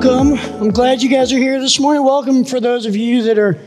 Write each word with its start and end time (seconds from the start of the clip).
welcome. 0.00 0.38
I'm 0.62 0.70
glad 0.70 1.02
you 1.02 1.08
guys 1.08 1.32
are 1.32 1.38
here 1.38 1.60
this 1.60 1.80
morning. 1.80 2.04
Welcome 2.04 2.44
for 2.44 2.60
those 2.60 2.86
of 2.86 2.94
you 2.94 3.24
that 3.24 3.36
are 3.36 3.58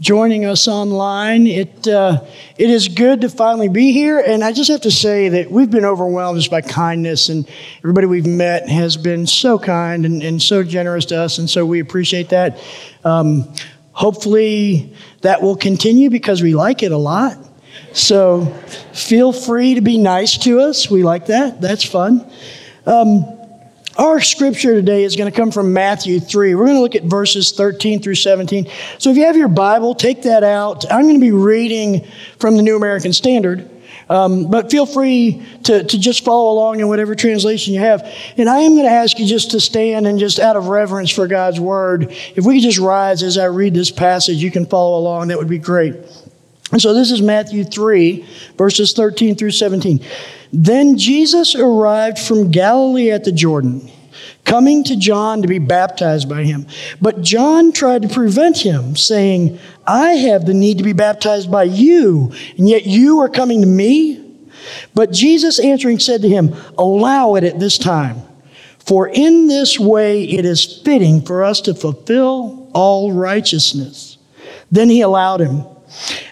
joining 0.00 0.46
us 0.46 0.68
online. 0.68 1.46
It, 1.46 1.86
uh, 1.86 2.24
it 2.56 2.70
is 2.70 2.88
good 2.88 3.20
to 3.20 3.28
finally 3.28 3.68
be 3.68 3.92
here, 3.92 4.18
and 4.18 4.42
I 4.42 4.52
just 4.52 4.70
have 4.70 4.80
to 4.82 4.90
say 4.90 5.28
that 5.28 5.50
we've 5.50 5.70
been 5.70 5.84
overwhelmed 5.84 6.38
just 6.38 6.50
by 6.50 6.62
kindness, 6.62 7.28
and 7.28 7.46
everybody 7.80 8.06
we've 8.06 8.26
met 8.26 8.70
has 8.70 8.96
been 8.96 9.26
so 9.26 9.58
kind 9.58 10.06
and, 10.06 10.22
and 10.22 10.40
so 10.40 10.62
generous 10.62 11.04
to 11.06 11.20
us, 11.20 11.36
and 11.36 11.50
so 11.50 11.66
we 11.66 11.80
appreciate 11.80 12.30
that. 12.30 12.58
Um, 13.04 13.52
hopefully, 13.92 14.94
that 15.20 15.42
will 15.42 15.56
continue 15.56 16.08
because 16.08 16.42
we 16.42 16.54
like 16.54 16.82
it 16.82 16.92
a 16.92 16.96
lot. 16.96 17.36
So 17.92 18.46
feel 18.94 19.30
free 19.30 19.74
to 19.74 19.82
be 19.82 19.98
nice 19.98 20.38
to 20.38 20.60
us. 20.60 20.90
We 20.90 21.02
like 21.02 21.26
that. 21.26 21.60
That's 21.60 21.84
fun. 21.84 22.30
Um, 22.86 23.35
our 23.98 24.20
scripture 24.20 24.74
today 24.74 25.04
is 25.04 25.16
going 25.16 25.30
to 25.30 25.36
come 25.36 25.50
from 25.50 25.72
Matthew 25.72 26.20
3. 26.20 26.54
We're 26.54 26.66
going 26.66 26.76
to 26.76 26.82
look 26.82 26.94
at 26.94 27.04
verses 27.04 27.52
13 27.52 28.02
through 28.02 28.16
17. 28.16 28.68
So 28.98 29.10
if 29.10 29.16
you 29.16 29.24
have 29.24 29.36
your 29.36 29.48
Bible, 29.48 29.94
take 29.94 30.22
that 30.22 30.44
out. 30.44 30.90
I'm 30.90 31.02
going 31.02 31.14
to 31.14 31.20
be 31.20 31.32
reading 31.32 32.06
from 32.38 32.56
the 32.56 32.62
New 32.62 32.76
American 32.76 33.12
Standard. 33.12 33.70
Um, 34.08 34.50
but 34.50 34.70
feel 34.70 34.86
free 34.86 35.44
to, 35.64 35.82
to 35.82 35.98
just 35.98 36.24
follow 36.24 36.52
along 36.52 36.80
in 36.80 36.88
whatever 36.88 37.14
translation 37.14 37.74
you 37.74 37.80
have. 37.80 38.02
And 38.36 38.48
I 38.48 38.60
am 38.60 38.72
going 38.72 38.84
to 38.84 38.92
ask 38.92 39.18
you 39.18 39.26
just 39.26 39.50
to 39.52 39.60
stand 39.60 40.06
and 40.06 40.18
just 40.18 40.38
out 40.38 40.56
of 40.56 40.68
reverence 40.68 41.10
for 41.10 41.26
God's 41.26 41.58
word, 41.58 42.12
if 42.36 42.44
we 42.44 42.54
could 42.54 42.62
just 42.62 42.78
rise 42.78 43.22
as 43.22 43.36
I 43.36 43.46
read 43.46 43.74
this 43.74 43.90
passage, 43.90 44.36
you 44.36 44.50
can 44.50 44.66
follow 44.66 44.98
along. 44.98 45.28
That 45.28 45.38
would 45.38 45.48
be 45.48 45.58
great. 45.58 45.94
And 46.72 46.80
so 46.80 46.94
this 46.94 47.10
is 47.10 47.22
Matthew 47.22 47.64
3, 47.64 48.26
verses 48.56 48.92
13 48.92 49.36
through 49.36 49.52
17. 49.52 50.04
Then 50.52 50.96
Jesus 50.96 51.54
arrived 51.54 52.18
from 52.18 52.50
Galilee 52.50 53.10
at 53.10 53.24
the 53.24 53.32
Jordan, 53.32 53.90
coming 54.44 54.84
to 54.84 54.96
John 54.96 55.42
to 55.42 55.48
be 55.48 55.58
baptized 55.58 56.28
by 56.28 56.44
him. 56.44 56.66
But 57.00 57.22
John 57.22 57.72
tried 57.72 58.02
to 58.02 58.08
prevent 58.08 58.58
him, 58.58 58.96
saying, 58.96 59.58
I 59.86 60.10
have 60.10 60.46
the 60.46 60.54
need 60.54 60.78
to 60.78 60.84
be 60.84 60.92
baptized 60.92 61.50
by 61.50 61.64
you, 61.64 62.32
and 62.56 62.68
yet 62.68 62.86
you 62.86 63.20
are 63.20 63.28
coming 63.28 63.60
to 63.60 63.66
me? 63.66 64.22
But 64.94 65.12
Jesus 65.12 65.58
answering 65.58 65.98
said 65.98 66.22
to 66.22 66.28
him, 66.28 66.54
Allow 66.78 67.34
it 67.36 67.44
at 67.44 67.60
this 67.60 67.78
time, 67.78 68.22
for 68.78 69.08
in 69.08 69.46
this 69.46 69.78
way 69.78 70.24
it 70.24 70.44
is 70.44 70.80
fitting 70.84 71.22
for 71.22 71.44
us 71.44 71.60
to 71.62 71.74
fulfill 71.74 72.70
all 72.72 73.12
righteousness. 73.12 74.18
Then 74.70 74.88
he 74.90 75.00
allowed 75.00 75.40
him. 75.40 75.64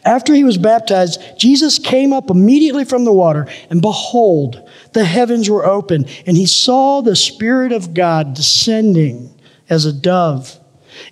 After 0.05 0.35
he 0.35 0.45
was 0.45 0.59
baptized, 0.59 1.21
Jesus 1.39 1.79
came 1.79 2.13
up 2.13 2.31
immediately 2.31 2.85
from 2.85 3.05
the 3.05 3.13
water, 3.13 3.47
and 3.71 3.81
behold, 3.81 4.69
the 4.93 5.05
heavens 5.05 5.49
were 5.51 5.67
open, 5.67 6.07
and 6.27 6.37
he 6.37 6.47
saw 6.47 7.01
the 7.01 7.17
Spirit 7.17 7.73
of 7.73 7.95
God 7.95 8.35
descending 8.35 9.35
as 9.69 9.85
a 9.85 9.93
dove 9.93 10.61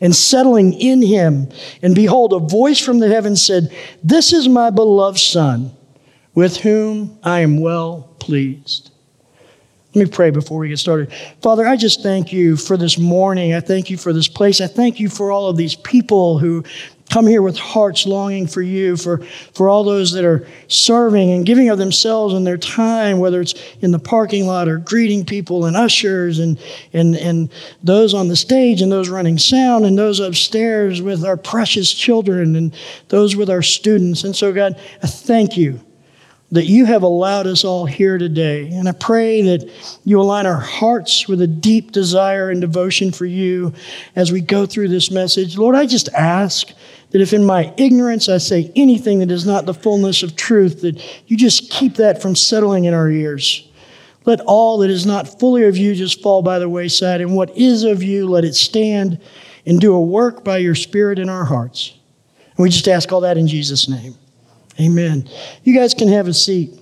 and 0.00 0.14
settling 0.14 0.72
in 0.74 1.02
him. 1.02 1.48
And 1.82 1.94
behold, 1.94 2.32
a 2.32 2.38
voice 2.38 2.78
from 2.78 2.98
the 3.00 3.08
heavens 3.08 3.44
said, 3.44 3.74
This 4.02 4.32
is 4.32 4.48
my 4.48 4.70
beloved 4.70 5.18
Son, 5.18 5.72
with 6.34 6.58
whom 6.58 7.18
I 7.22 7.40
am 7.40 7.60
well 7.60 8.14
pleased. 8.18 8.91
Let 9.94 10.06
me 10.06 10.10
pray 10.10 10.30
before 10.30 10.58
we 10.58 10.70
get 10.70 10.78
started. 10.78 11.12
Father, 11.42 11.66
I 11.66 11.76
just 11.76 12.02
thank 12.02 12.32
you 12.32 12.56
for 12.56 12.78
this 12.78 12.96
morning. 12.96 13.52
I 13.52 13.60
thank 13.60 13.90
you 13.90 13.98
for 13.98 14.14
this 14.14 14.26
place. 14.26 14.62
I 14.62 14.66
thank 14.66 14.98
you 14.98 15.10
for 15.10 15.30
all 15.30 15.50
of 15.50 15.58
these 15.58 15.74
people 15.74 16.38
who 16.38 16.64
come 17.10 17.26
here 17.26 17.42
with 17.42 17.58
hearts 17.58 18.06
longing 18.06 18.46
for 18.46 18.62
you, 18.62 18.96
for, 18.96 19.18
for 19.52 19.68
all 19.68 19.84
those 19.84 20.12
that 20.12 20.24
are 20.24 20.46
serving 20.68 21.32
and 21.32 21.44
giving 21.44 21.68
of 21.68 21.76
themselves 21.76 22.32
and 22.32 22.46
their 22.46 22.56
time, 22.56 23.18
whether 23.18 23.42
it's 23.42 23.54
in 23.82 23.90
the 23.90 23.98
parking 23.98 24.46
lot 24.46 24.66
or 24.66 24.78
greeting 24.78 25.26
people 25.26 25.66
and 25.66 25.76
ushers 25.76 26.38
and, 26.38 26.58
and, 26.94 27.14
and 27.16 27.52
those 27.82 28.14
on 28.14 28.28
the 28.28 28.36
stage 28.36 28.80
and 28.80 28.90
those 28.90 29.10
running 29.10 29.36
sound 29.36 29.84
and 29.84 29.98
those 29.98 30.20
upstairs 30.20 31.02
with 31.02 31.22
our 31.22 31.36
precious 31.36 31.92
children 31.92 32.56
and 32.56 32.74
those 33.08 33.36
with 33.36 33.50
our 33.50 33.62
students. 33.62 34.24
And 34.24 34.34
so, 34.34 34.50
God, 34.50 34.80
I 35.02 35.06
thank 35.06 35.58
you 35.58 35.80
that 36.52 36.66
you 36.66 36.84
have 36.84 37.02
allowed 37.02 37.46
us 37.46 37.64
all 37.64 37.86
here 37.86 38.18
today. 38.18 38.68
And 38.68 38.86
I 38.86 38.92
pray 38.92 39.40
that 39.42 39.68
you 40.04 40.20
align 40.20 40.44
our 40.46 40.60
hearts 40.60 41.26
with 41.26 41.40
a 41.40 41.46
deep 41.46 41.92
desire 41.92 42.50
and 42.50 42.60
devotion 42.60 43.10
for 43.10 43.24
you 43.24 43.72
as 44.14 44.30
we 44.30 44.42
go 44.42 44.66
through 44.66 44.88
this 44.88 45.10
message. 45.10 45.56
Lord, 45.56 45.74
I 45.74 45.86
just 45.86 46.10
ask 46.10 46.68
that 47.10 47.22
if 47.22 47.32
in 47.32 47.46
my 47.46 47.72
ignorance 47.78 48.28
I 48.28 48.36
say 48.36 48.70
anything 48.76 49.20
that 49.20 49.30
is 49.30 49.46
not 49.46 49.64
the 49.64 49.72
fullness 49.72 50.22
of 50.22 50.36
truth, 50.36 50.82
that 50.82 51.02
you 51.26 51.38
just 51.38 51.70
keep 51.70 51.94
that 51.96 52.20
from 52.20 52.36
settling 52.36 52.84
in 52.84 52.92
our 52.92 53.10
ears. 53.10 53.66
Let 54.26 54.40
all 54.40 54.78
that 54.78 54.90
is 54.90 55.06
not 55.06 55.40
fully 55.40 55.64
of 55.64 55.78
you 55.78 55.94
just 55.94 56.22
fall 56.22 56.42
by 56.42 56.58
the 56.58 56.68
wayside, 56.68 57.22
and 57.22 57.34
what 57.34 57.56
is 57.56 57.82
of 57.82 58.02
you, 58.02 58.28
let 58.28 58.44
it 58.44 58.54
stand 58.54 59.18
and 59.64 59.80
do 59.80 59.94
a 59.94 60.00
work 60.00 60.44
by 60.44 60.58
your 60.58 60.74
Spirit 60.74 61.18
in 61.18 61.28
our 61.28 61.44
hearts. 61.44 61.94
And 62.36 62.62
we 62.62 62.68
just 62.68 62.88
ask 62.88 63.10
all 63.10 63.22
that 63.22 63.38
in 63.38 63.48
Jesus' 63.48 63.88
name. 63.88 64.14
Amen. 64.80 65.28
You 65.64 65.74
guys 65.74 65.94
can 65.94 66.08
have 66.08 66.28
a 66.28 66.34
seat. 66.34 66.78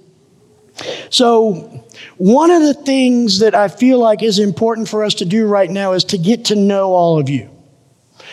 So, 1.11 1.84
one 2.17 2.51
of 2.51 2.62
the 2.62 2.75
things 2.75 3.41
that 3.41 3.55
I 3.55 3.69
feel 3.69 3.99
like 3.99 4.23
is 4.23 4.39
important 4.39 4.89
for 4.89 5.05
us 5.05 5.15
to 5.15 5.25
do 5.25 5.47
right 5.47 5.71
now 5.71 5.93
is 5.93 6.05
to 6.05 6.19
get 6.19 6.47
to 6.47 6.56
know 6.56 6.93
all 6.95 7.19
of 7.19 7.28
you. 7.28 7.51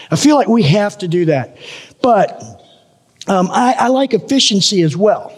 I 0.09 0.15
feel 0.15 0.35
like 0.35 0.47
we 0.47 0.63
have 0.63 0.97
to 0.99 1.07
do 1.07 1.25
that. 1.25 1.57
But 2.01 2.41
um, 3.27 3.49
I, 3.51 3.75
I 3.77 3.87
like 3.89 4.13
efficiency 4.13 4.81
as 4.83 4.95
well. 4.95 5.33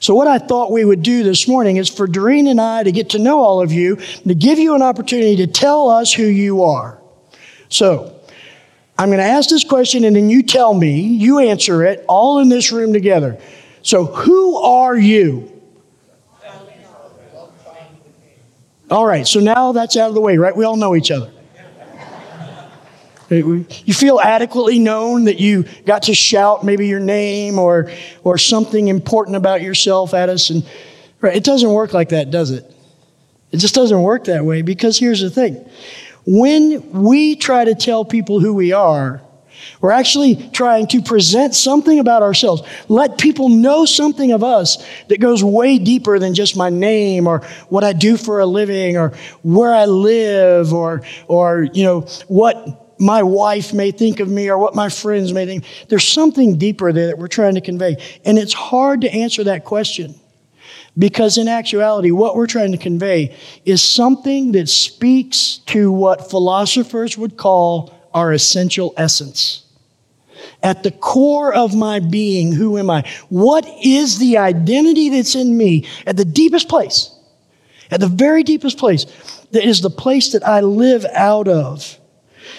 So, 0.00 0.14
what 0.14 0.26
I 0.26 0.38
thought 0.38 0.72
we 0.72 0.84
would 0.84 1.02
do 1.02 1.22
this 1.22 1.46
morning 1.46 1.76
is 1.76 1.88
for 1.88 2.06
Doreen 2.06 2.46
and 2.46 2.60
I 2.60 2.82
to 2.82 2.92
get 2.92 3.10
to 3.10 3.18
know 3.18 3.40
all 3.40 3.60
of 3.60 3.72
you, 3.72 3.96
to 3.96 4.34
give 4.34 4.58
you 4.58 4.74
an 4.74 4.82
opportunity 4.82 5.36
to 5.36 5.46
tell 5.46 5.88
us 5.88 6.12
who 6.12 6.24
you 6.24 6.62
are. 6.62 7.00
So, 7.68 8.13
I'm 8.98 9.08
going 9.08 9.18
to 9.18 9.24
ask 9.24 9.50
this 9.50 9.64
question 9.64 10.04
and 10.04 10.14
then 10.14 10.30
you 10.30 10.42
tell 10.42 10.72
me, 10.72 11.00
you 11.00 11.40
answer 11.40 11.84
it, 11.84 12.04
all 12.08 12.38
in 12.38 12.48
this 12.48 12.70
room 12.70 12.92
together. 12.92 13.38
So, 13.82 14.06
who 14.06 14.56
are 14.56 14.96
you? 14.96 15.50
All 18.90 19.06
right, 19.06 19.26
so 19.26 19.40
now 19.40 19.72
that's 19.72 19.96
out 19.96 20.08
of 20.08 20.14
the 20.14 20.20
way, 20.20 20.36
right? 20.36 20.54
We 20.54 20.64
all 20.64 20.76
know 20.76 20.94
each 20.94 21.10
other. 21.10 21.30
You 23.30 23.94
feel 23.94 24.20
adequately 24.20 24.78
known 24.78 25.24
that 25.24 25.40
you 25.40 25.64
got 25.86 26.04
to 26.04 26.14
shout 26.14 26.64
maybe 26.64 26.86
your 26.86 27.00
name 27.00 27.58
or, 27.58 27.90
or 28.22 28.38
something 28.38 28.88
important 28.88 29.36
about 29.36 29.62
yourself 29.62 30.14
at 30.14 30.28
us. 30.28 30.50
And 30.50 30.64
right, 31.20 31.34
it 31.34 31.42
doesn't 31.42 31.70
work 31.70 31.94
like 31.94 32.10
that, 32.10 32.30
does 32.30 32.50
it? 32.50 32.70
It 33.50 33.58
just 33.58 33.74
doesn't 33.74 34.02
work 34.02 34.24
that 34.24 34.44
way 34.44 34.62
because 34.62 34.98
here's 34.98 35.20
the 35.20 35.30
thing 35.30 35.68
when 36.26 37.02
we 37.02 37.36
try 37.36 37.64
to 37.64 37.74
tell 37.74 38.04
people 38.04 38.40
who 38.40 38.54
we 38.54 38.72
are, 38.72 39.20
we're 39.80 39.90
actually 39.90 40.36
trying 40.52 40.86
to 40.88 41.02
present 41.02 41.54
something 41.54 41.98
about 41.98 42.22
ourselves. 42.22 42.62
Let 42.88 43.18
people 43.18 43.48
know 43.48 43.84
something 43.84 44.32
of 44.32 44.42
us 44.42 44.84
that 45.08 45.20
goes 45.20 45.42
way 45.42 45.78
deeper 45.78 46.18
than 46.18 46.34
just 46.34 46.56
my 46.56 46.70
name 46.70 47.26
or 47.26 47.40
what 47.68 47.84
I 47.84 47.92
do 47.92 48.16
for 48.16 48.40
a 48.40 48.46
living 48.46 48.96
or 48.96 49.10
where 49.42 49.74
I 49.74 49.84
live 49.84 50.72
or, 50.72 51.02
or, 51.28 51.68
you 51.72 51.84
know, 51.84 52.00
what 52.28 52.98
my 52.98 53.22
wife 53.22 53.72
may 53.72 53.90
think 53.90 54.20
of 54.20 54.28
me 54.28 54.48
or 54.48 54.58
what 54.58 54.74
my 54.74 54.88
friends 54.88 55.32
may 55.32 55.46
think. 55.46 55.64
There's 55.88 56.06
something 56.06 56.58
deeper 56.58 56.92
there 56.92 57.08
that 57.08 57.18
we're 57.18 57.28
trying 57.28 57.54
to 57.54 57.60
convey. 57.60 57.96
And 58.24 58.38
it's 58.38 58.54
hard 58.54 59.02
to 59.02 59.12
answer 59.12 59.44
that 59.44 59.64
question. 59.64 60.14
Because 60.96 61.38
in 61.38 61.48
actuality, 61.48 62.12
what 62.12 62.36
we're 62.36 62.46
trying 62.46 62.72
to 62.72 62.78
convey 62.78 63.36
is 63.64 63.82
something 63.82 64.52
that 64.52 64.68
speaks 64.68 65.58
to 65.66 65.90
what 65.90 66.30
philosophers 66.30 67.18
would 67.18 67.36
call 67.36 67.92
our 68.14 68.32
essential 68.32 68.94
essence. 68.96 69.64
At 70.62 70.82
the 70.82 70.92
core 70.92 71.52
of 71.52 71.74
my 71.74 71.98
being, 71.98 72.52
who 72.52 72.78
am 72.78 72.90
I? 72.90 73.08
What 73.28 73.66
is 73.82 74.18
the 74.18 74.38
identity 74.38 75.08
that's 75.10 75.34
in 75.34 75.56
me 75.56 75.86
at 76.06 76.16
the 76.16 76.24
deepest 76.24 76.68
place? 76.68 77.10
At 77.90 78.00
the 78.00 78.08
very 78.08 78.42
deepest 78.42 78.78
place, 78.78 79.04
that 79.50 79.64
is 79.64 79.80
the 79.80 79.90
place 79.90 80.32
that 80.32 80.46
I 80.46 80.60
live 80.60 81.04
out 81.12 81.48
of. 81.48 81.98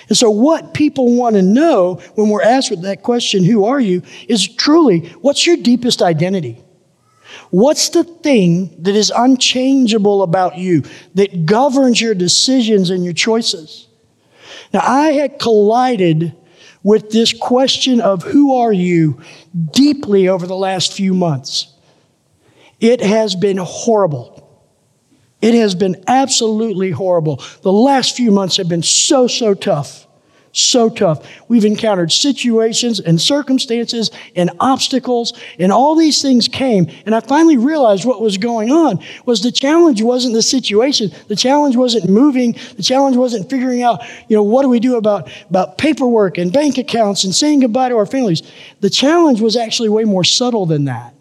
And 0.08 0.18
so, 0.18 0.30
what 0.30 0.74
people 0.74 1.16
want 1.16 1.36
to 1.36 1.42
know 1.42 1.96
when 2.16 2.30
we're 2.30 2.44
asked 2.44 2.70
with 2.70 2.84
that 2.84 3.02
question, 3.02 3.44
who 3.44 3.66
are 3.66 3.80
you, 3.80 4.04
is 4.28 4.48
truly, 4.48 5.10
what's 5.22 5.46
your 5.48 5.58
deepest 5.58 6.02
identity? 6.02 6.64
What's 7.52 7.90
the 7.90 8.04
thing 8.04 8.76
that 8.84 8.96
is 8.96 9.12
unchangeable 9.16 10.24
about 10.24 10.58
you 10.58 10.84
that 11.14 11.46
governs 11.46 12.02
your 12.02 12.16
decisions 12.16 12.90
and 12.90 13.04
your 13.04 13.14
choices? 13.14 13.88
Now, 14.74 14.82
I 14.84 15.12
had 15.12 15.40
collided 15.40 16.36
with 16.84 17.12
this 17.12 17.34
question 17.34 18.02
of 18.02 18.24
who 18.24 18.56
are 18.56 18.74
you 18.74 19.22
deeply 19.72 20.28
over 20.28 20.46
the 20.46 20.56
last 20.56 20.94
few 20.94 21.14
months. 21.14 21.74
It 22.80 23.02
has 23.02 23.36
been 23.36 23.58
horrible. 23.58 24.42
It 25.42 25.54
has 25.54 25.76
been 25.76 26.04
absolutely 26.08 26.92
horrible. 26.92 27.42
The 27.62 27.72
last 27.72 28.16
few 28.16 28.32
months 28.32 28.58
have 28.58 28.70
been 28.70 28.84
so, 28.84 29.28
so 29.28 29.54
tough. 29.54 30.05
So 30.56 30.90
tough. 30.90 31.28
We've 31.48 31.66
encountered 31.66 32.12
situations 32.12 33.00
and 33.00 33.20
circumstances 33.20 34.10
and 34.36 34.52
obstacles, 34.60 35.34
and 35.60 35.72
all 35.72 35.96
these 35.96 36.22
things 36.22 36.48
came. 36.48 36.90
And 37.06 37.14
I 37.14 37.20
finally 37.20 37.58
realized 37.58 38.06
what 38.06 38.22
was 38.22 38.38
going 38.38 38.72
on 38.72 39.04
was 39.26 39.42
the 39.42 39.52
challenge 39.52 40.02
wasn't 40.02 40.34
the 40.34 40.42
situation. 40.42 41.12
The 41.28 41.36
challenge 41.36 41.76
wasn't 41.76 42.10
moving. 42.10 42.54
The 42.78 42.84
challenge 42.84 43.18
wasn't 43.18 43.50
figuring 43.50 43.84
out, 43.84 44.02
you 44.30 44.36
know, 44.36 44.44
what 44.44 44.62
do 44.62 44.70
we 44.70 44.80
do 44.80 44.96
about, 44.96 45.30
about 45.50 45.78
paperwork 45.78 46.38
and 46.38 46.54
bank 46.54 46.78
accounts 46.78 47.24
and 47.24 47.36
saying 47.36 47.60
goodbye 47.60 47.90
to 47.90 47.98
our 47.98 48.06
families. 48.06 48.42
The 48.80 48.90
challenge 48.90 49.42
was 49.42 49.58
actually 49.58 49.90
way 49.90 50.06
more 50.06 50.24
subtle 50.24 50.66
than 50.66 50.86
that. 50.86 51.14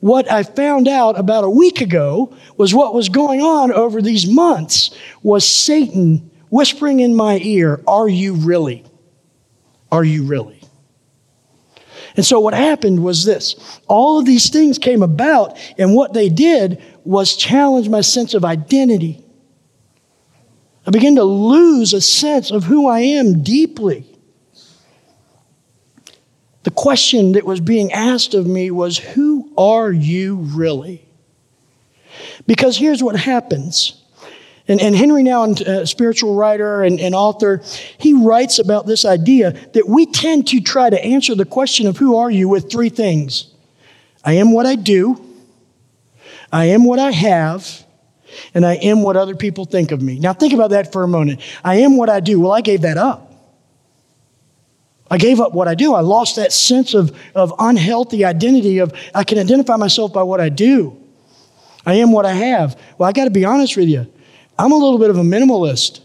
What 0.00 0.30
I 0.30 0.42
found 0.42 0.88
out 0.88 1.18
about 1.18 1.44
a 1.44 1.50
week 1.50 1.80
ago 1.80 2.36
was 2.56 2.74
what 2.74 2.92
was 2.92 3.08
going 3.08 3.40
on 3.40 3.72
over 3.72 4.02
these 4.02 4.26
months 4.26 4.90
was 5.22 5.48
Satan 5.48 6.28
whispering 6.52 7.00
in 7.00 7.16
my 7.16 7.38
ear, 7.38 7.80
Are 7.86 8.08
you 8.08 8.34
really? 8.34 8.84
Are 9.90 10.04
you 10.04 10.24
really? 10.24 10.60
And 12.14 12.26
so 12.26 12.40
what 12.40 12.52
happened 12.52 13.02
was 13.02 13.24
this 13.24 13.56
all 13.88 14.18
of 14.18 14.26
these 14.26 14.50
things 14.50 14.78
came 14.78 15.02
about, 15.02 15.58
and 15.78 15.94
what 15.94 16.12
they 16.12 16.28
did 16.28 16.80
was 17.04 17.36
challenge 17.36 17.88
my 17.88 18.02
sense 18.02 18.34
of 18.34 18.44
identity. 18.44 19.24
I 20.86 20.90
began 20.90 21.16
to 21.16 21.24
lose 21.24 21.94
a 21.94 22.02
sense 22.02 22.50
of 22.50 22.64
who 22.64 22.86
I 22.86 23.00
am 23.00 23.42
deeply. 23.42 24.04
The 26.64 26.70
question 26.70 27.32
that 27.32 27.46
was 27.46 27.60
being 27.60 27.92
asked 27.92 28.34
of 28.34 28.46
me 28.46 28.70
was, 28.70 28.98
Who 28.98 29.50
are 29.56 29.90
you 29.90 30.36
really? 30.36 31.08
Because 32.46 32.76
here's 32.76 33.02
what 33.02 33.16
happens 33.16 34.01
and, 34.72 34.80
and 34.80 34.96
Henri 34.96 35.22
Nouwen, 35.22 35.60
a 35.60 35.86
spiritual 35.86 36.34
writer 36.34 36.82
and, 36.82 36.98
and 36.98 37.14
author, 37.14 37.60
he 37.98 38.14
writes 38.14 38.58
about 38.58 38.86
this 38.86 39.04
idea 39.04 39.52
that 39.74 39.86
we 39.86 40.06
tend 40.06 40.48
to 40.48 40.62
try 40.62 40.88
to 40.88 41.04
answer 41.04 41.34
the 41.34 41.44
question 41.44 41.86
of 41.86 41.98
who 41.98 42.16
are 42.16 42.30
you 42.30 42.48
with 42.48 42.70
three 42.70 42.88
things 42.88 43.52
I 44.24 44.34
am 44.34 44.52
what 44.52 44.64
I 44.64 44.76
do, 44.76 45.22
I 46.50 46.66
am 46.66 46.84
what 46.84 46.98
I 46.98 47.10
have, 47.10 47.84
and 48.54 48.64
I 48.64 48.74
am 48.76 49.02
what 49.02 49.16
other 49.16 49.34
people 49.34 49.66
think 49.66 49.90
of 49.90 50.00
me. 50.00 50.18
Now, 50.18 50.32
think 50.32 50.54
about 50.54 50.70
that 50.70 50.90
for 50.90 51.02
a 51.02 51.08
moment. 51.08 51.42
I 51.62 51.76
am 51.80 51.98
what 51.98 52.08
I 52.08 52.20
do. 52.20 52.40
Well, 52.40 52.52
I 52.52 52.62
gave 52.62 52.82
that 52.82 52.96
up. 52.96 53.30
I 55.10 55.18
gave 55.18 55.38
up 55.40 55.52
what 55.52 55.68
I 55.68 55.74
do. 55.74 55.92
I 55.92 56.00
lost 56.00 56.36
that 56.36 56.52
sense 56.52 56.94
of, 56.94 57.14
of 57.34 57.52
unhealthy 57.58 58.24
identity 58.24 58.78
of 58.78 58.94
I 59.14 59.24
can 59.24 59.38
identify 59.38 59.76
myself 59.76 60.14
by 60.14 60.22
what 60.22 60.40
I 60.40 60.48
do. 60.48 60.96
I 61.84 61.94
am 61.94 62.12
what 62.12 62.24
I 62.24 62.32
have. 62.32 62.80
Well, 62.96 63.06
I 63.08 63.12
got 63.12 63.24
to 63.24 63.30
be 63.30 63.44
honest 63.44 63.76
with 63.76 63.88
you. 63.88 64.06
I'm 64.58 64.72
a 64.72 64.76
little 64.76 64.98
bit 64.98 65.10
of 65.10 65.18
a 65.18 65.22
minimalist. 65.22 66.00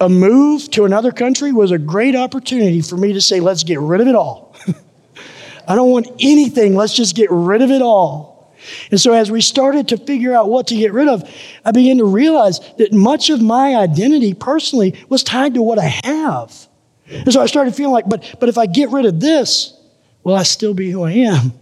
A 0.00 0.08
move 0.08 0.70
to 0.72 0.84
another 0.84 1.12
country 1.12 1.52
was 1.52 1.70
a 1.70 1.78
great 1.78 2.16
opportunity 2.16 2.80
for 2.80 2.96
me 2.96 3.12
to 3.12 3.20
say, 3.20 3.40
let's 3.40 3.62
get 3.62 3.78
rid 3.80 4.00
of 4.00 4.08
it 4.08 4.14
all. 4.14 4.54
I 5.68 5.74
don't 5.74 5.90
want 5.90 6.08
anything, 6.20 6.74
let's 6.74 6.94
just 6.94 7.16
get 7.16 7.30
rid 7.30 7.62
of 7.62 7.70
it 7.70 7.80
all. 7.80 8.54
And 8.90 9.00
so, 9.00 9.12
as 9.12 9.30
we 9.30 9.40
started 9.40 9.88
to 9.88 9.98
figure 9.98 10.34
out 10.34 10.48
what 10.48 10.68
to 10.68 10.76
get 10.76 10.92
rid 10.92 11.06
of, 11.06 11.28
I 11.64 11.72
began 11.72 11.98
to 11.98 12.04
realize 12.04 12.60
that 12.78 12.92
much 12.92 13.28
of 13.28 13.42
my 13.42 13.76
identity 13.76 14.32
personally 14.32 14.94
was 15.08 15.22
tied 15.22 15.54
to 15.54 15.62
what 15.62 15.78
I 15.78 16.00
have. 16.04 16.68
And 17.06 17.32
so 17.32 17.42
I 17.42 17.46
started 17.46 17.74
feeling 17.74 17.92
like, 17.92 18.08
but, 18.08 18.36
but 18.40 18.48
if 18.48 18.56
I 18.56 18.66
get 18.66 18.90
rid 18.90 19.04
of 19.04 19.20
this, 19.20 19.78
will 20.22 20.34
I 20.34 20.42
still 20.42 20.72
be 20.72 20.90
who 20.90 21.02
I 21.02 21.12
am? 21.12 21.52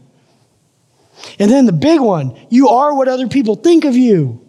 And 1.38 1.50
then 1.50 1.66
the 1.66 1.72
big 1.72 2.00
one 2.00 2.38
you 2.50 2.68
are 2.68 2.94
what 2.94 3.08
other 3.08 3.28
people 3.28 3.56
think 3.56 3.84
of 3.84 3.96
you. 3.96 4.40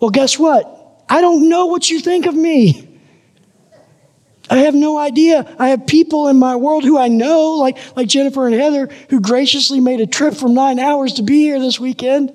Well, 0.00 0.10
guess 0.10 0.38
what? 0.38 0.73
I 1.14 1.20
don't 1.20 1.48
know 1.48 1.66
what 1.66 1.88
you 1.90 2.00
think 2.00 2.26
of 2.26 2.34
me. 2.34 2.88
I 4.50 4.58
have 4.58 4.74
no 4.74 4.98
idea. 4.98 5.54
I 5.60 5.68
have 5.68 5.86
people 5.86 6.26
in 6.26 6.40
my 6.40 6.56
world 6.56 6.82
who 6.82 6.98
I 6.98 7.06
know, 7.06 7.52
like, 7.52 7.78
like 7.94 8.08
Jennifer 8.08 8.48
and 8.48 8.54
Heather, 8.56 8.88
who 9.10 9.20
graciously 9.20 9.78
made 9.78 10.00
a 10.00 10.08
trip 10.08 10.34
from 10.34 10.54
nine 10.54 10.80
hours 10.80 11.12
to 11.14 11.22
be 11.22 11.42
here 11.42 11.60
this 11.60 11.78
weekend. 11.78 12.32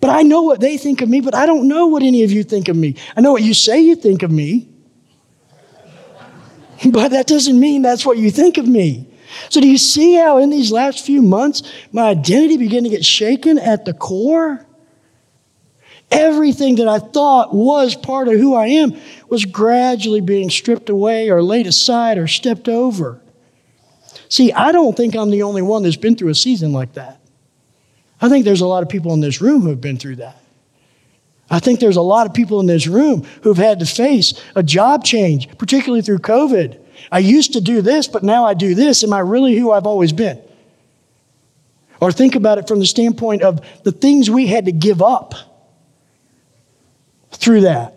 But 0.00 0.10
I 0.10 0.22
know 0.22 0.42
what 0.42 0.60
they 0.60 0.76
think 0.76 1.00
of 1.00 1.08
me, 1.08 1.20
but 1.20 1.34
I 1.34 1.44
don't 1.44 1.66
know 1.66 1.88
what 1.88 2.04
any 2.04 2.22
of 2.22 2.30
you 2.30 2.44
think 2.44 2.68
of 2.68 2.76
me. 2.76 2.94
I 3.16 3.20
know 3.20 3.32
what 3.32 3.42
you 3.42 3.52
say 3.52 3.80
you 3.80 3.96
think 3.96 4.22
of 4.22 4.30
me, 4.30 4.68
but 6.92 7.08
that 7.08 7.26
doesn't 7.26 7.58
mean 7.58 7.82
that's 7.82 8.06
what 8.06 8.16
you 8.16 8.30
think 8.30 8.58
of 8.58 8.68
me. 8.68 9.08
So, 9.48 9.60
do 9.60 9.66
you 9.66 9.76
see 9.76 10.14
how 10.14 10.38
in 10.38 10.50
these 10.50 10.70
last 10.70 11.04
few 11.04 11.20
months 11.20 11.68
my 11.90 12.10
identity 12.10 12.58
began 12.58 12.84
to 12.84 12.90
get 12.90 13.04
shaken 13.04 13.58
at 13.58 13.86
the 13.86 13.92
core? 13.92 14.67
Everything 16.10 16.76
that 16.76 16.88
I 16.88 16.98
thought 16.98 17.54
was 17.54 17.94
part 17.94 18.28
of 18.28 18.34
who 18.34 18.54
I 18.54 18.68
am 18.68 18.98
was 19.28 19.44
gradually 19.44 20.20
being 20.20 20.48
stripped 20.48 20.88
away 20.88 21.30
or 21.30 21.42
laid 21.42 21.66
aside 21.66 22.16
or 22.16 22.26
stepped 22.26 22.68
over. 22.68 23.20
See, 24.30 24.52
I 24.52 24.72
don't 24.72 24.96
think 24.96 25.14
I'm 25.14 25.30
the 25.30 25.42
only 25.42 25.62
one 25.62 25.82
that's 25.82 25.96
been 25.96 26.16
through 26.16 26.30
a 26.30 26.34
season 26.34 26.72
like 26.72 26.94
that. 26.94 27.20
I 28.20 28.28
think 28.28 28.44
there's 28.44 28.62
a 28.62 28.66
lot 28.66 28.82
of 28.82 28.88
people 28.88 29.12
in 29.12 29.20
this 29.20 29.40
room 29.40 29.62
who 29.62 29.68
have 29.68 29.80
been 29.80 29.98
through 29.98 30.16
that. 30.16 30.40
I 31.50 31.60
think 31.60 31.80
there's 31.80 31.96
a 31.96 32.02
lot 32.02 32.26
of 32.26 32.34
people 32.34 32.60
in 32.60 32.66
this 32.66 32.86
room 32.86 33.24
who've 33.42 33.56
had 33.56 33.80
to 33.80 33.86
face 33.86 34.34
a 34.54 34.62
job 34.62 35.04
change, 35.04 35.56
particularly 35.56 36.02
through 36.02 36.18
COVID. 36.18 36.78
I 37.10 37.20
used 37.20 37.54
to 37.54 37.60
do 37.60 37.80
this, 37.80 38.06
but 38.06 38.22
now 38.22 38.44
I 38.44 38.54
do 38.54 38.74
this. 38.74 39.02
Am 39.02 39.12
I 39.12 39.20
really 39.20 39.56
who 39.56 39.72
I've 39.72 39.86
always 39.86 40.12
been? 40.12 40.40
Or 42.00 42.12
think 42.12 42.34
about 42.34 42.58
it 42.58 42.68
from 42.68 42.80
the 42.80 42.86
standpoint 42.86 43.42
of 43.42 43.60
the 43.82 43.92
things 43.92 44.30
we 44.30 44.46
had 44.46 44.66
to 44.66 44.72
give 44.72 45.00
up 45.00 45.34
through 47.32 47.62
that. 47.62 47.94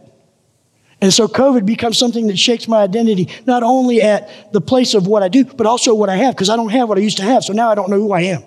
And 1.02 1.12
so 1.12 1.28
COVID 1.28 1.66
becomes 1.66 1.98
something 1.98 2.28
that 2.28 2.38
shakes 2.38 2.68
my 2.68 2.84
identity, 2.84 3.30
not 3.48 3.64
only 3.64 4.02
at 4.02 4.54
the 4.54 4.62
place 4.62 4.94
of 4.94 5.08
what 5.08 5.24
I 5.24 5.30
do, 5.30 5.44
but 5.44 5.66
also 5.66 5.96
what 5.96 6.10
I 6.10 6.16
have, 6.18 6.36
because 6.36 6.50
I 6.50 6.56
don't 6.56 6.70
have 6.70 6.88
what 6.90 6.98
I 7.00 7.02
used 7.02 7.18
to 7.18 7.24
have, 7.24 7.44
so 7.44 7.54
now 7.54 7.72
I 7.72 7.76
don't 7.76 7.90
know 7.90 8.00
who 8.00 8.14
I 8.14 8.22
am. 8.22 8.44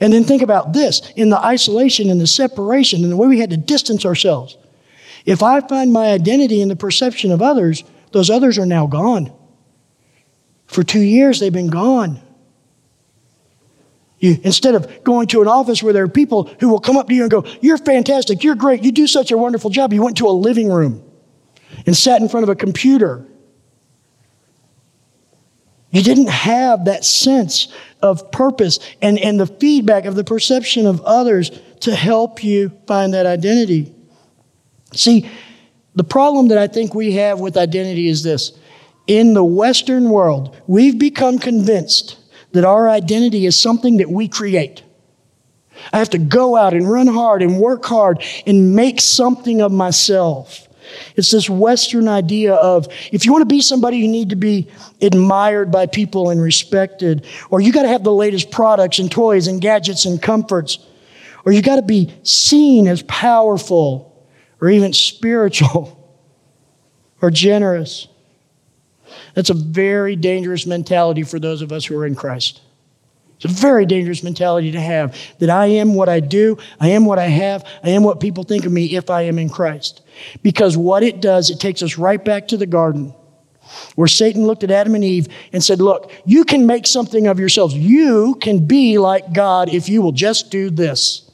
And 0.00 0.12
then 0.12 0.24
think 0.24 0.40
about 0.40 0.72
this 0.72 1.02
in 1.16 1.28
the 1.28 1.38
isolation 1.38 2.08
and 2.08 2.18
the 2.18 2.26
separation 2.26 3.02
and 3.02 3.12
the 3.12 3.16
way 3.16 3.28
we 3.28 3.40
had 3.40 3.50
to 3.50 3.58
distance 3.58 4.06
ourselves. 4.06 4.56
If 5.26 5.42
I 5.42 5.60
find 5.60 5.92
my 5.92 6.12
identity 6.12 6.62
in 6.62 6.68
the 6.68 6.76
perception 6.76 7.30
of 7.30 7.42
others, 7.42 7.84
those 8.12 8.30
others 8.30 8.58
are 8.58 8.66
now 8.66 8.86
gone. 8.86 9.32
For 10.66 10.82
two 10.82 11.00
years, 11.00 11.40
they've 11.40 11.52
been 11.52 11.68
gone. 11.68 12.20
You, 14.24 14.40
instead 14.42 14.74
of 14.74 15.04
going 15.04 15.26
to 15.28 15.42
an 15.42 15.48
office 15.48 15.82
where 15.82 15.92
there 15.92 16.04
are 16.04 16.08
people 16.08 16.44
who 16.58 16.70
will 16.70 16.80
come 16.80 16.96
up 16.96 17.08
to 17.08 17.14
you 17.14 17.24
and 17.24 17.30
go, 17.30 17.44
You're 17.60 17.76
fantastic, 17.76 18.42
you're 18.42 18.54
great, 18.54 18.82
you 18.82 18.90
do 18.90 19.06
such 19.06 19.30
a 19.30 19.36
wonderful 19.36 19.68
job, 19.68 19.92
you 19.92 20.02
went 20.02 20.16
to 20.16 20.26
a 20.26 20.32
living 20.32 20.70
room 20.70 21.04
and 21.84 21.94
sat 21.94 22.22
in 22.22 22.30
front 22.30 22.42
of 22.42 22.48
a 22.48 22.54
computer. 22.54 23.26
You 25.90 26.02
didn't 26.02 26.30
have 26.30 26.86
that 26.86 27.04
sense 27.04 27.68
of 28.00 28.32
purpose 28.32 28.78
and, 29.02 29.18
and 29.18 29.38
the 29.38 29.46
feedback 29.46 30.06
of 30.06 30.14
the 30.14 30.24
perception 30.24 30.86
of 30.86 31.02
others 31.02 31.50
to 31.80 31.94
help 31.94 32.42
you 32.42 32.72
find 32.86 33.12
that 33.12 33.26
identity. 33.26 33.94
See, 34.94 35.28
the 35.96 36.02
problem 36.02 36.48
that 36.48 36.56
I 36.56 36.66
think 36.66 36.94
we 36.94 37.12
have 37.12 37.40
with 37.40 37.58
identity 37.58 38.08
is 38.08 38.22
this. 38.22 38.58
In 39.06 39.34
the 39.34 39.44
Western 39.44 40.08
world, 40.08 40.56
we've 40.66 40.98
become 40.98 41.38
convinced 41.38 42.23
that 42.54 42.64
our 42.64 42.88
identity 42.88 43.46
is 43.46 43.58
something 43.58 43.98
that 43.98 44.08
we 44.08 44.28
create. 44.28 44.82
I 45.92 45.98
have 45.98 46.10
to 46.10 46.18
go 46.18 46.56
out 46.56 46.72
and 46.72 46.90
run 46.90 47.08
hard 47.08 47.42
and 47.42 47.58
work 47.58 47.84
hard 47.84 48.22
and 48.46 48.74
make 48.74 49.00
something 49.00 49.60
of 49.60 49.72
myself. 49.72 50.68
It's 51.16 51.32
this 51.32 51.50
Western 51.50 52.06
idea 52.06 52.54
of 52.54 52.86
if 53.10 53.26
you 53.26 53.32
want 53.32 53.42
to 53.42 53.52
be 53.52 53.60
somebody, 53.60 53.96
you 53.96 54.06
need 54.06 54.30
to 54.30 54.36
be 54.36 54.68
admired 55.02 55.72
by 55.72 55.86
people 55.86 56.30
and 56.30 56.40
respected, 56.40 57.26
or 57.50 57.60
you 57.60 57.72
got 57.72 57.82
to 57.82 57.88
have 57.88 58.04
the 58.04 58.12
latest 58.12 58.52
products 58.52 59.00
and 59.00 59.10
toys 59.10 59.48
and 59.48 59.60
gadgets 59.60 60.04
and 60.04 60.22
comforts, 60.22 60.78
or 61.44 61.52
you 61.52 61.60
got 61.60 61.76
to 61.76 61.82
be 61.82 62.14
seen 62.22 62.86
as 62.86 63.02
powerful 63.02 64.28
or 64.60 64.70
even 64.70 64.92
spiritual 64.92 66.00
or 67.20 67.30
generous. 67.30 68.06
That's 69.34 69.50
a 69.50 69.54
very 69.54 70.16
dangerous 70.16 70.66
mentality 70.66 71.22
for 71.22 71.38
those 71.38 71.62
of 71.62 71.72
us 71.72 71.84
who 71.84 71.98
are 71.98 72.06
in 72.06 72.14
Christ. 72.14 72.60
It's 73.36 73.44
a 73.44 73.48
very 73.48 73.84
dangerous 73.84 74.22
mentality 74.22 74.72
to 74.72 74.80
have 74.80 75.16
that 75.40 75.50
I 75.50 75.66
am 75.66 75.94
what 75.94 76.08
I 76.08 76.20
do, 76.20 76.56
I 76.80 76.90
am 76.90 77.04
what 77.04 77.18
I 77.18 77.26
have, 77.26 77.66
I 77.82 77.90
am 77.90 78.02
what 78.02 78.20
people 78.20 78.44
think 78.44 78.64
of 78.64 78.72
me 78.72 78.96
if 78.96 79.10
I 79.10 79.22
am 79.22 79.38
in 79.38 79.48
Christ. 79.48 80.02
Because 80.42 80.76
what 80.76 81.02
it 81.02 81.20
does, 81.20 81.50
it 81.50 81.60
takes 81.60 81.82
us 81.82 81.98
right 81.98 82.24
back 82.24 82.48
to 82.48 82.56
the 82.56 82.66
garden 82.66 83.12
where 83.96 84.08
Satan 84.08 84.46
looked 84.46 84.62
at 84.62 84.70
Adam 84.70 84.94
and 84.94 85.04
Eve 85.04 85.28
and 85.52 85.62
said, 85.62 85.80
Look, 85.80 86.12
you 86.24 86.44
can 86.44 86.66
make 86.66 86.86
something 86.86 87.26
of 87.26 87.40
yourselves. 87.40 87.74
You 87.74 88.36
can 88.40 88.66
be 88.66 88.98
like 88.98 89.32
God 89.32 89.68
if 89.68 89.88
you 89.88 90.02
will 90.02 90.12
just 90.12 90.50
do 90.50 90.70
this. 90.70 91.30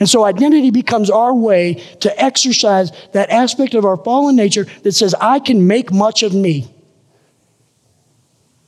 And 0.00 0.08
so 0.08 0.24
identity 0.24 0.70
becomes 0.70 1.10
our 1.10 1.34
way 1.34 1.74
to 2.00 2.22
exercise 2.22 2.90
that 3.12 3.30
aspect 3.30 3.74
of 3.74 3.84
our 3.84 3.96
fallen 3.98 4.34
nature 4.34 4.66
that 4.82 4.92
says, 4.92 5.14
I 5.20 5.38
can 5.38 5.66
make 5.66 5.92
much 5.92 6.22
of 6.22 6.34
me. 6.34 6.72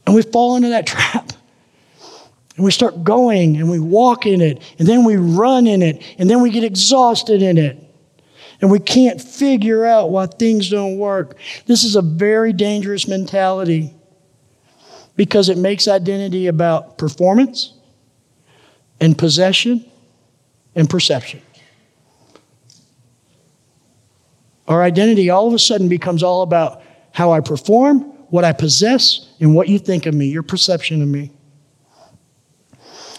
And 0.09 0.15
we 0.15 0.23
fall 0.23 0.57
into 0.57 0.71
that 0.71 0.87
trap. 0.95 1.33
And 2.57 2.65
we 2.65 2.71
start 2.71 3.05
going 3.05 3.59
and 3.59 3.71
we 3.71 3.79
walk 3.79 4.25
in 4.25 4.41
it, 4.41 4.62
and 4.79 4.88
then 4.88 5.05
we 5.05 5.17
run 5.17 5.67
in 5.67 5.83
it, 5.83 6.03
and 6.19 6.31
then 6.31 6.41
we 6.41 6.49
get 6.49 6.65
exhausted 6.65 7.43
in 7.43 7.59
it. 7.59 7.79
and 8.62 8.71
we 8.71 8.81
can't 8.81 9.21
figure 9.21 9.85
out 9.85 10.11
why 10.11 10.25
things 10.27 10.71
don't 10.71 10.97
work. 10.97 11.37
This 11.67 11.85
is 11.85 11.95
a 11.95 12.00
very 12.00 12.55
dangerous 12.55 13.07
mentality 13.07 13.95
because 15.15 15.50
it 15.50 15.59
makes 15.59 15.87
identity 15.87 16.47
about 16.47 16.97
performance 16.97 17.75
and 19.00 19.17
possession 19.17 19.85
and 20.75 20.88
perception. 20.88 21.43
Our 24.67 24.83
identity 24.83 25.29
all 25.29 25.47
of 25.47 25.53
a 25.53 25.59
sudden 25.59 25.88
becomes 25.88 26.23
all 26.23 26.41
about 26.41 26.83
how 27.12 27.31
I 27.33 27.41
perform, 27.41 28.17
what 28.28 28.44
I 28.44 28.52
possess, 28.52 29.28
and 29.40 29.54
what 29.54 29.68
you 29.68 29.78
think 29.78 30.06
of 30.06 30.14
me, 30.14 30.26
your 30.26 30.42
perception 30.42 31.02
of 31.02 31.08
me. 31.08 31.30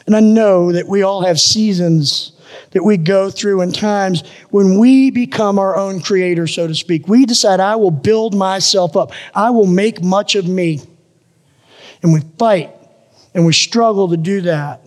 And 0.06 0.16
I 0.16 0.20
know 0.20 0.72
that 0.72 0.88
we 0.88 1.04
all 1.04 1.24
have 1.24 1.40
seasons 1.40 2.34
that 2.72 2.84
we 2.84 2.98
go 2.98 3.30
through 3.30 3.62
and 3.62 3.74
times 3.74 4.24
when 4.50 4.80
we 4.80 5.12
become 5.12 5.60
our 5.60 5.76
own 5.76 6.02
creator, 6.02 6.48
so 6.48 6.68
to 6.68 6.76
speak. 6.76 7.08
We 7.08 7.26
decide, 7.26 7.60
I 7.60 7.76
will 7.76 7.92
build 7.92 8.36
myself 8.36 8.96
up, 8.96 9.12
I 9.34 9.50
will 9.50 9.68
make 9.68 10.04
much 10.04 10.36
of 10.36 10.48
me. 10.48 10.82
And 12.02 12.14
we 12.14 12.22
fight 12.38 12.72
and 13.34 13.46
we 13.46 13.54
struggle 13.54 14.10
to 14.10 14.18
do 14.18 14.42
that. 14.42 14.86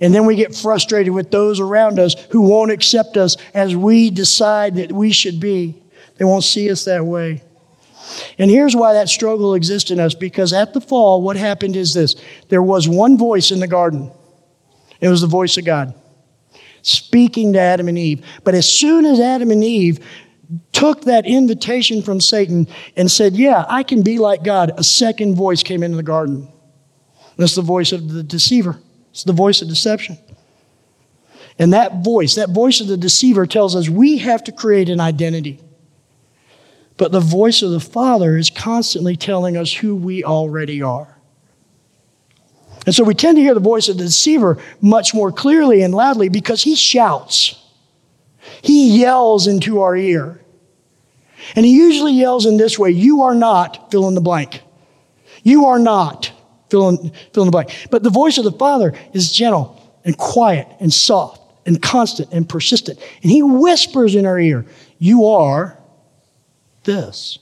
And 0.00 0.14
then 0.14 0.26
we 0.26 0.36
get 0.36 0.54
frustrated 0.54 1.12
with 1.12 1.30
those 1.30 1.60
around 1.60 1.98
us 1.98 2.14
who 2.30 2.42
won't 2.42 2.70
accept 2.70 3.16
us 3.16 3.36
as 3.54 3.74
we 3.74 4.10
decide 4.10 4.76
that 4.76 4.92
we 4.92 5.12
should 5.12 5.40
be. 5.40 5.80
They 6.16 6.24
won't 6.24 6.44
see 6.44 6.70
us 6.70 6.84
that 6.84 7.04
way. 7.04 7.42
And 8.38 8.50
here's 8.50 8.76
why 8.76 8.94
that 8.94 9.08
struggle 9.08 9.54
exists 9.54 9.90
in 9.90 10.00
us 10.00 10.14
because 10.14 10.52
at 10.52 10.74
the 10.74 10.80
fall, 10.80 11.22
what 11.22 11.36
happened 11.36 11.76
is 11.76 11.94
this 11.94 12.16
there 12.48 12.62
was 12.62 12.88
one 12.88 13.16
voice 13.16 13.50
in 13.50 13.60
the 13.60 13.68
garden, 13.68 14.10
it 15.00 15.08
was 15.08 15.20
the 15.20 15.26
voice 15.26 15.56
of 15.56 15.64
God 15.64 15.94
speaking 16.82 17.52
to 17.54 17.58
Adam 17.58 17.88
and 17.88 17.96
Eve. 17.96 18.24
But 18.44 18.54
as 18.54 18.70
soon 18.70 19.06
as 19.06 19.20
Adam 19.20 19.50
and 19.50 19.64
Eve 19.64 20.04
took 20.72 21.02
that 21.02 21.26
invitation 21.26 22.02
from 22.02 22.20
Satan 22.20 22.68
and 22.96 23.10
said, 23.10 23.34
Yeah, 23.34 23.64
I 23.68 23.82
can 23.82 24.02
be 24.02 24.18
like 24.18 24.44
God, 24.44 24.72
a 24.76 24.84
second 24.84 25.36
voice 25.36 25.62
came 25.62 25.82
into 25.82 25.96
the 25.96 26.02
garden. 26.02 26.52
That's 27.36 27.54
the 27.54 27.62
voice 27.62 27.92
of 27.92 28.12
the 28.12 28.22
deceiver, 28.22 28.78
it's 29.10 29.24
the 29.24 29.32
voice 29.32 29.62
of 29.62 29.68
deception. 29.68 30.18
And 31.58 31.74
that 31.74 32.02
voice, 32.02 32.36
that 32.36 32.48
voice 32.50 32.80
of 32.80 32.86
the 32.86 32.96
deceiver 32.96 33.46
tells 33.46 33.76
us 33.76 33.88
we 33.88 34.18
have 34.18 34.42
to 34.44 34.52
create 34.52 34.88
an 34.88 35.00
identity. 35.00 35.60
But 37.02 37.10
the 37.10 37.18
voice 37.18 37.62
of 37.62 37.72
the 37.72 37.80
Father 37.80 38.36
is 38.36 38.48
constantly 38.48 39.16
telling 39.16 39.56
us 39.56 39.72
who 39.72 39.96
we 39.96 40.22
already 40.22 40.82
are. 40.82 41.18
And 42.86 42.94
so 42.94 43.02
we 43.02 43.12
tend 43.12 43.38
to 43.38 43.42
hear 43.42 43.54
the 43.54 43.58
voice 43.58 43.88
of 43.88 43.98
the 43.98 44.04
deceiver 44.04 44.62
much 44.80 45.12
more 45.12 45.32
clearly 45.32 45.82
and 45.82 45.92
loudly 45.92 46.28
because 46.28 46.62
he 46.62 46.76
shouts. 46.76 47.60
He 48.60 49.00
yells 49.00 49.48
into 49.48 49.80
our 49.80 49.96
ear. 49.96 50.42
And 51.56 51.66
he 51.66 51.72
usually 51.72 52.12
yells 52.12 52.46
in 52.46 52.56
this 52.56 52.78
way 52.78 52.90
You 52.90 53.22
are 53.22 53.34
not, 53.34 53.90
fill 53.90 54.06
in 54.06 54.14
the 54.14 54.20
blank. 54.20 54.62
You 55.42 55.66
are 55.66 55.80
not, 55.80 56.30
fill 56.70 56.88
in, 56.88 57.10
fill 57.32 57.42
in 57.42 57.46
the 57.48 57.50
blank. 57.50 57.88
But 57.90 58.04
the 58.04 58.10
voice 58.10 58.38
of 58.38 58.44
the 58.44 58.52
Father 58.52 58.94
is 59.12 59.32
gentle 59.32 60.00
and 60.04 60.16
quiet 60.16 60.68
and 60.78 60.92
soft 60.92 61.40
and 61.66 61.82
constant 61.82 62.28
and 62.30 62.48
persistent. 62.48 63.00
And 63.24 63.32
he 63.32 63.42
whispers 63.42 64.14
in 64.14 64.24
our 64.24 64.38
ear, 64.38 64.66
You 65.00 65.26
are 65.26 65.81
this. 66.84 67.38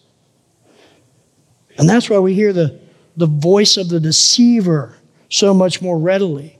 And 1.78 1.88
that's 1.88 2.10
why 2.10 2.18
we 2.18 2.34
hear 2.34 2.52
the, 2.52 2.80
the 3.16 3.26
voice 3.26 3.76
of 3.76 3.88
the 3.88 4.00
deceiver 4.00 4.96
so 5.28 5.54
much 5.54 5.80
more 5.80 5.98
readily 5.98 6.58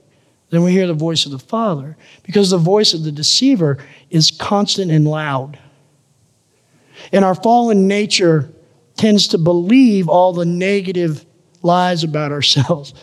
than 0.49 0.63
we 0.63 0.71
hear 0.71 0.87
the 0.87 0.93
voice 0.93 1.25
of 1.25 1.31
the 1.31 1.39
Father, 1.39 1.97
because 2.23 2.49
the 2.49 2.57
voice 2.57 2.93
of 2.93 3.03
the 3.03 3.11
deceiver 3.11 3.77
is 4.09 4.31
constant 4.31 4.91
and 4.91 5.07
loud. 5.07 5.57
And 7.11 7.23
our 7.23 7.35
fallen 7.35 7.87
nature 7.87 8.51
tends 8.95 9.29
to 9.29 9.37
believe 9.37 10.09
all 10.09 10.33
the 10.33 10.45
negative 10.45 11.25
lies 11.61 12.03
about 12.03 12.31
ourselves. 12.31 12.93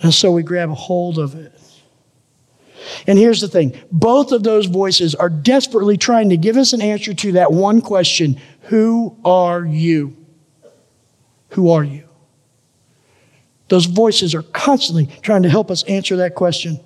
And 0.00 0.12
so 0.12 0.30
we 0.32 0.42
grab 0.42 0.70
a 0.70 0.74
hold 0.74 1.18
of 1.18 1.34
it. 1.34 1.52
And 3.06 3.18
here's 3.18 3.40
the 3.40 3.48
thing 3.48 3.78
both 3.90 4.32
of 4.32 4.42
those 4.42 4.66
voices 4.66 5.14
are 5.14 5.30
desperately 5.30 5.96
trying 5.96 6.30
to 6.30 6.36
give 6.36 6.56
us 6.56 6.72
an 6.72 6.82
answer 6.82 7.14
to 7.14 7.32
that 7.32 7.52
one 7.52 7.80
question 7.80 8.40
Who 8.62 9.16
are 9.24 9.64
you? 9.64 10.16
Who 11.50 11.70
are 11.70 11.84
you? 11.84 12.04
Those 13.68 13.86
voices 13.86 14.34
are 14.34 14.42
constantly 14.42 15.06
trying 15.22 15.42
to 15.44 15.48
help 15.48 15.70
us 15.70 15.82
answer 15.84 16.16
that 16.16 16.34
question. 16.34 16.80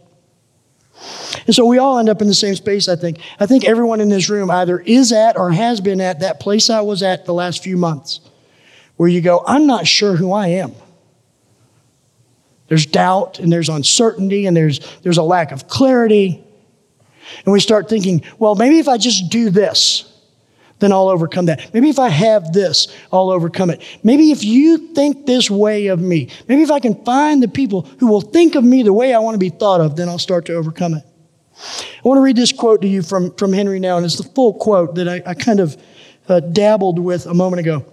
And 1.46 1.54
so 1.54 1.64
we 1.64 1.78
all 1.78 1.98
end 1.98 2.08
up 2.08 2.20
in 2.20 2.28
the 2.28 2.34
same 2.34 2.54
space, 2.56 2.88
I 2.88 2.96
think. 2.96 3.18
I 3.38 3.46
think 3.46 3.64
everyone 3.64 4.00
in 4.00 4.08
this 4.08 4.28
room 4.28 4.50
either 4.50 4.80
is 4.80 5.12
at 5.12 5.36
or 5.36 5.50
has 5.52 5.80
been 5.80 6.00
at 6.00 6.20
that 6.20 6.40
place 6.40 6.70
I 6.70 6.80
was 6.80 7.02
at 7.02 7.24
the 7.24 7.34
last 7.34 7.62
few 7.62 7.76
months, 7.76 8.20
where 8.96 9.08
you 9.08 9.20
go, 9.20 9.42
I'm 9.46 9.66
not 9.66 9.86
sure 9.86 10.16
who 10.16 10.32
I 10.32 10.48
am. 10.48 10.74
There's 12.68 12.86
doubt 12.86 13.38
and 13.38 13.52
there's 13.52 13.68
uncertainty 13.68 14.46
and 14.46 14.56
there's, 14.56 14.80
there's 15.02 15.18
a 15.18 15.22
lack 15.22 15.52
of 15.52 15.68
clarity. 15.68 16.44
And 17.44 17.52
we 17.52 17.60
start 17.60 17.88
thinking, 17.88 18.22
well, 18.38 18.54
maybe 18.54 18.78
if 18.78 18.88
I 18.88 18.98
just 18.98 19.30
do 19.30 19.50
this, 19.50 20.04
then 20.78 20.92
I'll 20.92 21.08
overcome 21.08 21.46
that. 21.46 21.74
Maybe 21.74 21.88
if 21.88 21.98
I 21.98 22.08
have 22.08 22.52
this, 22.52 22.94
I'll 23.12 23.30
overcome 23.30 23.70
it. 23.70 23.82
Maybe 24.02 24.30
if 24.30 24.44
you 24.44 24.94
think 24.94 25.26
this 25.26 25.50
way 25.50 25.88
of 25.88 26.00
me, 26.00 26.30
maybe 26.46 26.62
if 26.62 26.70
I 26.70 26.78
can 26.78 27.04
find 27.04 27.42
the 27.42 27.48
people 27.48 27.82
who 27.98 28.06
will 28.06 28.20
think 28.20 28.54
of 28.54 28.62
me 28.62 28.82
the 28.82 28.92
way 28.92 29.12
I 29.12 29.18
want 29.18 29.34
to 29.34 29.38
be 29.38 29.48
thought 29.48 29.80
of, 29.80 29.96
then 29.96 30.08
I'll 30.08 30.18
start 30.18 30.46
to 30.46 30.54
overcome 30.54 30.94
it. 30.94 31.04
I 31.58 32.08
want 32.08 32.18
to 32.18 32.22
read 32.22 32.36
this 32.36 32.52
quote 32.52 32.82
to 32.82 32.88
you 32.88 33.02
from, 33.02 33.34
from 33.34 33.52
Henri 33.52 33.80
Nouwen, 33.80 33.98
and 33.98 34.06
it's 34.06 34.16
the 34.16 34.28
full 34.28 34.54
quote 34.54 34.94
that 34.94 35.08
I, 35.08 35.22
I 35.26 35.34
kind 35.34 35.58
of 35.58 35.76
uh, 36.28 36.40
dabbled 36.40 37.00
with 37.00 37.26
a 37.26 37.34
moment 37.34 37.60
ago. 37.60 37.84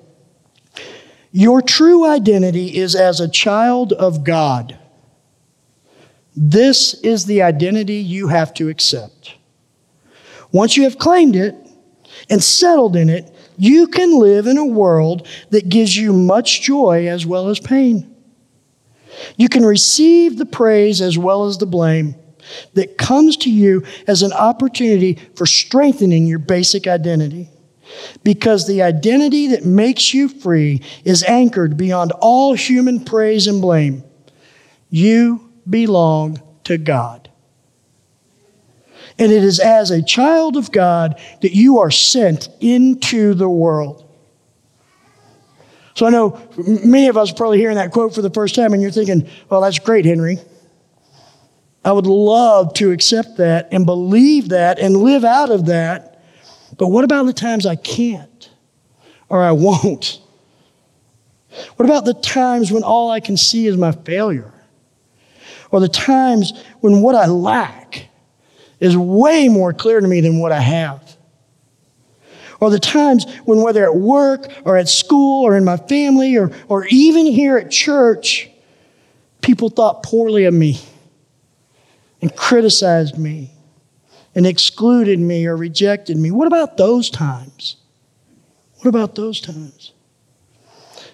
Your 1.38 1.62
true 1.62 2.08
identity 2.08 2.78
is 2.78 2.96
as 2.96 3.20
a 3.20 3.28
child 3.28 3.92
of 3.92 4.24
God. 4.24 4.80
This 6.34 6.94
is 7.02 7.26
the 7.26 7.42
identity 7.42 7.96
you 7.96 8.30
have 8.30 8.54
to 8.54 8.70
accept. 8.70 9.36
Once 10.54 10.78
you 10.78 10.84
have 10.84 10.98
claimed 10.98 11.36
it, 11.36 11.54
and 12.30 12.42
settled 12.42 12.96
in 12.96 13.10
it, 13.10 13.36
you 13.58 13.88
can 13.88 14.18
live 14.18 14.48
in 14.48 14.58
a 14.58 14.66
world 14.66 15.28
that 15.50 15.68
gives 15.68 15.98
you 15.98 16.14
much 16.14 16.62
joy 16.62 17.06
as 17.10 17.26
well 17.26 17.50
as 17.50 17.60
pain. 17.60 18.16
You 19.36 19.50
can 19.50 19.66
receive 19.66 20.38
the 20.38 20.46
praise 20.46 21.02
as 21.02 21.18
well 21.18 21.48
as 21.48 21.58
the 21.58 21.66
blame 21.66 22.16
that 22.76 22.98
comes 22.98 23.36
to 23.38 23.52
you 23.52 23.84
as 24.08 24.22
an 24.22 24.32
opportunity 24.32 25.20
for 25.36 25.46
strengthening 25.46 26.28
your 26.28 26.40
basic 26.40 26.88
identity. 26.88 27.50
Because 28.24 28.68
the 28.68 28.82
identity 28.82 29.48
that 29.48 29.66
makes 29.66 30.14
you 30.14 30.28
free 30.28 30.82
is 31.04 31.24
anchored 31.24 31.78
beyond 31.78 32.12
all 32.20 32.54
human 32.54 33.04
praise 33.04 33.48
and 33.48 33.62
blame. 33.62 34.04
You 34.90 35.52
belong 35.70 36.42
to 36.66 36.78
God. 36.78 37.30
And 39.18 39.32
it 39.32 39.44
is 39.44 39.60
as 39.60 39.92
a 39.92 40.04
child 40.04 40.58
of 40.58 40.72
God 40.72 41.20
that 41.42 41.56
you 41.56 41.80
are 41.80 41.92
sent 41.92 42.50
into 42.60 43.34
the 43.34 43.50
world. 43.50 44.02
So 45.96 46.06
I 46.06 46.10
know 46.10 46.42
many 46.58 47.08
of 47.08 47.16
us 47.16 47.32
are 47.32 47.36
probably 47.36 47.58
hearing 47.58 47.78
that 47.78 47.92
quote 47.92 48.14
for 48.14 48.22
the 48.22 48.30
first 48.30 48.54
time, 48.54 48.74
and 48.74 48.82
you're 48.82 48.92
thinking, 48.92 49.30
well, 49.50 49.62
that's 49.62 49.80
great, 49.80 50.06
Henri. 50.06 50.40
I 51.86 51.94
would 51.94 52.08
love 52.08 52.74
to 52.76 52.92
accept 52.92 53.38
that 53.38 53.70
and 53.72 53.86
believe 53.86 54.50
that 54.50 54.80
and 54.80 54.98
live 54.98 55.24
out 55.24 55.52
of 55.52 55.68
that. 55.68 56.15
But 56.78 56.90
what 56.90 57.04
about 57.04 57.26
the 57.26 57.34
times 57.34 57.66
I 57.66 57.76
can't 57.76 58.50
or 59.30 59.42
I 59.42 59.52
won't? 59.52 60.20
What 61.76 61.86
about 61.86 62.06
the 62.06 62.14
times 62.14 62.72
when 62.72 62.84
all 62.84 63.10
I 63.10 63.20
can 63.20 63.38
see 63.38 63.68
is 63.68 63.78
my 63.78 63.92
failure? 63.92 64.52
Or 65.72 65.80
the 65.80 65.90
times 65.90 66.54
when 66.82 67.02
what 67.02 67.16
I 67.16 67.28
lack 67.28 68.10
is 68.80 68.96
way 68.98 69.48
more 69.48 69.74
clear 69.74 70.02
to 70.02 70.08
me 70.08 70.22
than 70.22 70.40
what 70.40 70.52
I 70.52 70.60
have. 70.60 71.16
Or 72.60 72.70
the 72.70 72.80
times 72.80 73.26
when, 73.46 73.62
whether 73.62 73.84
at 73.84 73.96
work 73.96 74.48
or 74.64 74.78
at 74.78 74.90
school 74.90 75.46
or 75.46 75.56
in 75.56 75.66
my 75.66 75.78
family 75.78 76.38
or, 76.38 76.52
or 76.68 76.86
even 76.88 77.26
here 77.26 77.58
at 77.58 77.72
church, 77.72 78.50
people 79.42 79.70
thought 79.70 80.04
poorly 80.04 80.46
of 80.46 80.54
me 80.54 80.80
and 82.22 82.36
criticized 82.36 83.18
me 83.18 83.52
and 84.36 84.46
excluded 84.46 85.20
me 85.20 85.46
or 85.46 85.56
rejected 85.56 86.18
me. 86.18 86.30
What 86.30 86.48
about 86.48 86.78
those 86.78 87.10
times? 87.10 87.78
What 88.78 88.88
about 88.88 89.16
those 89.16 89.40
times? 89.40 89.94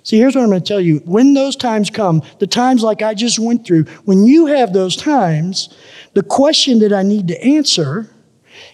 See, 0.04 0.18
here's 0.18 0.36
what 0.36 0.42
I'm 0.42 0.50
going 0.50 0.62
to 0.62 0.68
tell 0.68 0.82
you. 0.82 0.98
When 1.06 1.36
those 1.36 1.56
times 1.56 1.92
come, 1.92 2.24
the 2.40 2.48
times 2.48 2.82
like 2.82 3.04
I 3.04 3.14
just 3.14 3.38
went 3.38 3.66
through, 3.66 3.84
when 4.06 4.26
you 4.26 4.48
have 4.48 4.74
those 4.74 4.96
times, 4.96 5.70
the 6.14 6.24
question 6.24 6.80
that 6.80 6.92
I 6.92 7.04
need 7.04 7.28
to 7.28 7.42
answer 7.44 8.10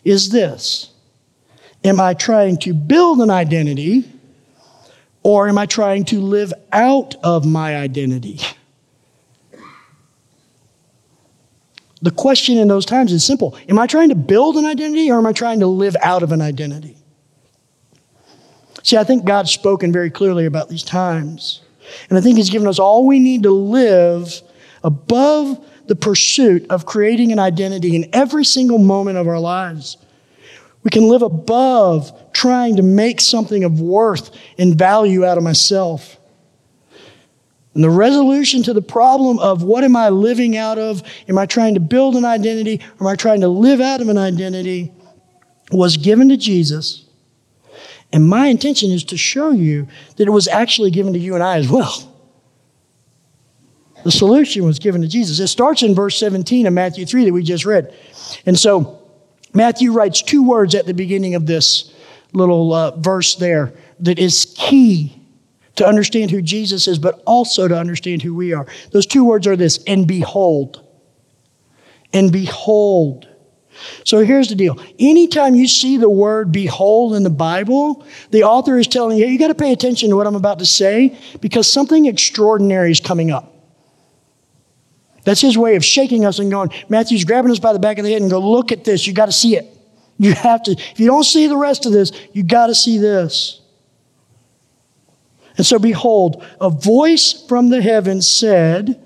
is 0.03 0.29
this 0.29 0.91
Am 1.83 1.99
I 1.99 2.13
trying 2.13 2.57
to 2.59 2.73
build 2.73 3.19
an 3.19 3.29
identity 3.29 4.09
or 5.21 5.49
am 5.49 5.57
I 5.57 5.65
trying 5.65 6.05
to 6.05 6.21
live 6.21 6.53
out 6.71 7.15
of 7.23 7.45
my 7.45 7.75
identity? 7.75 8.39
The 12.01 12.11
question 12.11 12.57
in 12.57 12.67
those 12.67 12.85
times 12.85 13.11
is 13.11 13.23
simple 13.23 13.57
Am 13.69 13.79
I 13.79 13.87
trying 13.87 14.09
to 14.09 14.15
build 14.15 14.55
an 14.57 14.65
identity 14.65 15.11
or 15.11 15.17
am 15.17 15.25
I 15.25 15.33
trying 15.33 15.59
to 15.61 15.67
live 15.67 15.95
out 16.01 16.23
of 16.23 16.31
an 16.31 16.41
identity? 16.41 16.97
See, 18.83 18.97
I 18.97 19.03
think 19.03 19.25
God's 19.25 19.51
spoken 19.51 19.91
very 19.91 20.09
clearly 20.09 20.45
about 20.45 20.69
these 20.69 20.83
times. 20.83 21.61
And 22.09 22.17
I 22.17 22.21
think 22.21 22.37
He's 22.37 22.49
given 22.49 22.67
us 22.67 22.79
all 22.79 23.05
we 23.05 23.19
need 23.19 23.43
to 23.43 23.51
live 23.51 24.41
above 24.83 25.65
the 25.87 25.95
pursuit 25.95 26.65
of 26.69 26.85
creating 26.85 27.31
an 27.31 27.39
identity 27.39 27.95
in 27.95 28.09
every 28.13 28.45
single 28.45 28.77
moment 28.77 29.17
of 29.17 29.27
our 29.27 29.39
lives. 29.39 29.97
We 30.83 30.91
can 30.91 31.07
live 31.07 31.21
above 31.21 32.31
trying 32.33 32.75
to 32.77 32.83
make 32.83 33.19
something 33.19 33.63
of 33.63 33.81
worth 33.81 34.31
and 34.57 34.77
value 34.77 35.25
out 35.25 35.37
of 35.37 35.43
myself. 35.43 36.16
And 37.77 37.83
the 37.83 37.91
resolution 37.91 38.63
to 38.63 38.73
the 38.73 38.81
problem 38.81 39.37
of 39.37 39.61
what 39.61 39.83
am 39.83 39.95
I 39.95 40.09
living 40.09 40.57
out 40.57 40.79
of? 40.79 41.03
Am 41.29 41.37
I 41.37 41.45
trying 41.45 41.75
to 41.75 41.79
build 41.79 42.15
an 42.15 42.25
identity? 42.25 42.81
Or 42.99 43.05
am 43.05 43.13
I 43.13 43.15
trying 43.15 43.41
to 43.41 43.47
live 43.47 43.79
out 43.79 44.01
of 44.01 44.09
an 44.09 44.17
identity? 44.17 44.91
Was 45.71 45.95
given 45.95 46.29
to 46.29 46.37
Jesus. 46.37 47.05
And 48.11 48.27
my 48.27 48.47
intention 48.47 48.89
is 48.89 49.03
to 49.03 49.15
show 49.15 49.51
you 49.51 49.87
that 50.15 50.27
it 50.27 50.31
was 50.31 50.47
actually 50.47 50.89
given 50.89 51.13
to 51.13 51.19
you 51.19 51.35
and 51.35 51.43
I 51.43 51.57
as 51.57 51.69
well. 51.69 52.11
The 54.03 54.09
solution 54.09 54.65
was 54.65 54.79
given 54.79 55.01
to 55.03 55.07
Jesus. 55.07 55.39
It 55.39 55.45
starts 55.45 55.83
in 55.83 55.93
verse 55.93 56.17
17 56.19 56.65
of 56.65 56.73
Matthew 56.73 57.05
3 57.05 57.25
that 57.25 57.31
we 57.31 57.43
just 57.43 57.63
read. 57.63 57.93
And 58.47 58.57
so 58.57 59.07
Matthew 59.53 59.91
writes 59.91 60.23
two 60.23 60.41
words 60.41 60.73
at 60.73 60.87
the 60.87 60.95
beginning 60.95 61.35
of 61.35 61.45
this 61.45 61.93
little 62.33 62.73
uh, 62.73 62.97
verse 62.97 63.35
there 63.35 63.71
that 63.99 64.17
is 64.17 64.51
key 64.57 65.16
to 65.77 65.87
understand 65.87 66.31
who 66.31 66.41
Jesus 66.41 66.87
is, 66.87 66.99
but 66.99 67.21
also 67.25 67.67
to 67.67 67.77
understand 67.77 68.21
who 68.21 68.35
we 68.35 68.53
are. 68.53 68.67
Those 68.91 69.05
two 69.05 69.23
words 69.23 69.47
are 69.47 69.55
this 69.55 69.83
and 69.85 70.07
behold. 70.07 70.85
And 72.13 72.31
behold. 72.31 73.27
So 74.03 74.23
here's 74.23 74.49
the 74.49 74.55
deal. 74.55 74.79
Anytime 74.99 75.55
you 75.55 75.67
see 75.67 75.97
the 75.97 76.09
word 76.09 76.51
behold 76.51 77.15
in 77.15 77.23
the 77.23 77.29
Bible, 77.29 78.05
the 78.31 78.43
author 78.43 78.77
is 78.77 78.87
telling 78.87 79.17
you, 79.17 79.27
you 79.27 79.37
got 79.37 79.49
to 79.49 79.55
pay 79.55 79.71
attention 79.71 80.09
to 80.09 80.15
what 80.15 80.25
I'm 80.25 80.35
about 80.35 80.59
to 80.59 80.65
say 80.65 81.17
because 81.41 81.71
something 81.71 82.05
extraordinary 82.05 82.91
is 82.91 82.99
coming 82.99 83.31
up. 83.31 83.53
That's 85.25 85.41
his 85.41 85.57
way 85.57 85.75
of 85.75 85.83
shaking 85.83 86.25
us 86.25 86.39
and 86.39 86.49
going, 86.49 86.71
Matthew's 86.89 87.25
grabbing 87.25 87.51
us 87.51 87.59
by 87.59 87.73
the 87.73 87.79
back 87.79 87.97
of 87.97 88.05
the 88.05 88.11
head 88.11 88.21
and 88.21 88.31
go, 88.31 88.39
look 88.39 88.71
at 88.71 88.83
this. 88.83 89.05
You 89.05 89.13
got 89.13 89.25
to 89.25 89.31
see 89.31 89.57
it. 89.57 89.65
You 90.17 90.33
have 90.33 90.63
to, 90.63 90.71
if 90.71 90.99
you 90.99 91.05
don't 91.05 91.25
see 91.25 91.47
the 91.47 91.57
rest 91.57 91.85
of 91.85 91.91
this, 91.91 92.11
you 92.33 92.43
got 92.43 92.67
to 92.67 92.75
see 92.75 92.97
this. 92.97 93.61
And 95.57 95.65
so, 95.65 95.79
behold, 95.79 96.45
a 96.61 96.69
voice 96.69 97.33
from 97.47 97.69
the 97.69 97.81
heavens 97.81 98.27
said, 98.27 99.03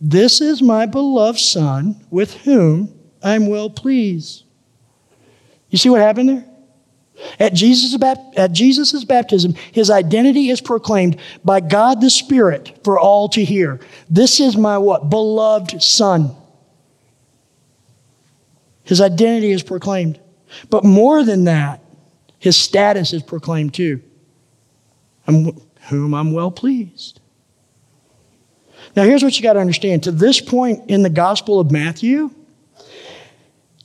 This 0.00 0.40
is 0.40 0.60
my 0.60 0.86
beloved 0.86 1.38
Son, 1.38 2.04
with 2.10 2.34
whom 2.38 2.92
I'm 3.22 3.46
well 3.46 3.70
pleased. 3.70 4.44
You 5.70 5.78
see 5.78 5.88
what 5.88 6.00
happened 6.00 6.28
there? 6.28 6.44
At 7.38 7.54
Jesus' 7.54 7.96
at 8.36 8.52
Jesus' 8.52 9.04
baptism, 9.04 9.54
his 9.70 9.90
identity 9.90 10.50
is 10.50 10.60
proclaimed 10.60 11.18
by 11.44 11.60
God 11.60 12.00
the 12.00 12.10
Spirit 12.10 12.80
for 12.82 12.98
all 12.98 13.28
to 13.30 13.44
hear. 13.44 13.78
This 14.10 14.40
is 14.40 14.56
my 14.56 14.78
what? 14.78 15.08
Beloved 15.08 15.82
Son. 15.82 16.34
His 18.82 19.00
identity 19.00 19.52
is 19.52 19.62
proclaimed. 19.62 20.18
But 20.68 20.84
more 20.84 21.22
than 21.24 21.44
that, 21.44 21.80
his 22.38 22.56
status 22.56 23.12
is 23.12 23.22
proclaimed 23.22 23.74
too. 23.74 24.02
I'm, 25.26 25.56
whom 25.88 26.14
I'm 26.14 26.32
well 26.32 26.50
pleased. 26.50 27.20
Now, 28.94 29.04
here's 29.04 29.22
what 29.22 29.36
you 29.36 29.42
got 29.42 29.54
to 29.54 29.60
understand. 29.60 30.04
To 30.04 30.12
this 30.12 30.40
point 30.40 30.90
in 30.90 31.02
the 31.02 31.10
Gospel 31.10 31.60
of 31.60 31.70
Matthew, 31.70 32.30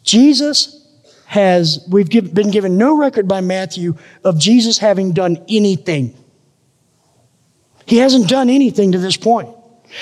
Jesus 0.04 0.86
has, 1.25 1.86
we've 1.89 2.10
give, 2.10 2.34
been 2.34 2.51
given 2.51 2.77
no 2.77 2.98
record 2.98 3.27
by 3.27 3.42
Matthew 3.42 3.96
of 4.24 4.39
Jesus 4.39 4.77
having 4.77 5.13
done 5.13 5.44
anything. 5.48 6.16
He 7.86 7.98
hasn't 7.98 8.27
done 8.27 8.50
anything 8.50 8.92
to 8.94 8.98
this 8.98 9.18
point. 9.18 9.50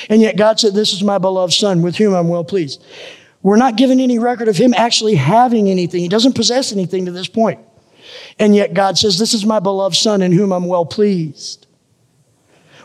And 0.09 0.21
yet 0.21 0.37
God 0.37 0.59
said, 0.59 0.73
This 0.73 0.93
is 0.93 1.03
my 1.03 1.17
beloved 1.17 1.53
Son 1.53 1.81
with 1.81 1.95
whom 1.95 2.13
I'm 2.13 2.27
well 2.27 2.43
pleased. 2.43 2.83
We're 3.43 3.57
not 3.57 3.77
given 3.77 3.99
any 3.99 4.17
record 4.17 4.47
of 4.47 4.57
him 4.57 4.73
actually 4.73 5.15
having 5.15 5.69
anything. 5.69 6.01
He 6.01 6.07
doesn't 6.07 6.33
possess 6.33 6.71
anything 6.71 7.05
to 7.05 7.11
this 7.11 7.27
point. 7.27 7.59
And 8.39 8.55
yet 8.55 8.73
God 8.73 8.97
says, 8.97 9.19
This 9.19 9.35
is 9.35 9.45
my 9.45 9.59
beloved 9.59 9.95
Son 9.95 10.23
in 10.23 10.31
whom 10.31 10.51
I'm 10.51 10.65
well 10.65 10.85
pleased. 10.85 11.64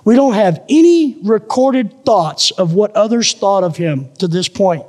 We 0.04 0.16
don't 0.16 0.34
have 0.34 0.62
any 0.68 1.18
recorded 1.22 2.04
thoughts 2.04 2.50
of 2.52 2.74
what 2.74 2.94
others 2.96 3.34
thought 3.34 3.64
of 3.64 3.76
him 3.76 4.12
to 4.14 4.28
this 4.28 4.48
point. 4.48 4.84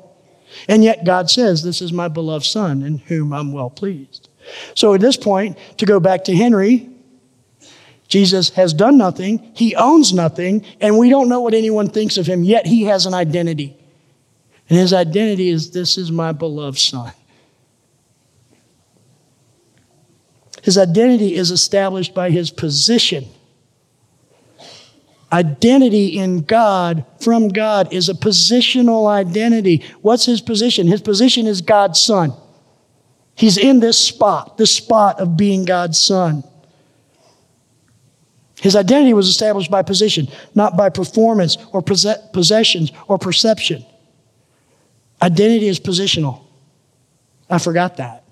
And 0.68 0.84
yet 0.84 1.06
God 1.06 1.30
says, 1.30 1.64
This 1.64 1.82
is 1.82 1.92
my 1.92 2.08
beloved 2.08 2.46
Son 2.46 2.82
in 2.84 3.00
whom 3.00 3.34
I'm 3.34 3.52
well 3.52 3.70
pleased. 3.70 4.30
So 4.74 4.94
at 4.94 5.02
this 5.02 5.18
point, 5.18 5.58
to 5.78 5.86
go 5.86 6.00
back 6.00 6.24
to 6.26 6.36
Henri, 6.36 6.90
Jesus 8.08 8.50
has 8.52 8.74
done 8.74 8.98
nothing, 8.98 9.52
he 9.54 9.76
owns 9.76 10.14
nothing, 10.14 10.66
and 10.82 10.98
we 10.98 11.10
don't 11.10 11.30
know 11.30 11.42
what 11.42 11.54
anyone 11.54 11.90
thinks 11.90 12.18
of 12.18 12.28
him, 12.28 12.44
yet 12.44 12.66
he 12.66 12.84
has 12.84 13.06
an 13.06 13.14
identity. 13.14 13.78
And 14.70 14.78
his 14.80 14.94
identity 14.94 15.50
is 15.50 15.72
this 15.72 15.98
is 15.98 16.12
my 16.12 16.32
beloved 16.32 16.80
Son. 16.80 17.14
His 20.62 20.78
identity 20.78 21.36
is 21.36 21.52
established 21.52 22.14
by 22.14 22.30
his 22.30 22.52
position 22.52 23.28
Identity 25.32 26.18
in 26.18 26.42
God 26.42 27.06
from 27.22 27.48
God 27.48 27.94
is 27.94 28.10
a 28.10 28.14
positional 28.14 29.08
identity. 29.08 29.84
What's 30.02 30.26
his 30.26 30.42
position? 30.42 30.88
His 30.88 31.02
position 31.02 31.48
is 31.48 31.62
God's 31.62 32.02
son. 32.02 32.34
He's 33.36 33.58
in 33.58 33.80
this 33.80 33.98
spot, 33.98 34.58
the 34.58 34.68
spot 34.68 35.20
of 35.20 35.38
being 35.38 35.64
God's 35.64 36.00
son. 36.00 36.44
His 38.60 38.76
identity 38.76 39.14
was 39.14 39.30
established 39.30 39.72
by 39.72 39.82
position, 39.82 40.28
not 40.54 40.76
by 40.76 40.90
performance 40.90 41.58
or 41.72 41.82
possessions 41.82 42.92
or 43.08 43.18
perception. 43.18 43.86
Identity 45.22 45.68
is 45.68 45.80
positional. 45.80 46.42
I 47.50 47.58
forgot 47.58 47.98
that. 47.98 48.26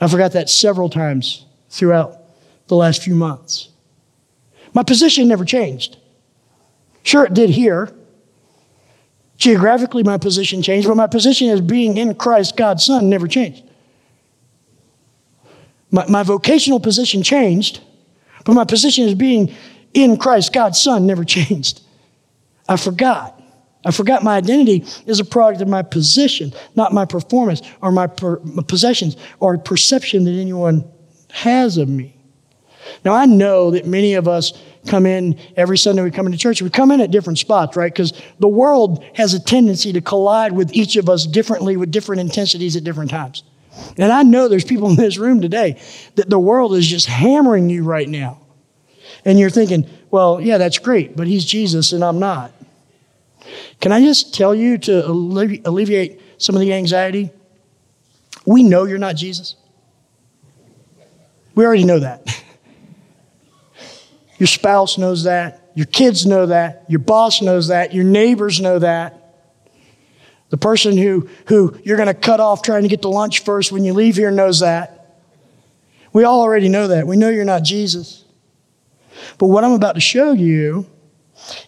I 0.00 0.08
forgot 0.08 0.32
that 0.32 0.48
several 0.48 0.88
times 0.88 1.44
throughout 1.68 2.16
the 2.68 2.76
last 2.76 3.02
few 3.02 3.14
months. 3.14 3.68
My 4.74 4.82
position 4.82 5.28
never 5.28 5.44
changed. 5.44 5.96
Sure, 7.02 7.24
it 7.24 7.34
did 7.34 7.50
here. 7.50 7.92
Geographically, 9.36 10.02
my 10.02 10.18
position 10.18 10.62
changed, 10.62 10.86
but 10.86 10.96
my 10.96 11.06
position 11.06 11.48
as 11.48 11.60
being 11.60 11.96
in 11.96 12.14
Christ, 12.14 12.56
God's 12.56 12.84
Son, 12.84 13.08
never 13.08 13.26
changed. 13.26 13.64
My, 15.90 16.06
my 16.08 16.22
vocational 16.22 16.80
position 16.80 17.22
changed, 17.22 17.80
but 18.44 18.54
my 18.54 18.64
position 18.64 19.06
as 19.06 19.14
being 19.14 19.54
in 19.94 20.16
Christ, 20.16 20.52
God's 20.52 20.80
Son, 20.80 21.06
never 21.06 21.24
changed. 21.36 21.82
I 22.68 22.76
forgot. 22.76 23.40
I 23.84 23.90
forgot 23.90 24.22
my 24.22 24.36
identity 24.36 24.84
is 25.06 25.18
a 25.18 25.24
product 25.24 25.60
of 25.60 25.68
my 25.68 25.82
position, 25.82 26.52
not 26.76 26.92
my 26.92 27.04
performance 27.04 27.62
or 27.80 27.90
my, 27.90 28.06
per, 28.06 28.38
my 28.40 28.62
possessions 28.62 29.16
or 29.40 29.58
perception 29.58 30.24
that 30.24 30.30
anyone 30.30 30.88
has 31.30 31.78
of 31.78 31.88
me. 31.88 32.16
Now, 33.04 33.14
I 33.14 33.26
know 33.26 33.70
that 33.72 33.86
many 33.86 34.14
of 34.14 34.28
us 34.28 34.52
come 34.86 35.06
in 35.06 35.38
every 35.56 35.78
Sunday 35.78 36.02
we 36.02 36.10
come 36.10 36.26
into 36.26 36.38
church. 36.38 36.62
We 36.62 36.70
come 36.70 36.90
in 36.90 37.00
at 37.00 37.10
different 37.10 37.38
spots, 37.38 37.76
right? 37.76 37.92
Because 37.92 38.12
the 38.40 38.48
world 38.48 39.04
has 39.14 39.34
a 39.34 39.40
tendency 39.40 39.92
to 39.92 40.00
collide 40.00 40.52
with 40.52 40.72
each 40.72 40.96
of 40.96 41.08
us 41.08 41.26
differently 41.26 41.76
with 41.76 41.90
different 41.90 42.20
intensities 42.20 42.76
at 42.76 42.84
different 42.84 43.10
times. 43.10 43.44
And 43.96 44.12
I 44.12 44.22
know 44.22 44.48
there's 44.48 44.64
people 44.64 44.90
in 44.90 44.96
this 44.96 45.18
room 45.18 45.40
today 45.40 45.80
that 46.16 46.28
the 46.28 46.38
world 46.38 46.74
is 46.74 46.86
just 46.86 47.06
hammering 47.06 47.70
you 47.70 47.84
right 47.84 48.08
now. 48.08 48.38
And 49.24 49.38
you're 49.38 49.50
thinking, 49.50 49.88
well, 50.10 50.40
yeah, 50.40 50.58
that's 50.58 50.78
great, 50.78 51.16
but 51.16 51.26
he's 51.26 51.44
Jesus 51.44 51.92
and 51.92 52.04
I'm 52.04 52.18
not. 52.18 52.52
Can 53.80 53.92
I 53.92 54.00
just 54.00 54.34
tell 54.34 54.54
you 54.54 54.78
to 54.78 55.06
alleviate 55.06 56.20
some 56.38 56.54
of 56.54 56.60
the 56.60 56.72
anxiety? 56.72 57.30
We 58.44 58.62
know 58.62 58.84
you're 58.84 58.98
not 58.98 59.16
Jesus. 59.16 59.56
We 61.54 61.64
already 61.64 61.84
know 61.84 62.00
that. 62.00 62.42
Your 64.42 64.48
spouse 64.48 64.98
knows 64.98 65.22
that. 65.22 65.70
Your 65.76 65.86
kids 65.86 66.26
know 66.26 66.46
that. 66.46 66.84
Your 66.88 66.98
boss 66.98 67.40
knows 67.42 67.68
that. 67.68 67.94
Your 67.94 68.02
neighbors 68.02 68.60
know 68.60 68.80
that. 68.80 69.36
The 70.48 70.56
person 70.56 70.96
who, 70.96 71.28
who 71.46 71.78
you're 71.84 71.96
going 71.96 72.08
to 72.08 72.12
cut 72.12 72.40
off 72.40 72.60
trying 72.60 72.82
to 72.82 72.88
get 72.88 73.02
to 73.02 73.08
lunch 73.08 73.44
first 73.44 73.70
when 73.70 73.84
you 73.84 73.92
leave 73.92 74.16
here 74.16 74.32
knows 74.32 74.58
that. 74.58 75.20
We 76.12 76.24
all 76.24 76.40
already 76.40 76.68
know 76.68 76.88
that. 76.88 77.06
We 77.06 77.16
know 77.16 77.28
you're 77.28 77.44
not 77.44 77.62
Jesus. 77.62 78.24
But 79.38 79.46
what 79.46 79.62
I'm 79.62 79.74
about 79.74 79.94
to 79.94 80.00
show 80.00 80.32
you 80.32 80.90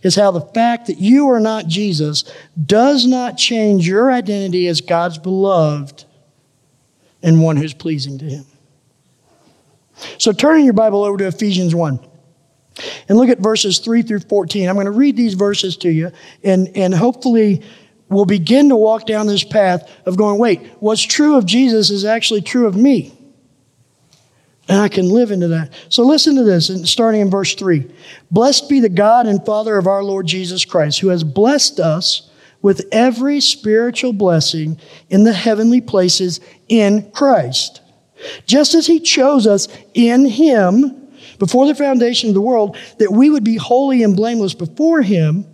is 0.02 0.16
how 0.16 0.32
the 0.32 0.40
fact 0.40 0.88
that 0.88 0.98
you 0.98 1.28
are 1.28 1.38
not 1.38 1.68
Jesus 1.68 2.24
does 2.60 3.06
not 3.06 3.38
change 3.38 3.86
your 3.86 4.10
identity 4.10 4.66
as 4.66 4.80
God's 4.80 5.18
beloved 5.18 6.06
and 7.22 7.40
one 7.40 7.56
who's 7.56 7.72
pleasing 7.72 8.18
to 8.18 8.24
Him. 8.24 8.46
So, 10.18 10.32
turning 10.32 10.64
your 10.64 10.74
Bible 10.74 11.04
over 11.04 11.18
to 11.18 11.28
Ephesians 11.28 11.72
1. 11.72 12.13
And 13.08 13.18
look 13.18 13.28
at 13.28 13.38
verses 13.38 13.78
3 13.78 14.02
through 14.02 14.20
14. 14.20 14.68
I'm 14.68 14.74
going 14.74 14.86
to 14.86 14.90
read 14.90 15.16
these 15.16 15.34
verses 15.34 15.76
to 15.78 15.90
you, 15.90 16.10
and, 16.42 16.68
and 16.76 16.94
hopefully, 16.94 17.62
we'll 18.08 18.24
begin 18.24 18.68
to 18.68 18.76
walk 18.76 19.06
down 19.06 19.26
this 19.26 19.44
path 19.44 19.90
of 20.06 20.16
going, 20.16 20.38
wait, 20.38 20.60
what's 20.80 21.02
true 21.02 21.36
of 21.36 21.46
Jesus 21.46 21.90
is 21.90 22.04
actually 22.04 22.42
true 22.42 22.66
of 22.66 22.76
me. 22.76 23.16
And 24.68 24.80
I 24.80 24.88
can 24.88 25.10
live 25.10 25.30
into 25.30 25.48
that. 25.48 25.74
So 25.90 26.04
listen 26.04 26.36
to 26.36 26.42
this, 26.42 26.70
starting 26.90 27.20
in 27.20 27.30
verse 27.30 27.54
3. 27.54 27.90
Blessed 28.30 28.68
be 28.68 28.80
the 28.80 28.88
God 28.88 29.26
and 29.26 29.44
Father 29.44 29.76
of 29.76 29.86
our 29.86 30.02
Lord 30.02 30.26
Jesus 30.26 30.64
Christ, 30.64 31.00
who 31.00 31.08
has 31.08 31.22
blessed 31.22 31.80
us 31.80 32.30
with 32.62 32.86
every 32.90 33.40
spiritual 33.40 34.14
blessing 34.14 34.80
in 35.10 35.24
the 35.24 35.34
heavenly 35.34 35.82
places 35.82 36.40
in 36.68 37.10
Christ. 37.10 37.82
Just 38.46 38.74
as 38.74 38.86
he 38.86 39.00
chose 39.00 39.46
us 39.46 39.68
in 39.92 40.24
him 40.24 41.03
before 41.38 41.66
the 41.66 41.74
foundation 41.74 42.28
of 42.28 42.34
the 42.34 42.40
world, 42.40 42.76
that 42.98 43.12
we 43.12 43.30
would 43.30 43.44
be 43.44 43.56
holy 43.56 44.02
and 44.02 44.16
blameless 44.16 44.54
before 44.54 45.02
him, 45.02 45.46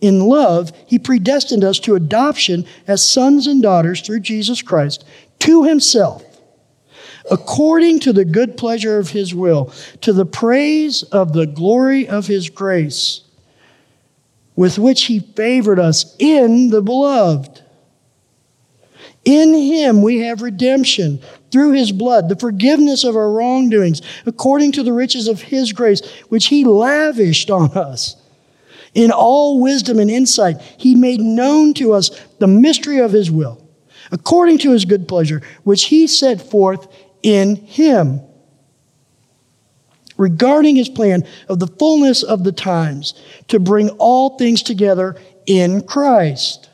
in 0.00 0.20
love, 0.20 0.72
he 0.86 0.98
predestined 0.98 1.62
us 1.62 1.78
to 1.80 1.94
adoption 1.94 2.64
as 2.88 3.06
sons 3.06 3.46
and 3.46 3.62
daughters 3.62 4.00
through 4.00 4.20
Jesus 4.20 4.60
Christ 4.60 5.04
to 5.40 5.64
himself 5.64 6.24
according 7.30 8.00
to 8.00 8.12
the 8.12 8.24
good 8.24 8.56
pleasure 8.56 8.98
of 8.98 9.10
his 9.10 9.34
will, 9.34 9.72
to 10.00 10.12
the 10.12 10.26
praise 10.26 11.02
of 11.04 11.32
the 11.32 11.46
glory 11.46 12.08
of 12.08 12.26
his 12.26 12.50
grace, 12.50 13.22
with 14.56 14.78
which 14.78 15.04
he 15.04 15.20
favored 15.20 15.78
us 15.78 16.16
in 16.18 16.70
the 16.70 16.82
beloved. 16.82 17.62
In 19.24 19.54
him 19.54 20.02
we 20.02 20.18
have 20.20 20.42
redemption 20.42 21.20
through 21.52 21.72
his 21.72 21.92
blood, 21.92 22.28
the 22.28 22.36
forgiveness 22.36 23.04
of 23.04 23.14
our 23.14 23.30
wrongdoings, 23.30 24.00
according 24.26 24.72
to 24.72 24.82
the 24.82 24.92
riches 24.92 25.28
of 25.28 25.42
his 25.42 25.72
grace, 25.72 26.00
which 26.30 26.46
he 26.46 26.64
lavished 26.64 27.50
on 27.50 27.70
us. 27.76 28.16
In 28.94 29.10
all 29.10 29.60
wisdom 29.60 29.98
and 29.98 30.10
insight, 30.10 30.60
he 30.78 30.94
made 30.94 31.20
known 31.20 31.74
to 31.74 31.92
us 31.92 32.10
the 32.38 32.46
mystery 32.46 32.98
of 32.98 33.12
his 33.12 33.30
will, 33.30 33.66
according 34.10 34.58
to 34.58 34.72
his 34.72 34.84
good 34.84 35.06
pleasure, 35.06 35.42
which 35.62 35.84
he 35.84 36.06
set 36.06 36.50
forth 36.50 36.88
in 37.22 37.56
him. 37.56 38.20
Regarding 40.18 40.76
his 40.76 40.88
plan 40.88 41.26
of 41.48 41.58
the 41.58 41.66
fullness 41.66 42.22
of 42.22 42.44
the 42.44 42.52
times 42.52 43.14
to 43.48 43.58
bring 43.58 43.90
all 43.90 44.36
things 44.36 44.62
together 44.62 45.16
in 45.46 45.82
Christ, 45.82 46.68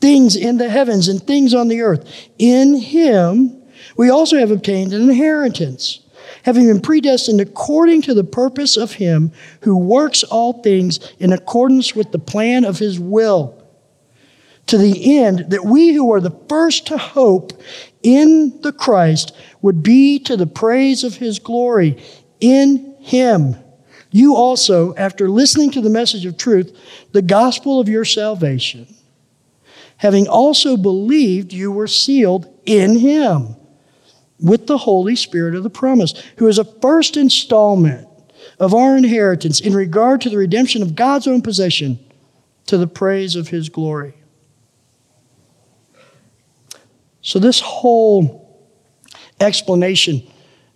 things 0.00 0.36
in 0.36 0.58
the 0.58 0.68
heavens 0.68 1.08
and 1.08 1.22
things 1.22 1.54
on 1.54 1.68
the 1.68 1.80
earth. 1.80 2.08
In 2.38 2.76
him, 2.76 3.57
we 3.98 4.10
also 4.10 4.38
have 4.38 4.52
obtained 4.52 4.94
an 4.94 5.10
inheritance, 5.10 6.00
having 6.44 6.68
been 6.68 6.80
predestined 6.80 7.40
according 7.40 8.00
to 8.02 8.14
the 8.14 8.24
purpose 8.24 8.76
of 8.76 8.92
him 8.92 9.32
who 9.62 9.76
works 9.76 10.22
all 10.22 10.62
things 10.62 11.00
in 11.18 11.32
accordance 11.32 11.96
with 11.96 12.12
the 12.12 12.18
plan 12.18 12.64
of 12.64 12.78
his 12.78 12.98
will 12.98 13.60
to 14.66 14.78
the 14.78 15.18
end 15.18 15.50
that 15.50 15.64
we 15.64 15.92
who 15.92 16.12
are 16.12 16.20
the 16.20 16.38
first 16.48 16.86
to 16.86 16.96
hope 16.96 17.60
in 18.02 18.60
the 18.60 18.72
Christ 18.72 19.34
would 19.62 19.82
be 19.82 20.20
to 20.20 20.36
the 20.36 20.46
praise 20.46 21.02
of 21.02 21.16
his 21.16 21.40
glory 21.40 22.00
in 22.38 22.94
him. 23.00 23.56
You 24.12 24.36
also, 24.36 24.94
after 24.94 25.28
listening 25.28 25.72
to 25.72 25.80
the 25.80 25.90
message 25.90 26.24
of 26.24 26.36
truth, 26.36 26.76
the 27.12 27.22
gospel 27.22 27.80
of 27.80 27.88
your 27.88 28.04
salvation, 28.04 28.94
having 29.96 30.28
also 30.28 30.76
believed, 30.76 31.52
you 31.52 31.72
were 31.72 31.88
sealed 31.88 32.46
in 32.64 32.96
him 32.96 33.56
with 34.40 34.66
the 34.66 34.78
Holy 34.78 35.16
Spirit 35.16 35.54
of 35.54 35.62
the 35.62 35.70
promise, 35.70 36.14
who 36.36 36.46
is 36.46 36.58
a 36.58 36.64
first 36.64 37.16
installment 37.16 38.06
of 38.58 38.74
our 38.74 38.96
inheritance 38.96 39.60
in 39.60 39.74
regard 39.74 40.20
to 40.20 40.30
the 40.30 40.36
redemption 40.36 40.82
of 40.82 40.94
God's 40.94 41.26
own 41.26 41.42
possession 41.42 41.98
to 42.66 42.78
the 42.78 42.86
praise 42.86 43.34
of 43.34 43.48
his 43.48 43.68
glory. 43.68 44.14
So, 47.22 47.38
this 47.38 47.60
whole 47.60 48.66
explanation 49.40 50.22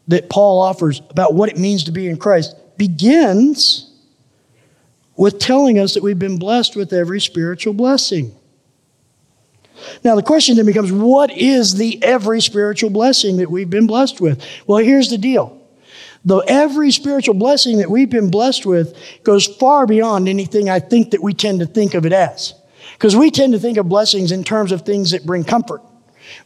that 0.08 0.28
Paul 0.28 0.60
offers 0.60 1.00
about 1.10 1.34
what 1.34 1.48
it 1.48 1.58
means 1.58 1.84
to 1.84 1.92
be 1.92 2.08
in 2.08 2.16
Christ 2.16 2.56
begins 2.76 3.88
with 5.16 5.38
telling 5.38 5.78
us 5.78 5.94
that 5.94 6.02
we've 6.02 6.18
been 6.18 6.38
blessed 6.38 6.74
with 6.74 6.92
every 6.92 7.20
spiritual 7.20 7.74
blessing. 7.74 8.34
Now, 10.04 10.14
the 10.14 10.22
question 10.22 10.56
then 10.56 10.66
becomes 10.66 10.92
what 10.92 11.30
is 11.30 11.74
the 11.74 12.02
every 12.02 12.40
spiritual 12.40 12.90
blessing 12.90 13.38
that 13.38 13.50
we've 13.50 13.70
been 13.70 13.86
blessed 13.86 14.20
with? 14.20 14.44
Well, 14.66 14.78
here's 14.78 15.10
the 15.10 15.18
deal. 15.18 15.58
The 16.24 16.38
every 16.46 16.92
spiritual 16.92 17.34
blessing 17.34 17.78
that 17.78 17.90
we've 17.90 18.10
been 18.10 18.30
blessed 18.30 18.64
with 18.64 18.96
goes 19.24 19.46
far 19.46 19.86
beyond 19.86 20.28
anything 20.28 20.70
I 20.70 20.78
think 20.78 21.10
that 21.10 21.22
we 21.22 21.34
tend 21.34 21.60
to 21.60 21.66
think 21.66 21.94
of 21.94 22.06
it 22.06 22.12
as. 22.12 22.54
Because 22.92 23.16
we 23.16 23.30
tend 23.30 23.52
to 23.54 23.58
think 23.58 23.78
of 23.78 23.88
blessings 23.88 24.30
in 24.30 24.44
terms 24.44 24.70
of 24.70 24.82
things 24.82 25.10
that 25.10 25.26
bring 25.26 25.42
comfort 25.42 25.82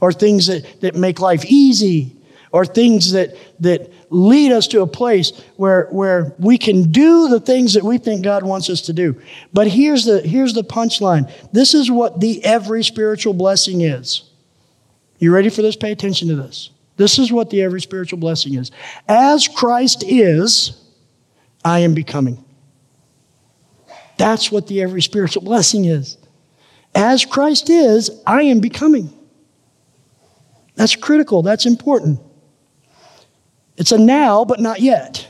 or 0.01 0.12
things 0.12 0.46
that, 0.46 0.81
that 0.81 0.94
make 0.94 1.20
life 1.20 1.44
easy, 1.44 2.16
or 2.53 2.64
things 2.64 3.12
that, 3.12 3.37
that 3.61 3.92
lead 4.11 4.53
us 4.53 4.69
to 4.69 4.83
a 4.83 4.87
place 4.87 5.33
where, 5.57 5.88
where 5.90 6.35
we 6.38 6.59
can 6.59 6.90
do 6.90 7.29
the 7.29 7.40
things 7.40 7.75
that 7.75 7.85
we 7.85 7.99
think 7.99 8.23
God 8.23 8.42
wants 8.42 8.71
us 8.71 8.83
to 8.83 8.92
do. 8.92 9.21
But 9.53 9.69
here's 9.69 10.05
the, 10.05 10.21
here's 10.21 10.55
the 10.55 10.64
punchline 10.64 11.31
this 11.53 11.75
is 11.75 11.90
what 11.90 12.21
the 12.21 12.45
every 12.45 12.85
spiritual 12.85 13.35
blessing 13.35 13.81
is. 13.81 14.23
You 15.19 15.33
ready 15.33 15.49
for 15.49 15.62
this? 15.62 15.77
Pay 15.77 15.92
attention 15.92 16.29
to 16.29 16.37
this. 16.37 16.71
This 16.97 17.19
is 17.19 17.33
what 17.33 17.51
the 17.51 17.62
every 17.62 17.81
spiritual 17.81 18.19
blessing 18.19 18.55
is. 18.55 18.71
As 19.09 19.49
Christ 19.49 20.05
is, 20.07 20.83
I 21.64 21.81
am 21.81 21.95
becoming. 21.95 22.42
That's 24.16 24.51
what 24.51 24.66
the 24.66 24.81
every 24.83 25.03
spiritual 25.03 25.42
blessing 25.42 25.85
is. 25.85 26.16
As 26.95 27.25
Christ 27.25 27.69
is, 27.69 28.11
I 28.27 28.42
am 28.42 28.61
becoming. 28.61 29.12
That's 30.75 30.97
critical, 30.97 31.42
that's 31.42 31.66
important. 31.66 32.21
It's 33.77 33.93
a 33.93 33.99
now, 33.99 34.45
but 34.45 34.61
not 34.61 34.81
yet. 34.81 35.27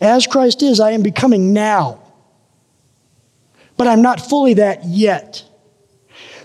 As 0.00 0.26
Christ 0.26 0.62
is, 0.62 0.80
I 0.80 0.92
am 0.92 1.02
becoming 1.02 1.52
now. 1.52 2.00
But 3.76 3.86
I'm 3.86 4.02
not 4.02 4.20
fully 4.20 4.54
that 4.54 4.84
yet. 4.84 5.44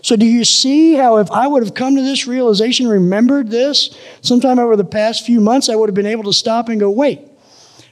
So, 0.02 0.16
do 0.16 0.26
you 0.26 0.46
see 0.46 0.94
how 0.94 1.18
if 1.18 1.32
I 1.32 1.48
would 1.48 1.64
have 1.64 1.74
come 1.74 1.96
to 1.96 2.02
this 2.02 2.28
realization, 2.28 2.88
remembered 2.88 3.50
this 3.50 3.98
sometime 4.22 4.60
over 4.60 4.76
the 4.76 4.86
past 4.86 5.26
few 5.26 5.42
months, 5.42 5.68
I 5.68 5.76
would 5.76 5.90
have 5.90 5.96
been 5.96 6.06
able 6.06 6.26
to 6.26 6.34
stop 6.34 6.70
and 6.70 6.80
go, 6.80 6.92
wait, 6.92 7.22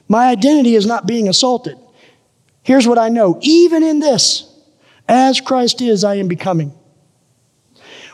my 0.06 0.28
identity 0.28 0.76
is 0.76 0.86
not 0.86 1.06
being 1.06 1.28
assaulted. 1.28 1.76
Here's 2.62 2.86
what 2.86 2.98
I 2.98 3.08
know 3.08 3.38
even 3.42 3.82
in 3.82 4.00
this, 4.00 4.50
as 5.08 5.40
Christ 5.40 5.82
is, 5.82 6.04
I 6.04 6.14
am 6.16 6.28
becoming. 6.28 6.72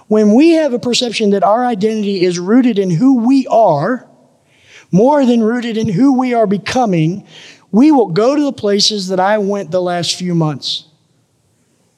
When 0.08 0.34
we 0.34 0.50
have 0.54 0.72
a 0.72 0.78
perception 0.78 1.30
that 1.30 1.44
our 1.44 1.64
identity 1.64 2.24
is 2.24 2.38
rooted 2.38 2.78
in 2.78 2.90
who 2.90 3.24
we 3.24 3.46
are, 3.46 4.08
more 4.90 5.24
than 5.24 5.42
rooted 5.42 5.76
in 5.76 5.88
who 5.88 6.18
we 6.18 6.34
are 6.34 6.46
becoming, 6.46 7.26
we 7.72 7.92
will 7.92 8.08
go 8.08 8.34
to 8.34 8.42
the 8.42 8.52
places 8.52 9.08
that 9.08 9.20
I 9.20 9.38
went 9.38 9.70
the 9.70 9.82
last 9.82 10.16
few 10.16 10.34
months 10.34 10.86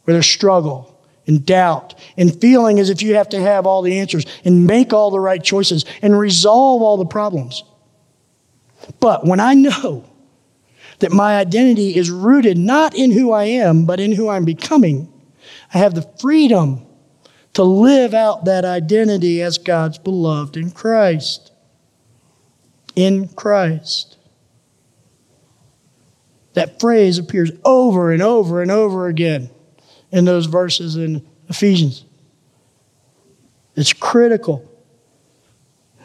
where 0.05 0.15
there's 0.15 0.27
struggle 0.27 0.89
and 1.27 1.47
doubt 1.47 1.95
and 2.17 2.41
feeling 2.41 2.81
as 2.81 2.91
if 2.91 3.01
you 3.03 3.15
have 3.15 3.29
to 3.31 3.41
have 3.41 3.67
all 3.67 3.83
the 3.83 3.99
answers 3.99 4.27
and 4.45 4.67
make 4.67 4.93
all 4.93 5.11
the 5.11 5.21
right 5.21 5.43
choices 5.43 5.85
and 6.03 6.19
resolve 6.19 6.83
all 6.83 6.97
the 6.97 7.07
problems. 7.07 7.63
But 9.01 9.25
when 9.25 9.41
I 9.41 9.55
know 9.55 10.05
that 10.99 11.13
my 11.13 11.39
identity 11.39 11.97
is 11.97 12.11
rooted 12.11 12.59
not 12.59 12.95
in 12.95 13.13
who 13.13 13.33
I 13.33 13.45
am, 13.45 13.87
but 13.87 14.01
in 14.01 14.13
who 14.13 14.29
I'm 14.29 14.45
becoming, 14.45 15.13
I 15.73 15.79
have 15.79 15.95
the 15.95 16.09
freedom 16.21 16.87
to 17.55 17.63
live 17.63 18.15
out 18.15 18.45
that 18.45 18.65
identity 18.65 19.43
as 19.43 19.59
God's 19.59 19.99
beloved 19.99 20.57
in 20.57 20.71
Christ. 20.71 21.52
In 22.95 23.29
Christ. 23.29 24.17
That 26.55 26.81
phrase 26.81 27.19
appears 27.19 27.51
over 27.65 28.13
and 28.13 28.23
over 28.23 28.61
and 28.61 28.71
over 28.71 29.07
again 29.07 29.51
in 30.11 30.25
those 30.25 30.47
verses 30.47 30.97
in 30.97 31.27
Ephesians. 31.49 32.05
It's 33.75 33.93
critical. 33.93 34.69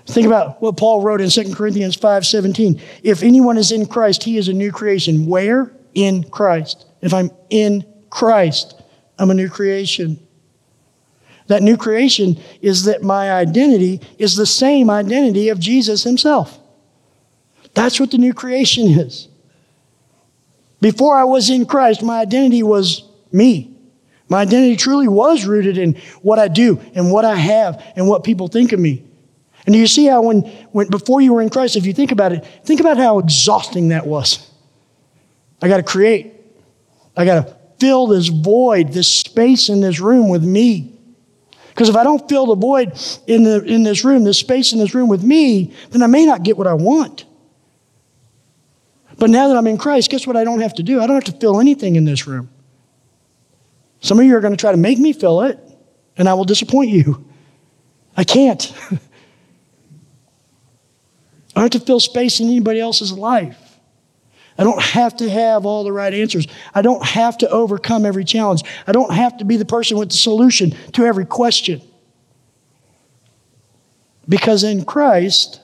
Think 0.06 0.26
about 0.26 0.62
what 0.62 0.78
Paul 0.78 1.02
wrote 1.02 1.19
in 1.19 1.30
2 1.30 1.54
Corinthians 1.54 1.97
5:17. 1.97 2.80
If 3.04 3.23
anyone 3.23 3.58
is 3.58 3.73
in 3.73 3.86
Christ, 3.86 4.23
he 4.23 4.38
is 4.38 4.47
a 4.47 4.54
new 4.54 4.71
creation. 4.71 5.26
Where? 5.26 5.73
In 5.93 6.23
Christ. 6.23 6.86
If 7.02 7.13
I'm 7.13 7.30
in 7.50 7.86
Christ, 8.10 8.82
I'm 9.19 9.30
a 9.30 9.34
new 9.34 9.50
creation. 9.50 10.19
That 11.47 11.62
new 11.62 11.76
creation 11.76 12.38
is 12.62 12.86
that 12.86 13.04
my 13.04 13.32
identity 13.32 14.00
is 14.17 14.36
the 14.36 14.45
same 14.45 14.89
identity 14.89 15.50
of 15.50 15.60
Jesus 15.60 16.04
himself. 16.04 16.60
That's 17.78 18.00
what 18.00 18.10
the 18.10 18.18
new 18.18 18.34
creation 18.34 18.88
is. 18.88 19.28
Before 20.82 21.16
I 21.16 21.26
was 21.26 21.52
in 21.52 21.68
Christ, 21.68 22.02
my 22.02 22.22
identity 22.22 22.63
was 22.63 23.04
me. 23.32 23.78
My 24.30 24.42
identity 24.42 24.76
truly 24.78 25.08
was 25.08 25.46
rooted 25.46 25.78
in 25.78 25.94
what 26.24 26.40
I 26.40 26.48
do 26.48 26.82
and 26.96 27.12
what 27.12 27.24
I 27.24 27.36
have 27.36 27.84
and 27.96 28.08
what 28.08 28.24
people 28.24 28.48
think 28.48 28.72
of 28.72 28.80
me. 28.80 29.04
And 29.68 29.74
do 29.74 29.80
you 29.80 29.86
see 29.86 30.08
how 30.08 30.24
when, 30.24 30.42
when 30.72 30.88
before 30.88 31.22
you 31.22 31.34
were 31.34 31.42
in 31.44 31.52
Christ, 31.52 31.76
if 31.76 31.86
you 31.86 31.94
think 31.94 32.12
about 32.12 32.32
it, 32.32 32.44
think 32.66 32.80
about 32.80 32.98
how 32.98 33.20
exhausting 33.20 33.90
that 33.90 34.08
was. 34.08 34.50
I 35.62 35.68
got 35.68 35.78
to 35.78 35.84
create. 35.84 36.34
I 37.16 37.26
got 37.26 37.46
to 37.46 37.56
fill 37.80 38.08
this 38.08 38.30
void, 38.30 38.92
this 38.92 39.08
space 39.08 39.70
in 39.70 39.82
this 39.82 40.00
room 40.00 40.30
with 40.30 40.44
me. 40.44 40.98
Because 41.70 41.90
if 41.90 41.96
I 41.96 42.04
don't 42.04 42.28
fill 42.28 42.48
the 42.48 42.56
void 42.56 43.00
in, 43.28 43.44
the, 43.44 43.63
in 43.66 43.84
this 43.84 44.04
room, 44.04 44.24
this 44.24 44.40
space 44.40 44.74
in 44.74 44.80
this 44.80 44.96
room 44.96 45.10
with 45.10 45.22
me, 45.24 45.76
then 45.92 46.02
I 46.02 46.08
may 46.08 46.26
not 46.26 46.42
get 46.42 46.58
what 46.58 46.66
I 46.66 46.74
want. 46.74 47.26
But 49.17 49.30
now 49.30 49.47
that 49.47 49.58
I'm 49.58 49.67
in 49.67 49.77
Christ, 49.77 50.12
guess 50.12 50.27
what 50.27 50.38
I 50.38 50.43
don't 50.43 50.62
have 50.62 50.75
to 50.75 50.84
do? 50.84 51.01
I 51.01 51.08
don't 51.08 51.15
have 51.15 51.34
to 51.34 51.39
fill 51.39 51.60
anything 51.60 51.95
in 51.95 52.06
this 52.06 52.27
room. 52.27 52.49
Some 53.99 54.19
of 54.19 54.25
you 54.25 54.36
are 54.36 54.41
going 54.41 54.53
to 54.53 54.58
try 54.58 54.71
to 54.71 54.77
make 54.77 54.99
me 54.99 55.12
fill 55.12 55.41
it, 55.41 55.60
and 56.17 56.30
I 56.30 56.36
will 56.36 56.45
disappoint 56.45 56.89
you. 56.89 57.25
I 58.15 58.23
can't. 58.23 58.71
I 58.91 58.99
don't 61.62 61.73
have 61.73 61.82
to 61.82 61.86
fill 61.86 61.99
space 61.99 62.39
in 62.39 62.47
anybody 62.47 62.80
else's 62.80 63.12
life. 63.12 63.58
I 64.60 64.63
don't 64.63 64.82
have 64.82 65.17
to 65.17 65.30
have 65.30 65.65
all 65.65 65.84
the 65.84 65.91
right 65.91 66.13
answers. 66.13 66.47
I 66.73 66.82
don't 66.82 67.06
have 67.06 67.38
to 67.39 67.49
overcome 67.49 68.06
every 68.06 68.25
challenge. 68.25 68.63
I 68.86 68.91
don't 68.91 69.13
have 69.13 69.38
to 69.38 69.45
be 69.45 69.58
the 69.58 69.65
person 69.65 69.97
with 69.97 70.10
the 70.10 70.15
solution 70.15 70.71
to 70.93 71.06
every 71.06 71.25
question. 71.25 71.82
Because 74.27 74.63
in 74.63 74.84
Christ, 74.84 75.62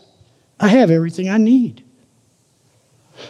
I 0.60 0.70
have 0.70 0.92
everything 0.92 1.30
I 1.30 1.38
need. 1.38 1.83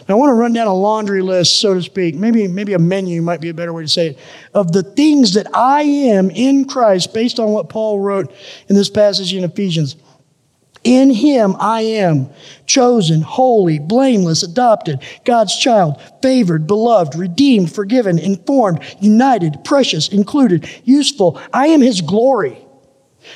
Now, 0.08 0.14
I 0.16 0.18
want 0.18 0.30
to 0.30 0.34
run 0.34 0.52
down 0.52 0.66
a 0.66 0.74
laundry 0.74 1.22
list, 1.22 1.60
so 1.60 1.74
to 1.74 1.82
speak. 1.82 2.14
Maybe, 2.14 2.48
maybe 2.48 2.74
a 2.74 2.78
menu 2.78 3.22
might 3.22 3.40
be 3.40 3.48
a 3.48 3.54
better 3.54 3.72
way 3.72 3.82
to 3.82 3.88
say 3.88 4.08
it. 4.08 4.18
Of 4.52 4.72
the 4.72 4.82
things 4.82 5.34
that 5.34 5.46
I 5.54 5.82
am 5.82 6.30
in 6.30 6.66
Christ, 6.66 7.12
based 7.12 7.38
on 7.38 7.50
what 7.50 7.68
Paul 7.68 8.00
wrote 8.00 8.32
in 8.68 8.76
this 8.76 8.90
passage 8.90 9.34
in 9.34 9.44
Ephesians. 9.44 9.96
In 10.84 11.08
him 11.08 11.56
I 11.58 11.80
am 11.80 12.28
chosen, 12.66 13.22
holy, 13.22 13.78
blameless, 13.78 14.42
adopted, 14.42 15.02
God's 15.24 15.56
child, 15.58 16.00
favored, 16.20 16.66
beloved, 16.66 17.14
redeemed, 17.14 17.74
forgiven, 17.74 18.18
informed, 18.18 18.80
united, 19.00 19.64
precious, 19.64 20.08
included, 20.08 20.68
useful. 20.84 21.40
I 21.54 21.68
am 21.68 21.80
his 21.80 22.02
glory. 22.02 22.63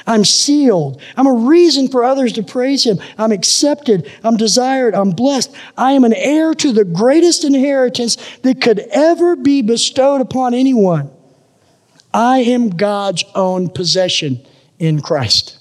I'm 0.06 0.24
sealed. 0.24 1.00
I'm 1.16 1.26
a 1.26 1.32
reason 1.32 1.88
for 1.88 2.04
others 2.04 2.32
to 2.34 2.42
praise 2.42 2.84
him. 2.84 2.98
I'm 3.16 3.32
accepted. 3.32 4.10
I'm 4.22 4.36
desired. 4.36 4.94
I'm 4.94 5.10
blessed. 5.10 5.54
I 5.76 5.92
am 5.92 6.04
an 6.04 6.14
heir 6.14 6.54
to 6.54 6.72
the 6.72 6.84
greatest 6.84 7.44
inheritance 7.44 8.16
that 8.42 8.60
could 8.60 8.80
ever 8.90 9.36
be 9.36 9.62
bestowed 9.62 10.20
upon 10.20 10.54
anyone. 10.54 11.10
I 12.12 12.38
am 12.38 12.70
God's 12.70 13.24
own 13.34 13.68
possession 13.68 14.40
in 14.78 15.00
Christ. 15.00 15.58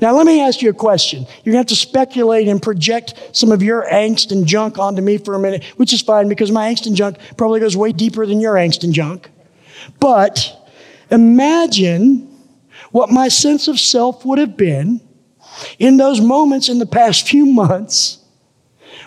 Now, 0.00 0.14
let 0.14 0.26
me 0.26 0.42
ask 0.42 0.60
you 0.60 0.70
a 0.70 0.74
question. 0.74 1.22
You're 1.42 1.52
going 1.52 1.64
to 1.64 1.72
have 1.72 1.78
to 1.78 1.88
speculate 1.88 2.48
and 2.48 2.60
project 2.60 3.14
some 3.32 3.50
of 3.50 3.62
your 3.62 3.86
angst 3.90 4.30
and 4.30 4.46
junk 4.46 4.78
onto 4.78 5.00
me 5.00 5.16
for 5.16 5.34
a 5.34 5.38
minute, 5.38 5.64
which 5.76 5.92
is 5.92 6.02
fine 6.02 6.28
because 6.28 6.50
my 6.50 6.72
angst 6.72 6.86
and 6.86 6.94
junk 6.94 7.16
probably 7.36 7.60
goes 7.60 7.76
way 7.76 7.92
deeper 7.92 8.26
than 8.26 8.40
your 8.40 8.54
angst 8.54 8.84
and 8.84 8.92
junk. 8.92 9.30
But 9.98 10.54
imagine 11.10 12.29
what 12.90 13.10
my 13.10 13.28
sense 13.28 13.68
of 13.68 13.78
self 13.78 14.24
would 14.24 14.38
have 14.38 14.56
been 14.56 15.00
in 15.78 15.96
those 15.96 16.20
moments 16.20 16.68
in 16.68 16.78
the 16.78 16.86
past 16.86 17.26
few 17.28 17.46
months 17.46 18.18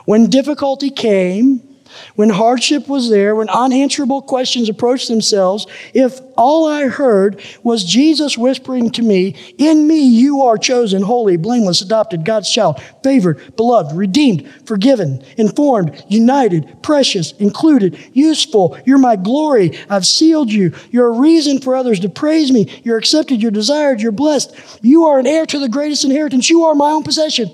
when 0.05 0.29
difficulty 0.29 0.89
came 0.89 1.72
when 2.15 2.29
hardship 2.29 2.87
was 2.87 3.09
there, 3.09 3.35
when 3.35 3.49
unanswerable 3.49 4.21
questions 4.21 4.69
approached 4.69 5.07
themselves, 5.07 5.67
if 5.93 6.19
all 6.35 6.67
I 6.67 6.87
heard 6.87 7.41
was 7.63 7.83
Jesus 7.83 8.37
whispering 8.37 8.89
to 8.91 9.01
me, 9.01 9.35
In 9.57 9.87
me 9.87 9.99
you 9.99 10.41
are 10.41 10.57
chosen, 10.57 11.01
holy, 11.01 11.37
blameless, 11.37 11.81
adopted, 11.81 12.25
God's 12.25 12.51
child, 12.51 12.81
favored, 13.03 13.55
beloved, 13.55 13.95
redeemed, 13.95 14.49
forgiven, 14.65 15.23
informed, 15.37 16.03
united, 16.09 16.81
precious, 16.81 17.33
included, 17.33 17.97
useful, 18.13 18.77
you're 18.85 18.97
my 18.97 19.15
glory, 19.15 19.77
I've 19.89 20.05
sealed 20.05 20.51
you, 20.51 20.73
you're 20.91 21.07
a 21.07 21.19
reason 21.19 21.59
for 21.59 21.75
others 21.75 21.99
to 22.01 22.09
praise 22.09 22.51
me, 22.51 22.81
you're 22.83 22.97
accepted, 22.97 23.41
you're 23.41 23.51
desired, 23.51 24.01
you're 24.01 24.11
blessed, 24.11 24.55
you 24.81 25.05
are 25.05 25.19
an 25.19 25.27
heir 25.27 25.45
to 25.45 25.59
the 25.59 25.69
greatest 25.69 26.03
inheritance, 26.03 26.49
you 26.49 26.63
are 26.65 26.75
my 26.75 26.91
own 26.91 27.03
possession. 27.03 27.49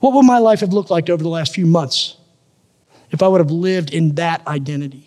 What 0.00 0.14
would 0.14 0.24
my 0.24 0.38
life 0.38 0.60
have 0.60 0.72
looked 0.72 0.90
like 0.90 1.10
over 1.10 1.22
the 1.22 1.28
last 1.28 1.54
few 1.54 1.66
months? 1.66 2.16
If 3.10 3.22
I 3.22 3.28
would 3.28 3.40
have 3.40 3.50
lived 3.50 3.92
in 3.92 4.14
that 4.16 4.46
identity. 4.46 5.06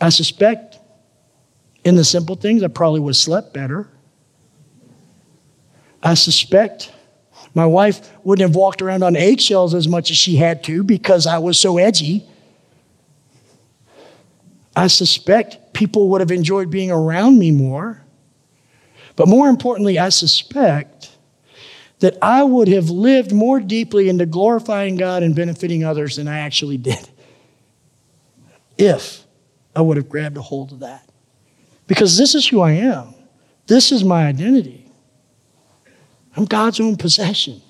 I 0.00 0.08
suspect 0.08 0.78
in 1.84 1.96
the 1.96 2.04
simple 2.04 2.36
things, 2.36 2.62
I 2.62 2.68
probably 2.68 3.00
would 3.00 3.10
have 3.10 3.16
slept 3.16 3.54
better. 3.54 3.88
I 6.02 6.14
suspect 6.14 6.92
my 7.54 7.66
wife 7.66 8.10
wouldn't 8.24 8.48
have 8.48 8.56
walked 8.56 8.80
around 8.80 9.02
on 9.02 9.16
eggshells 9.16 9.74
as 9.74 9.88
much 9.88 10.10
as 10.10 10.16
she 10.16 10.36
had 10.36 10.62
to 10.64 10.82
because 10.82 11.26
I 11.26 11.38
was 11.38 11.58
so 11.58 11.78
edgy. 11.78 12.26
I 14.76 14.86
suspect 14.86 15.72
people 15.72 16.08
would 16.10 16.20
have 16.20 16.30
enjoyed 16.30 16.70
being 16.70 16.90
around 16.90 17.38
me 17.38 17.50
more. 17.50 18.02
But 19.16 19.28
more 19.28 19.48
importantly, 19.48 19.98
I 19.98 20.10
suspect 20.10 21.09
that 22.00 22.16
I 22.20 22.42
would 22.42 22.68
have 22.68 22.90
lived 22.90 23.32
more 23.32 23.60
deeply 23.60 24.08
into 24.08 24.26
glorifying 24.26 24.96
God 24.96 25.22
and 25.22 25.34
benefiting 25.34 25.84
others 25.84 26.16
than 26.16 26.28
I 26.28 26.40
actually 26.40 26.78
did 26.78 27.08
if 28.76 29.24
I 29.76 29.82
would 29.82 29.98
have 29.98 30.08
grabbed 30.08 30.36
a 30.36 30.42
hold 30.42 30.72
of 30.72 30.80
that. 30.80 31.06
Because 31.86 32.16
this 32.16 32.34
is 32.34 32.46
who 32.46 32.60
I 32.60 32.72
am, 32.72 33.14
this 33.66 33.92
is 33.92 34.02
my 34.02 34.26
identity. 34.26 34.90
I'm 36.36 36.44
God's 36.44 36.80
own 36.80 36.96
possession. 36.96 37.60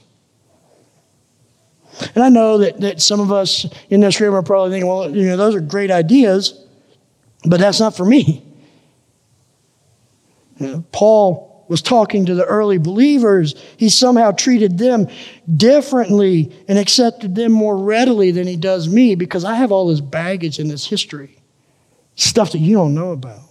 And 2.15 2.23
I 2.23 2.29
know 2.29 2.59
that, 2.59 2.81
that 2.81 3.03
some 3.03 3.21
of 3.21 3.33
us 3.33 3.67
in 3.89 4.01
this 4.01 4.21
room 4.21 4.35
are 4.35 4.43
probably 4.43 4.71
thinking, 4.71 4.89
well, 4.89 5.15
you 5.15 5.27
know, 5.27 5.37
those 5.37 5.55
are 5.55 5.61
great 5.61 5.91
ideas, 5.91 6.65
but 7.45 7.59
that's 7.59 7.81
not 7.81 7.97
for 7.97 8.05
me. 8.05 8.45
You 10.59 10.67
know, 10.67 10.85
Paul 10.93 11.50
was 11.71 11.81
talking 11.81 12.27
to 12.27 12.35
the 12.35 12.45
early 12.47 12.79
believers, 12.79 13.55
he 13.77 13.89
somehow 13.89 14.33
treated 14.33 14.77
them 14.77 15.07
differently 15.57 16.53
and 16.67 16.77
accepted 16.77 17.37
them 17.37 17.53
more 17.53 17.79
readily 17.79 18.33
than 18.33 18.45
he 18.49 18.57
does 18.57 18.89
me 18.89 19.15
because 19.15 19.45
I 19.45 19.55
have 19.55 19.71
all 19.71 19.87
this 19.87 20.01
baggage 20.01 20.59
and 20.59 20.69
this 20.69 20.85
history, 20.85 21.39
stuff 22.17 22.51
that 22.53 22.59
you 22.59 22.75
don't 22.75 22.93
know 22.93 23.13
about. 23.13 23.43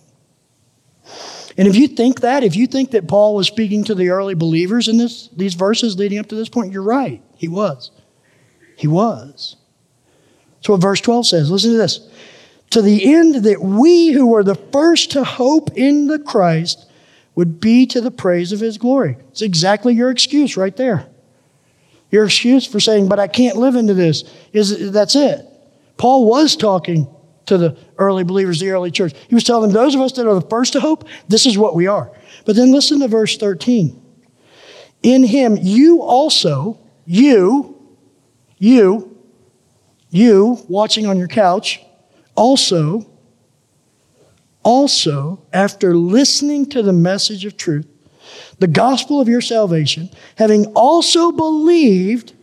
And 1.57 1.65
if 1.65 1.77
you 1.77 1.87
think 1.87 2.19
that, 2.19 2.43
if 2.43 2.57
you 2.57 2.67
think 2.67 2.91
that 2.91 3.07
Paul 3.07 3.35
was 3.35 3.47
speaking 3.47 3.85
to 3.85 3.95
the 3.95 4.09
early 4.09 4.33
believers 4.33 4.89
in 4.89 4.97
this, 4.97 5.29
these 5.29 5.53
verses 5.53 5.97
leading 5.97 6.19
up 6.19 6.27
to 6.27 6.35
this 6.35 6.49
point, 6.49 6.73
you're 6.73 6.83
right. 6.83 7.21
He 7.37 7.47
was. 7.47 7.89
He 8.75 8.87
was. 8.87 9.55
So 10.59 10.73
what 10.73 10.81
verse 10.81 10.99
12 10.99 11.25
says. 11.25 11.49
Listen 11.49 11.71
to 11.71 11.77
this. 11.77 12.05
To 12.71 12.81
the 12.81 13.13
end 13.13 13.45
that 13.45 13.61
we 13.61 14.11
who 14.11 14.27
were 14.27 14.43
the 14.43 14.55
first 14.55 15.11
to 15.11 15.23
hope 15.23 15.71
in 15.77 16.07
the 16.07 16.19
Christ 16.19 16.85
would 17.35 17.59
be 17.59 17.85
to 17.87 18.01
the 18.01 18.11
praise 18.11 18.51
of 18.51 18.59
his 18.59 18.77
glory. 18.77 19.17
It's 19.29 19.41
exactly 19.41 19.93
your 19.93 20.09
excuse 20.09 20.57
right 20.57 20.75
there. 20.75 21.07
Your 22.11 22.25
excuse 22.25 22.65
for 22.65 22.79
saying, 22.79 23.07
but 23.07 23.19
I 23.19 23.27
can't 23.27 23.57
live 23.57 23.75
into 23.75 23.93
this, 23.93 24.23
is 24.51 24.91
that's 24.91 25.15
it. 25.15 25.45
Paul 25.97 26.27
was 26.27 26.55
talking 26.55 27.07
to 27.45 27.57
the 27.57 27.77
early 27.97 28.23
believers, 28.23 28.59
the 28.59 28.69
early 28.69 28.91
church. 28.91 29.13
He 29.27 29.35
was 29.35 29.43
telling 29.43 29.69
them, 29.69 29.73
those 29.73 29.95
of 29.95 30.01
us 30.01 30.13
that 30.13 30.27
are 30.27 30.33
the 30.35 30.47
first 30.49 30.73
to 30.73 30.79
hope, 30.79 31.07
this 31.27 31.45
is 31.45 31.57
what 31.57 31.75
we 31.75 31.87
are. 31.87 32.11
But 32.45 32.55
then 32.55 32.71
listen 32.71 32.99
to 32.99 33.07
verse 33.07 33.37
13. 33.37 34.01
In 35.03 35.23
him, 35.23 35.57
you 35.59 36.01
also, 36.01 36.79
you, 37.05 37.97
you, 38.57 39.17
you, 40.09 40.59
watching 40.67 41.05
on 41.05 41.17
your 41.17 41.27
couch, 41.27 41.81
also 42.35 43.08
also, 44.63 45.45
after 45.53 45.95
listening 45.95 46.65
to 46.67 46.81
the 46.81 46.93
message 46.93 47.45
of 47.45 47.57
truth, 47.57 47.87
the 48.59 48.67
gospel 48.67 49.21
of 49.21 49.29
your 49.29 49.41
salvation, 49.41 50.09
having 50.35 50.65
also 50.67 51.31
believed, 51.31 52.33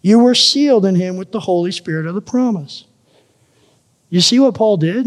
you 0.00 0.18
were 0.18 0.34
sealed 0.34 0.86
in 0.86 0.94
him 0.94 1.16
with 1.16 1.30
the 1.30 1.40
Holy 1.40 1.70
Spirit 1.70 2.06
of 2.06 2.14
the 2.14 2.22
promise. 2.22 2.84
You 4.08 4.20
see 4.20 4.38
what 4.38 4.54
Paul 4.54 4.78
did? 4.78 5.06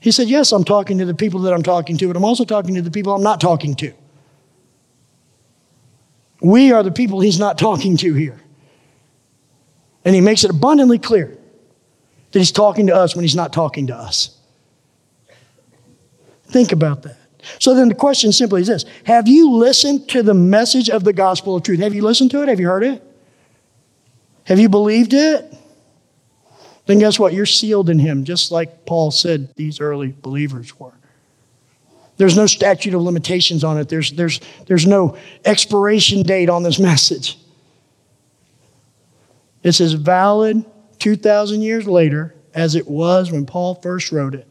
He 0.00 0.10
said, 0.12 0.28
Yes, 0.28 0.52
I'm 0.52 0.64
talking 0.64 0.98
to 0.98 1.04
the 1.04 1.14
people 1.14 1.40
that 1.40 1.52
I'm 1.52 1.62
talking 1.62 1.96
to, 1.98 2.06
but 2.06 2.16
I'm 2.16 2.24
also 2.24 2.44
talking 2.44 2.74
to 2.74 2.82
the 2.82 2.90
people 2.90 3.14
I'm 3.14 3.22
not 3.22 3.40
talking 3.40 3.74
to. 3.76 3.92
We 6.40 6.72
are 6.72 6.82
the 6.82 6.92
people 6.92 7.20
he's 7.20 7.38
not 7.38 7.58
talking 7.58 7.96
to 7.98 8.14
here. 8.14 8.40
And 10.04 10.14
he 10.14 10.20
makes 10.20 10.44
it 10.44 10.50
abundantly 10.50 10.98
clear 10.98 11.36
that 12.30 12.38
he's 12.38 12.52
talking 12.52 12.86
to 12.86 12.94
us 12.94 13.16
when 13.16 13.24
he's 13.24 13.34
not 13.34 13.52
talking 13.52 13.88
to 13.88 13.96
us. 13.96 14.35
Think 16.48 16.72
about 16.72 17.02
that. 17.02 17.16
So 17.58 17.74
then 17.74 17.88
the 17.88 17.94
question 17.94 18.32
simply 18.32 18.62
is 18.62 18.68
this 18.68 18.84
Have 19.04 19.28
you 19.28 19.52
listened 19.52 20.08
to 20.10 20.22
the 20.22 20.34
message 20.34 20.90
of 20.90 21.04
the 21.04 21.12
gospel 21.12 21.56
of 21.56 21.62
truth? 21.62 21.80
Have 21.80 21.94
you 21.94 22.02
listened 22.02 22.30
to 22.32 22.42
it? 22.42 22.48
Have 22.48 22.60
you 22.60 22.68
heard 22.68 22.84
it? 22.84 23.02
Have 24.44 24.58
you 24.58 24.68
believed 24.68 25.12
it? 25.12 25.52
Then 26.86 27.00
guess 27.00 27.18
what? 27.18 27.32
You're 27.32 27.46
sealed 27.46 27.90
in 27.90 27.98
him, 27.98 28.24
just 28.24 28.52
like 28.52 28.86
Paul 28.86 29.10
said 29.10 29.52
these 29.56 29.80
early 29.80 30.14
believers 30.22 30.78
were. 30.78 30.92
There's 32.16 32.36
no 32.36 32.46
statute 32.46 32.94
of 32.94 33.02
limitations 33.02 33.64
on 33.64 33.78
it, 33.78 33.88
there's, 33.88 34.12
there's, 34.12 34.40
there's 34.66 34.86
no 34.86 35.16
expiration 35.44 36.22
date 36.22 36.48
on 36.48 36.62
this 36.62 36.78
message. 36.90 37.38
It's 39.62 39.80
as 39.80 39.94
valid 39.94 40.64
2,000 41.00 41.60
years 41.60 41.86
later 41.86 42.34
as 42.54 42.74
it 42.76 42.86
was 42.86 43.32
when 43.32 43.46
Paul 43.46 43.74
first 43.74 44.12
wrote 44.12 44.34
it. 44.34 44.46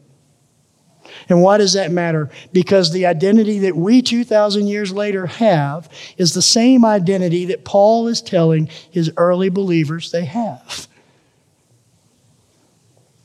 And 1.28 1.42
why 1.42 1.58
does 1.58 1.74
that 1.74 1.90
matter? 1.90 2.30
Because 2.52 2.92
the 2.92 3.06
identity 3.06 3.60
that 3.60 3.76
we 3.76 4.02
2,000 4.02 4.66
years 4.66 4.92
later 4.92 5.26
have 5.26 5.88
is 6.16 6.34
the 6.34 6.42
same 6.42 6.84
identity 6.84 7.46
that 7.46 7.64
Paul 7.64 8.08
is 8.08 8.20
telling 8.22 8.68
his 8.90 9.10
early 9.16 9.48
believers 9.48 10.10
they 10.10 10.24
have. 10.24 10.88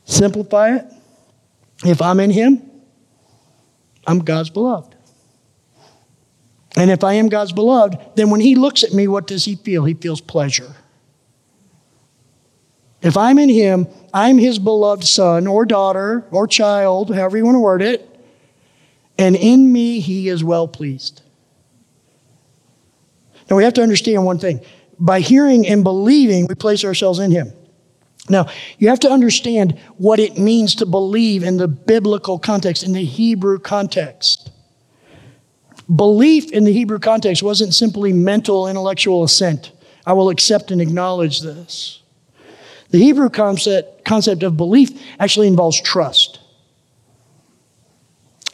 Simplify 0.04 0.76
it. 0.76 0.84
If 1.84 2.02
I'm 2.02 2.20
in 2.20 2.30
him, 2.30 2.62
I'm 4.06 4.20
God's 4.20 4.50
beloved. 4.50 4.94
And 6.76 6.90
if 6.90 7.04
I 7.04 7.14
am 7.14 7.28
God's 7.28 7.52
beloved, 7.52 7.98
then 8.16 8.30
when 8.30 8.40
he 8.40 8.54
looks 8.54 8.82
at 8.82 8.92
me, 8.92 9.06
what 9.06 9.26
does 9.26 9.44
he 9.44 9.56
feel? 9.56 9.84
He 9.84 9.94
feels 9.94 10.20
pleasure. 10.20 10.74
If 13.02 13.16
I'm 13.16 13.38
in 13.38 13.48
him, 13.48 13.88
I'm 14.14 14.38
his 14.38 14.58
beloved 14.58 15.04
son 15.04 15.46
or 15.46 15.64
daughter 15.64 16.24
or 16.30 16.46
child, 16.46 17.14
however 17.14 17.36
you 17.36 17.44
want 17.44 17.56
to 17.56 17.60
word 17.60 17.82
it, 17.82 18.08
and 19.18 19.36
in 19.36 19.72
me 19.72 20.00
he 20.00 20.28
is 20.28 20.44
well 20.44 20.68
pleased. 20.68 21.22
Now 23.50 23.56
we 23.56 23.64
have 23.64 23.74
to 23.74 23.82
understand 23.82 24.24
one 24.24 24.38
thing. 24.38 24.60
By 24.98 25.20
hearing 25.20 25.66
and 25.66 25.82
believing, 25.82 26.46
we 26.46 26.54
place 26.54 26.84
ourselves 26.84 27.18
in 27.18 27.32
him. 27.32 27.52
Now, 28.28 28.48
you 28.78 28.88
have 28.88 29.00
to 29.00 29.10
understand 29.10 29.78
what 29.96 30.20
it 30.20 30.38
means 30.38 30.76
to 30.76 30.86
believe 30.86 31.42
in 31.42 31.56
the 31.56 31.66
biblical 31.66 32.38
context, 32.38 32.84
in 32.84 32.92
the 32.92 33.04
Hebrew 33.04 33.58
context. 33.58 34.50
Belief 35.94 36.52
in 36.52 36.62
the 36.62 36.72
Hebrew 36.72 37.00
context 37.00 37.42
wasn't 37.42 37.74
simply 37.74 38.12
mental, 38.12 38.68
intellectual 38.68 39.24
assent. 39.24 39.72
I 40.06 40.12
will 40.12 40.30
accept 40.30 40.70
and 40.70 40.80
acknowledge 40.80 41.40
this. 41.40 42.01
The 42.92 42.98
Hebrew 42.98 43.30
concept, 43.30 44.04
concept 44.04 44.42
of 44.42 44.56
belief 44.56 44.90
actually 45.18 45.48
involves 45.48 45.80
trust. 45.80 46.38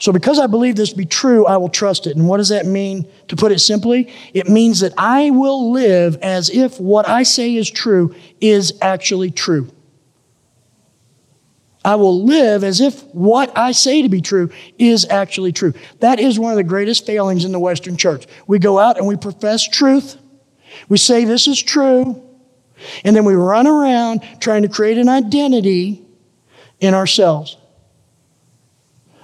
So, 0.01 0.12
because 0.12 0.38
I 0.38 0.46
believe 0.46 0.77
this 0.77 0.90
to 0.90 0.96
be 0.96 1.05
true, 1.05 1.44
I 1.44 1.57
will 1.57 1.68
trust 1.68 2.07
it. 2.07 2.16
And 2.16 2.29
what 2.29 2.37
does 2.37 2.51
that 2.51 2.64
mean? 2.64 3.11
To 3.29 3.37
put 3.37 3.51
it 3.51 3.59
simply, 3.59 4.12
it 4.33 4.48
means 4.48 4.79
that 4.81 4.92
I 4.96 5.31
will 5.31 5.72
live 5.72 6.16
as 6.22 6.51
if 6.51 6.79
what 6.79 7.09
I 7.09 7.24
say 7.24 7.57
is 7.57 7.68
true 7.68 8.14
is 8.40 8.79
actually 8.81 9.33
true. 9.33 9.72
I 11.85 11.96
will 11.96 12.24
live 12.24 12.62
as 12.62 12.81
if 12.81 13.03
what 13.07 13.57
I 13.59 13.72
say 13.72 14.03
to 14.03 14.09
be 14.09 14.20
true 14.20 14.51
is 14.79 15.05
actually 15.11 15.53
true. 15.53 15.74
That 15.98 16.20
is 16.20 16.38
one 16.38 16.53
of 16.53 16.57
the 16.57 16.64
greatest 16.64 17.05
failings 17.05 17.44
in 17.44 17.51
the 17.51 17.59
Western 17.59 17.96
church. 17.96 18.27
We 18.46 18.61
go 18.61 18.79
out 18.79 18.98
and 18.98 19.07
we 19.07 19.16
profess 19.16 19.66
truth. 19.66 20.16
We 20.88 20.96
say 20.98 21.24
this 21.24 21.48
is 21.48 21.61
true. 21.61 22.28
And 23.05 23.14
then 23.14 23.25
we 23.25 23.35
run 23.35 23.67
around 23.67 24.23
trying 24.41 24.62
to 24.62 24.69
create 24.69 24.99
an 24.99 25.09
identity 25.09 26.03
in 26.81 26.95
ourselves. 26.95 27.57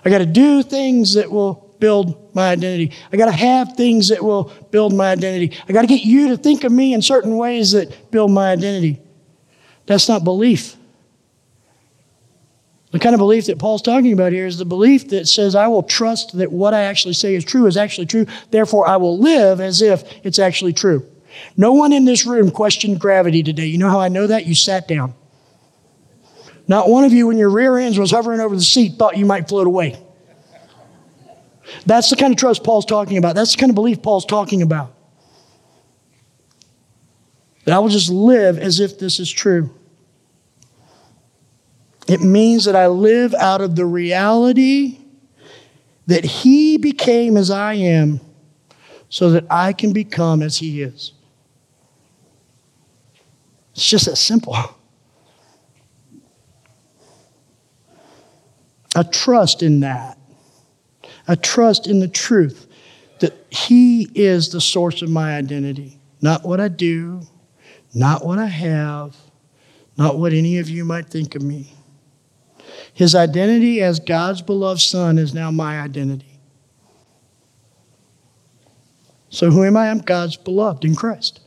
I 0.05 0.11
got 0.11 0.19
to 0.19 0.27
do 0.27 0.63
things 0.63 1.15
that 1.15 1.31
will 1.31 1.75
build 1.79 2.35
my 2.35 2.51
identity. 2.51 2.95
I 3.13 3.17
got 3.17 3.27
to 3.27 3.33
have 3.33 3.77
things 3.77 4.09
that 4.09 4.23
will 4.23 4.53
build 4.71 4.93
my 4.93 5.13
identity. 5.13 5.57
I 5.69 5.73
got 5.73 5.83
to 5.83 5.87
get 5.87 6.05
you 6.05 6.29
to 6.29 6.37
think 6.37 6.65
of 6.65 6.73
me 6.73 6.95
in 6.95 7.03
certain 7.03 7.37
ways 7.37 7.73
that 7.73 8.11
build 8.11 8.31
my 8.31 8.53
identity. 8.53 9.01
That's 9.87 10.09
not 10.09 10.25
belief. 10.25 10.77
The 12.91 13.01
kind 13.01 13.15
of 13.15 13.19
belief 13.19 13.47
that 13.47 13.59
Paul's 13.59 13.83
talking 13.83 14.13
about 14.13 14.33
here 14.33 14.47
is 14.47 14.57
the 14.57 14.65
belief 14.65 15.09
that 15.09 15.27
says, 15.27 15.57
I 15.57 15.67
will 15.67 15.83
trust 15.83 16.39
that 16.39 16.53
what 16.53 16.75
I 16.75 16.83
actually 16.83 17.15
say 17.15 17.35
is 17.35 17.45
true 17.45 17.67
is 17.67 17.77
actually 17.77 18.07
true, 18.07 18.27
therefore 18.51 18.87
I 18.87 18.99
will 18.99 19.19
live 19.19 19.61
as 19.61 19.83
if 19.83 20.05
it's 20.25 20.39
actually 20.39 20.75
true. 20.75 21.05
No 21.57 21.73
one 21.73 21.93
in 21.93 22.05
this 22.05 22.27
room 22.27 22.51
questioned 22.51 23.01
gravity 23.01 23.43
today. 23.43 23.67
You 23.67 23.79
know 23.79 23.91
how 23.91 24.01
I 24.01 24.09
know 24.09 24.27
that? 24.27 24.47
You 24.47 24.55
sat 24.55 24.89
down. 24.89 25.15
Not 26.67 26.89
one 26.89 27.05
of 27.05 27.13
you, 27.13 27.27
when 27.27 27.37
your 27.37 27.51
rear 27.51 27.79
ends 27.79 27.99
was 27.99 28.11
hovering 28.11 28.41
over 28.41 28.57
the 28.57 28.63
seat, 28.63 28.95
thought 28.99 29.17
you 29.17 29.27
might 29.27 29.49
float 29.49 29.67
away. 29.67 29.99
That's 31.87 32.11
the 32.11 32.17
kind 32.17 32.33
of 32.33 32.39
trust 32.39 32.65
Paul's 32.65 32.87
talking 32.87 33.19
about. 33.19 33.35
That's 33.35 33.55
the 33.55 33.61
kind 33.61 33.71
of 33.71 33.75
belief 33.75 34.03
Paul's 34.03 34.27
talking 34.27 34.63
about. 34.63 34.95
That 37.65 37.75
I 37.75 37.79
will 37.79 37.89
just 37.89 38.11
live 38.11 38.59
as 38.59 38.81
if 38.81 38.99
this 38.99 39.19
is 39.19 39.31
true. 39.31 39.75
It 42.07 42.21
means 42.21 42.67
that 42.67 42.77
I 42.77 42.89
live 42.89 43.35
out 43.35 43.63
of 43.63 43.77
the 43.77 43.87
reality 43.87 44.99
that 46.07 46.25
He 46.25 46.77
became 46.77 47.39
as 47.39 47.51
I 47.51 47.75
am 47.75 48.21
so 49.09 49.31
that 49.31 49.47
I 49.51 49.73
can 49.73 49.95
become 49.95 50.43
as 50.43 50.59
He 50.59 50.83
is. 50.83 51.14
It's 53.75 53.89
just 53.89 54.07
that 54.07 54.17
simple. 54.17 54.57
I 58.95 59.03
trust 59.03 59.63
in 59.63 59.81
that. 59.81 60.19
I 61.27 61.35
trust 61.35 61.89
in 61.89 61.99
the 61.99 62.09
truth 62.09 62.69
that 63.21 63.35
He 63.51 64.09
is 64.15 64.51
the 64.51 64.61
source 64.61 65.03
of 65.03 65.11
my 65.11 65.37
identity. 65.37 65.99
Not 66.21 66.45
what 66.45 66.61
I 66.61 66.69
do, 66.69 67.23
not 67.93 68.25
what 68.25 68.39
I 68.39 68.47
have, 68.47 69.17
not 69.97 70.19
what 70.19 70.33
any 70.33 70.59
of 70.59 70.69
you 70.69 70.85
might 70.85 71.07
think 71.07 71.35
of 71.35 71.43
me. 71.43 71.73
His 72.93 73.15
identity 73.15 73.83
as 73.83 73.99
God's 73.99 74.43
beloved 74.43 74.81
Son 74.81 75.19
is 75.19 75.35
now 75.35 75.51
my 75.51 75.81
identity. 75.81 76.39
So, 79.31 79.51
who 79.51 79.65
am 79.65 79.77
I? 79.77 79.91
I'm 79.91 79.99
God's 79.99 80.37
beloved 80.37 80.85
in 80.85 80.95
Christ. 80.95 81.41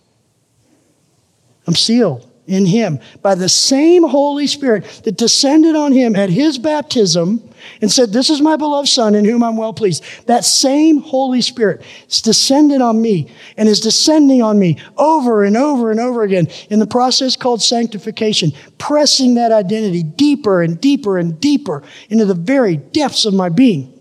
I'm 1.67 1.75
sealed 1.75 2.27
in 2.47 2.65
him 2.65 2.99
by 3.21 3.36
the 3.36 3.49
same 3.49 4.03
Holy 4.03 4.47
Spirit 4.47 4.86
that 5.03 5.17
descended 5.17 5.75
on 5.75 5.91
him 5.91 6.15
at 6.15 6.30
his 6.30 6.58
baptism 6.58 7.43
and 7.82 7.91
said, 7.91 8.13
This 8.13 8.30
is 8.30 8.41
my 8.41 8.56
beloved 8.56 8.88
Son 8.88 9.15
in 9.15 9.25
whom 9.25 9.43
I'm 9.43 9.58
well 9.58 9.73
pleased. 9.73 10.03
That 10.27 10.45
same 10.45 11.01
Holy 11.01 11.41
Spirit 11.41 11.82
is 12.08 12.21
descended 12.21 12.82
on 12.82 13.01
me 13.01 13.30
and 13.58 13.67
is 13.67 13.82
descending 13.82 14.41
on 14.41 14.58
me 14.58 14.80
over 14.95 15.43
and 15.43 15.58
over 15.58 15.91
and 15.91 15.99
over 15.99 16.23
again 16.23 16.47
in 16.69 16.80
the 16.80 16.88
process 16.88 17.36
called 17.36 17.62
sanctification, 17.62 18.53
pressing 18.77 19.36
that 19.36 19.51
identity 19.51 20.03
deeper 20.03 20.62
and 20.62 20.80
deeper 20.80 21.17
and 21.17 21.39
deeper 21.39 21.84
into 22.10 22.25
the 22.25 22.34
very 22.34 22.77
depths 22.77 23.25
of 23.25 23.34
my 23.34 23.49
being. 23.49 23.93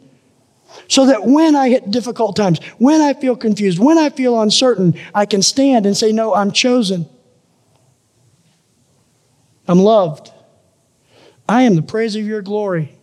So 0.88 1.06
that 1.06 1.24
when 1.24 1.56
I 1.56 1.70
hit 1.70 1.90
difficult 1.90 2.36
times, 2.36 2.62
when 2.78 3.00
I 3.00 3.14
feel 3.14 3.34
confused, 3.34 3.78
when 3.78 3.98
I 3.98 4.10
feel 4.10 4.40
uncertain, 4.40 4.94
I 5.14 5.26
can 5.26 5.42
stand 5.42 5.84
and 5.84 5.96
say, 5.96 6.12
No, 6.12 6.32
I'm 6.32 6.52
chosen. 6.52 7.08
I'm 9.68 9.78
loved. 9.78 10.32
I 11.48 11.62
am 11.62 11.76
the 11.76 11.82
praise 11.82 12.16
of 12.16 12.24
your 12.24 12.42
glory. 12.42 12.96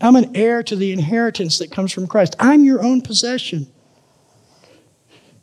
I'm 0.00 0.16
an 0.16 0.34
heir 0.34 0.62
to 0.62 0.76
the 0.76 0.92
inheritance 0.92 1.58
that 1.58 1.70
comes 1.70 1.92
from 1.92 2.06
Christ. 2.06 2.36
I'm 2.38 2.64
your 2.64 2.82
own 2.82 3.02
possession. 3.02 3.66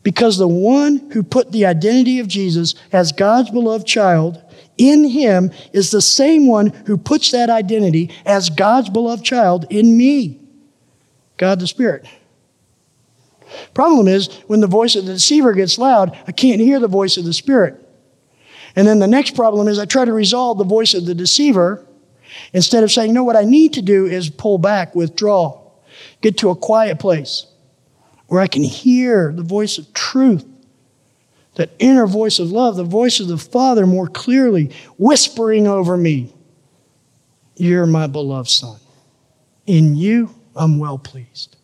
Because 0.04 0.38
the 0.38 0.48
one 0.48 1.12
who 1.12 1.22
put 1.22 1.52
the 1.52 1.66
identity 1.66 2.20
of 2.20 2.28
Jesus 2.28 2.74
as 2.92 3.12
God's 3.12 3.52
beloved 3.52 3.86
child 3.86 4.42
in 4.78 5.04
him 5.04 5.52
is 5.74 5.92
the 5.92 6.02
same 6.02 6.48
one 6.48 6.68
who 6.68 6.98
puts 6.98 7.32
that 7.32 7.52
identity 7.52 8.10
as 8.26 8.50
God's 8.50 8.90
beloved 8.90 9.24
child 9.24 9.68
in 9.70 9.96
me, 9.96 10.40
God 11.38 11.60
the 11.60 11.68
Spirit. 11.68 12.08
Problem 13.74 14.08
is, 14.08 14.28
when 14.48 14.62
the 14.62 14.68
voice 14.68 14.96
of 14.96 15.06
the 15.06 15.14
deceiver 15.14 15.54
gets 15.54 15.78
loud, 15.78 16.18
I 16.26 16.32
can't 16.32 16.62
hear 16.62 16.80
the 16.80 16.88
voice 16.88 17.18
of 17.18 17.26
the 17.26 17.34
Spirit. 17.34 17.81
And 18.76 18.88
then 18.88 19.00
the 19.00 19.08
next 19.08 19.36
problem 19.36 19.68
is 19.68 19.80
I 19.80 19.86
try 19.86 20.06
to 20.06 20.14
resolve 20.14 20.58
the 20.58 20.64
voice 20.64 20.94
of 20.94 21.06
the 21.06 21.16
deceiver 21.16 21.86
instead 22.54 22.84
of 22.84 22.92
saying, 22.92 23.14
no, 23.14 23.24
what 23.24 23.36
I 23.36 23.44
need 23.44 23.74
to 23.74 23.82
do 23.82 24.06
is 24.06 24.30
pull 24.30 24.58
back, 24.58 24.96
withdraw, 24.96 25.62
get 26.22 26.38
to 26.38 26.50
a 26.50 26.56
quiet 26.56 27.00
place 27.00 27.48
where 28.28 28.40
I 28.40 28.48
can 28.48 28.64
hear 28.64 29.34
the 29.34 29.44
voice 29.44 29.78
of 29.78 29.94
truth, 29.94 30.46
that 31.56 31.72
inner 31.80 32.08
voice 32.08 32.40
of 32.40 32.50
love, 32.50 32.78
the 32.78 32.84
voice 32.86 33.20
of 33.20 33.28
the 33.28 33.38
Father 33.38 33.86
more 33.86 34.08
clearly 34.08 34.72
whispering 34.98 35.68
over 35.68 35.98
me, 35.98 36.34
You're 37.58 37.86
my 37.86 38.08
beloved 38.08 38.50
Son. 38.50 38.80
In 39.68 39.96
you, 39.96 40.34
I'm 40.56 40.80
well 40.80 40.98
pleased. 40.98 41.58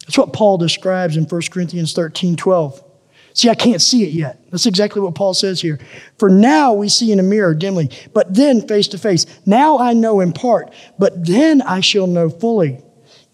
That's 0.00 0.18
what 0.18 0.32
Paul 0.32 0.58
describes 0.58 1.16
in 1.16 1.24
1 1.24 1.42
Corinthians 1.50 1.94
13 1.94 2.36
12. 2.36 2.84
See, 3.32 3.48
I 3.48 3.54
can't 3.54 3.80
see 3.80 4.02
it 4.02 4.12
yet. 4.12 4.44
That's 4.50 4.66
exactly 4.66 5.00
what 5.00 5.14
Paul 5.14 5.34
says 5.34 5.60
here. 5.60 5.78
For 6.18 6.28
now 6.28 6.72
we 6.72 6.88
see 6.88 7.12
in 7.12 7.20
a 7.20 7.22
mirror 7.22 7.54
dimly, 7.54 7.90
but 8.12 8.34
then 8.34 8.66
face 8.66 8.88
to 8.88 8.98
face. 8.98 9.26
Now 9.46 9.78
I 9.78 9.92
know 9.92 10.20
in 10.20 10.32
part, 10.32 10.72
but 10.98 11.26
then 11.26 11.62
I 11.62 11.80
shall 11.80 12.06
know 12.06 12.28
fully, 12.28 12.82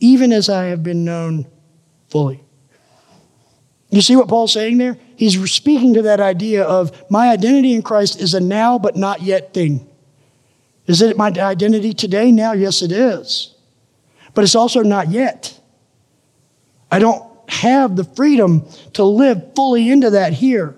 even 0.01 0.33
as 0.33 0.49
I 0.49 0.67
have 0.67 0.83
been 0.83 1.05
known 1.05 1.47
fully. 2.09 2.43
You 3.91 4.03
see 4.03 4.17
what 4.17 4.29
Paul's 4.29 4.53
saying 4.53 4.79
there? 4.79 4.99
He's 5.17 5.51
speaking 5.51 5.95
to 5.95 6.03
that 6.03 6.21
idea 6.21 6.65
of 6.65 7.11
my 7.11 7.31
identity 7.31 7.73
in 7.73 7.83
Christ 7.83 8.21
is 8.21 8.35
a 8.35 8.41
now 8.41 8.79
but 8.79 8.97
not 8.97 9.23
yet 9.23 9.55
thing. 9.55 9.89
Is 10.87 11.03
it 11.03 11.17
my 11.17 11.29
identity 11.29 11.93
today? 11.93 12.31
Now, 12.31 12.53
yes, 12.53 12.83
it 12.83 12.93
is. 12.93 13.55
But 14.35 14.45
it's 14.45 14.55
also 14.55 14.83
not 14.83 15.11
yet. 15.11 15.59
I 16.91 16.99
don't 16.99 17.25
have 17.49 17.97
the 17.97 18.05
freedom 18.05 18.67
to 18.95 19.05
live 19.05 19.55
fully 19.55 19.91
into 19.91 20.11
that 20.11 20.33
here 20.33 20.75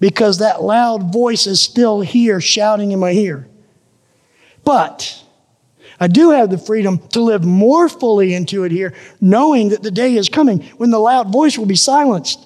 because 0.00 0.38
that 0.38 0.62
loud 0.62 1.12
voice 1.12 1.46
is 1.46 1.60
still 1.60 2.00
here 2.00 2.40
shouting 2.40 2.92
in 2.92 2.98
my 2.98 3.12
ear. 3.12 3.48
But 4.64 5.22
I 6.00 6.08
do 6.08 6.30
have 6.30 6.50
the 6.50 6.58
freedom 6.58 6.98
to 7.10 7.20
live 7.20 7.44
more 7.44 7.88
fully 7.88 8.34
into 8.34 8.64
it 8.64 8.72
here, 8.72 8.94
knowing 9.20 9.68
that 9.68 9.84
the 9.84 9.90
day 9.92 10.16
is 10.16 10.28
coming 10.28 10.62
when 10.76 10.90
the 10.90 10.98
loud 10.98 11.32
voice 11.32 11.56
will 11.56 11.66
be 11.66 11.76
silenced. 11.76 12.44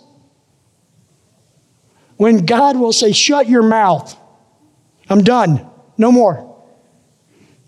When 2.19 2.45
God 2.45 2.77
will 2.77 2.93
say, 2.93 3.13
Shut 3.13 3.49
your 3.49 3.63
mouth. 3.63 4.15
I'm 5.09 5.23
done. 5.23 5.67
No 5.97 6.13
more. 6.13 6.46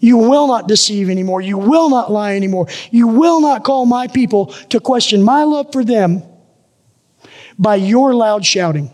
You 0.00 0.16
will 0.16 0.46
not 0.46 0.68
deceive 0.68 1.10
anymore. 1.10 1.40
You 1.40 1.58
will 1.58 1.90
not 1.90 2.12
lie 2.12 2.36
anymore. 2.36 2.68
You 2.90 3.08
will 3.08 3.40
not 3.40 3.64
call 3.64 3.84
my 3.84 4.06
people 4.06 4.46
to 4.70 4.80
question 4.80 5.22
my 5.22 5.42
love 5.42 5.72
for 5.72 5.84
them 5.84 6.22
by 7.58 7.76
your 7.76 8.14
loud 8.14 8.46
shouting. 8.46 8.90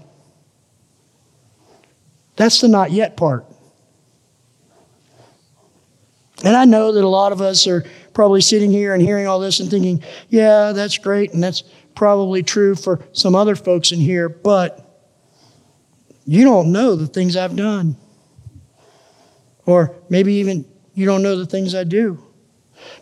That's 2.36 2.60
the 2.60 2.68
not 2.68 2.90
yet 2.90 3.16
part. 3.16 3.44
And 6.42 6.56
I 6.56 6.64
know 6.64 6.92
that 6.92 7.04
a 7.04 7.08
lot 7.08 7.32
of 7.32 7.40
us 7.40 7.66
are 7.66 7.84
probably 8.12 8.40
sitting 8.40 8.70
here 8.70 8.92
and 8.94 9.02
hearing 9.02 9.26
all 9.26 9.40
this 9.40 9.60
and 9.60 9.70
thinking, 9.70 10.02
yeah, 10.28 10.72
that's 10.72 10.98
great, 10.98 11.32
and 11.32 11.42
that's 11.42 11.62
probably 11.94 12.42
true 12.42 12.74
for 12.74 13.06
some 13.12 13.34
other 13.34 13.54
folks 13.54 13.92
in 13.92 14.00
here, 14.00 14.28
but 14.28 14.80
you 16.26 16.44
don't 16.44 16.72
know 16.72 16.96
the 16.96 17.06
things 17.06 17.36
I've 17.36 17.56
done. 17.56 17.96
Or 19.66 19.94
maybe 20.08 20.34
even 20.34 20.66
you 20.94 21.06
don't 21.06 21.22
know 21.22 21.36
the 21.36 21.46
things 21.46 21.74
I 21.74 21.84
do. 21.84 22.24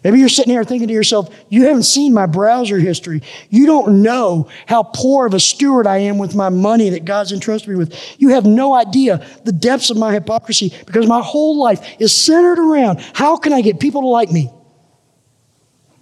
Maybe 0.05 0.19
you're 0.19 0.29
sitting 0.29 0.53
here 0.53 0.65
thinking 0.65 0.89
to 0.89 0.95
yourself, 0.95 1.35
you 1.49 1.65
haven't 1.67 1.85
seen 1.85 2.13
my 2.13 2.27
browser 2.27 2.79
history. 2.79 3.23
You 3.51 3.67
don't 3.67 4.03
know 4.03 4.49
how 4.67 4.83
poor 4.83 5.27
of 5.27 5.35
a 5.35 5.41
steward 5.41 5.87
I 5.87 5.99
am 5.99 6.19
with 6.19 6.35
my 6.35 6.49
money 6.49 6.91
that 6.91 7.05
God's 7.05 7.33
entrusted 7.33 7.71
me 7.71 7.77
with. 7.77 7.95
You 8.19 8.31
have 8.31 8.45
no 8.45 8.75
idea 8.75 9.27
the 9.45 9.53
depths 9.53 9.91
of 9.91 9.97
my 9.97 10.13
hypocrisy 10.13 10.73
because 10.87 11.07
my 11.07 11.21
whole 11.21 11.59
life 11.59 11.97
is 11.99 12.15
centered 12.15 12.59
around 12.59 13.01
how 13.15 13.37
can 13.37 13.53
I 13.53 13.61
get 13.61 13.81
people 13.81 14.03
to 14.03 14.09
like 14.09 14.31
me? 14.31 14.51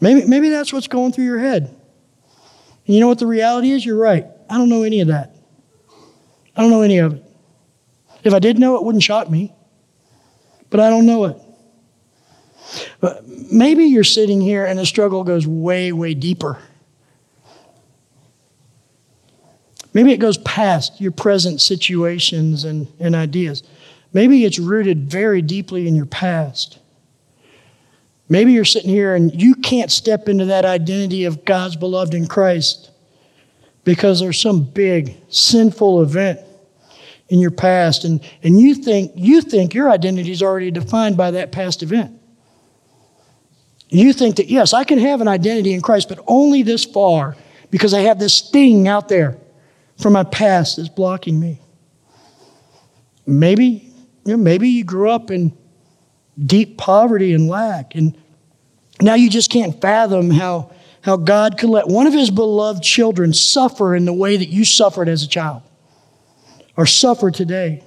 Maybe, 0.01 0.27
maybe 0.27 0.49
that's 0.49 0.73
what's 0.73 0.89
going 0.89 1.13
through 1.13 1.25
your 1.25 1.39
head. 1.39 1.65
And 1.65 2.95
you 2.95 3.01
know 3.01 3.09
what 3.09 3.19
the 3.19 3.27
reality 3.27 3.71
is? 3.71 3.85
You're 3.85 3.99
right. 3.99 4.27
I 4.49 4.57
don't 4.57 4.69
know 4.69 4.83
any 4.83 5.01
of 5.01 5.09
that. 5.09 5.37
I 6.57 6.63
don't 6.63 6.71
know 6.71 6.83
any 6.83 6.99
of 6.99 7.15
it. 7.15 7.25
If 8.25 8.35
I 8.35 8.39
did 8.39 8.59
know, 8.59 8.77
it 8.77 8.85
wouldn't 8.85 9.05
shock 9.05 9.31
me. 9.31 9.55
But 10.71 10.81
I 10.81 10.91
don't 10.91 11.07
know 11.07 11.25
it. 11.27 11.37
But 13.01 13.27
maybe 13.27 13.85
you're 13.85 14.05
sitting 14.05 14.41
here 14.41 14.65
and 14.65 14.79
the 14.79 14.87
struggle 14.87 15.25
goes 15.25 15.47
way, 15.47 15.93
way 15.93 16.15
deeper. 16.15 16.59
Maybe 19.93 20.13
it 20.13 20.19
goes 20.19 20.39
past 20.39 21.01
your 21.01 21.13
present 21.13 21.61
situations 21.61 22.65
and, 22.65 22.87
and 23.01 23.15
ideas. 23.15 23.63
Maybe 24.13 24.45
it's 24.45 24.59
rooted 24.59 25.11
very 25.11 25.43
deeply 25.43 25.89
in 25.89 25.97
your 25.97 26.07
past. 26.07 26.79
Maybe 28.29 28.53
you're 28.53 28.65
sitting 28.65 28.91
here 28.91 29.17
and 29.17 29.41
you 29.41 29.57
can't 29.57 29.91
step 29.91 30.29
into 30.29 30.45
that 30.47 30.65
identity 30.65 31.25
of 31.25 31.45
God's 31.45 31.75
beloved 31.75 32.15
in 32.15 32.29
Christ 32.29 32.91
because 33.83 34.21
there's 34.21 34.41
some 34.41 34.63
big 34.63 35.17
sinful 35.29 36.03
event 36.03 36.41
in 37.29 37.41
your 37.41 37.51
past 37.51 38.05
and, 38.05 38.21
and 38.43 38.61
you 38.61 38.75
think 38.75 39.13
you 39.15 39.41
think 39.41 39.75
your 39.75 39.91
identity 39.91 40.31
is 40.31 40.43
already 40.43 40.71
defined 40.71 41.17
by 41.17 41.33
that 41.33 41.51
past 41.51 41.83
event. 41.83 42.20
You 43.91 44.13
think 44.13 44.37
that, 44.37 44.49
yes, 44.49 44.73
I 44.73 44.85
can 44.85 44.99
have 44.99 45.21
an 45.21 45.29
identity 45.29 45.75
in 45.75 45.83
Christ, 45.83 46.09
but 46.09 46.21
only 46.27 46.63
this 46.63 46.85
far 46.85 47.37
because 47.71 47.93
I 47.93 48.01
have 48.01 48.19
this 48.19 48.51
thing 48.51 48.87
out 48.89 49.09
there 49.09 49.37
from 49.99 50.13
my 50.13 50.25
past 50.25 50.77
that's 50.77 50.89
blocking 50.89 51.39
me. 51.39 51.61
Maybe, 53.27 53.93
you 54.25 54.33
know, 54.33 54.37
maybe 54.37 54.69
you 54.69 54.85
grew 54.85 55.11
up 55.11 55.31
in 55.31 55.57
deep 56.39 56.79
poverty 56.79 57.35
and 57.35 57.49
lack, 57.49 57.95
and 57.95 58.17
now 59.03 59.15
you 59.15 59.29
just 59.29 59.51
can't 59.51 59.81
fathom 59.81 60.31
how, 60.31 60.73
how 61.03 61.17
God 61.17 61.59
could 61.59 61.71
let 61.71 61.89
one 61.89 62.07
of 62.07 62.13
his 62.13 62.31
beloved 62.31 62.83
children 62.83 63.33
suffer 63.33 63.95
in 63.95 64.05
the 64.05 64.13
way 64.13 64.37
that 64.37 64.49
you 64.49 64.65
suffered 64.65 65.09
as 65.09 65.23
a 65.23 65.29
child 65.29 65.63
or 66.77 66.87
suffer 66.87 67.31
today. 67.31 67.83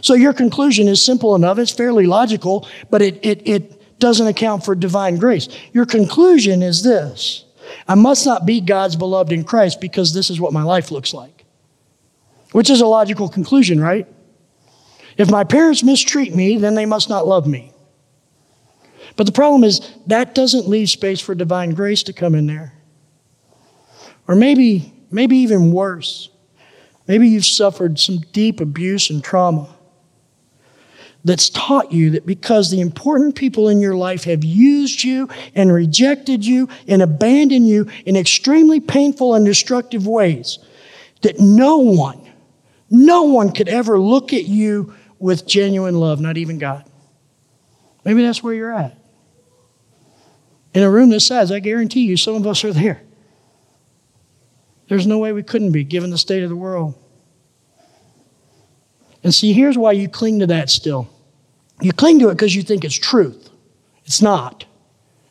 So 0.00 0.14
your 0.14 0.32
conclusion 0.32 0.88
is 0.88 1.04
simple 1.04 1.34
enough, 1.34 1.58
it's 1.58 1.70
fairly 1.70 2.06
logical, 2.06 2.68
but 2.90 3.02
it, 3.02 3.18
it, 3.22 3.46
it 3.46 3.77
doesn't 3.98 4.26
account 4.26 4.64
for 4.64 4.74
divine 4.74 5.16
grace. 5.16 5.48
Your 5.72 5.86
conclusion 5.86 6.62
is 6.62 6.82
this 6.82 7.44
I 7.86 7.94
must 7.94 8.24
not 8.24 8.46
be 8.46 8.60
God's 8.60 8.96
beloved 8.96 9.32
in 9.32 9.44
Christ 9.44 9.80
because 9.80 10.14
this 10.14 10.30
is 10.30 10.40
what 10.40 10.52
my 10.52 10.62
life 10.62 10.90
looks 10.90 11.12
like. 11.12 11.44
Which 12.52 12.70
is 12.70 12.80
a 12.80 12.86
logical 12.86 13.28
conclusion, 13.28 13.80
right? 13.80 14.06
If 15.16 15.30
my 15.30 15.44
parents 15.44 15.82
mistreat 15.82 16.34
me, 16.34 16.56
then 16.58 16.74
they 16.74 16.86
must 16.86 17.08
not 17.08 17.26
love 17.26 17.46
me. 17.46 17.72
But 19.16 19.26
the 19.26 19.32
problem 19.32 19.64
is 19.64 19.80
that 20.06 20.34
doesn't 20.34 20.68
leave 20.68 20.88
space 20.88 21.20
for 21.20 21.34
divine 21.34 21.74
grace 21.74 22.04
to 22.04 22.12
come 22.12 22.34
in 22.34 22.46
there. 22.46 22.72
Or 24.28 24.36
maybe, 24.36 24.92
maybe 25.10 25.38
even 25.38 25.72
worse. 25.72 26.30
Maybe 27.08 27.28
you've 27.28 27.46
suffered 27.46 27.98
some 27.98 28.20
deep 28.32 28.60
abuse 28.60 29.10
and 29.10 29.24
trauma 29.24 29.74
that's 31.24 31.50
taught 31.50 31.92
you 31.92 32.10
that 32.10 32.26
because 32.26 32.70
the 32.70 32.80
important 32.80 33.34
people 33.34 33.68
in 33.68 33.80
your 33.80 33.96
life 33.96 34.24
have 34.24 34.44
used 34.44 35.02
you 35.02 35.28
and 35.54 35.72
rejected 35.72 36.44
you 36.46 36.68
and 36.86 37.02
abandoned 37.02 37.68
you 37.68 37.88
in 38.06 38.16
extremely 38.16 38.80
painful 38.80 39.34
and 39.34 39.44
destructive 39.44 40.06
ways, 40.06 40.58
that 41.22 41.40
no 41.40 41.78
one, 41.78 42.20
no 42.88 43.24
one 43.24 43.52
could 43.52 43.68
ever 43.68 43.98
look 43.98 44.32
at 44.32 44.44
you 44.44 44.94
with 45.18 45.46
genuine 45.46 45.98
love, 45.98 46.20
not 46.20 46.36
even 46.36 46.58
God. 46.58 46.84
Maybe 48.04 48.22
that's 48.22 48.42
where 48.42 48.54
you're 48.54 48.72
at. 48.72 48.96
In 50.74 50.82
a 50.82 50.90
room 50.90 51.10
this 51.10 51.26
size, 51.26 51.50
I 51.50 51.58
guarantee 51.58 52.06
you 52.06 52.16
some 52.16 52.36
of 52.36 52.46
us 52.46 52.62
are 52.64 52.72
there. 52.72 53.02
There's 54.88 55.06
no 55.06 55.18
way 55.18 55.32
we 55.32 55.42
couldn't 55.42 55.72
be, 55.72 55.84
given 55.84 56.10
the 56.10 56.18
state 56.18 56.42
of 56.42 56.48
the 56.48 56.56
world. 56.56 56.94
And 59.22 59.34
see, 59.34 59.52
here's 59.52 59.76
why 59.76 59.92
you 59.92 60.08
cling 60.08 60.40
to 60.40 60.46
that 60.48 60.70
still. 60.70 61.08
You 61.80 61.92
cling 61.92 62.18
to 62.20 62.28
it 62.28 62.34
because 62.34 62.54
you 62.54 62.62
think 62.62 62.84
it's 62.84 62.94
truth. 62.94 63.50
It's 64.04 64.22
not. 64.22 64.64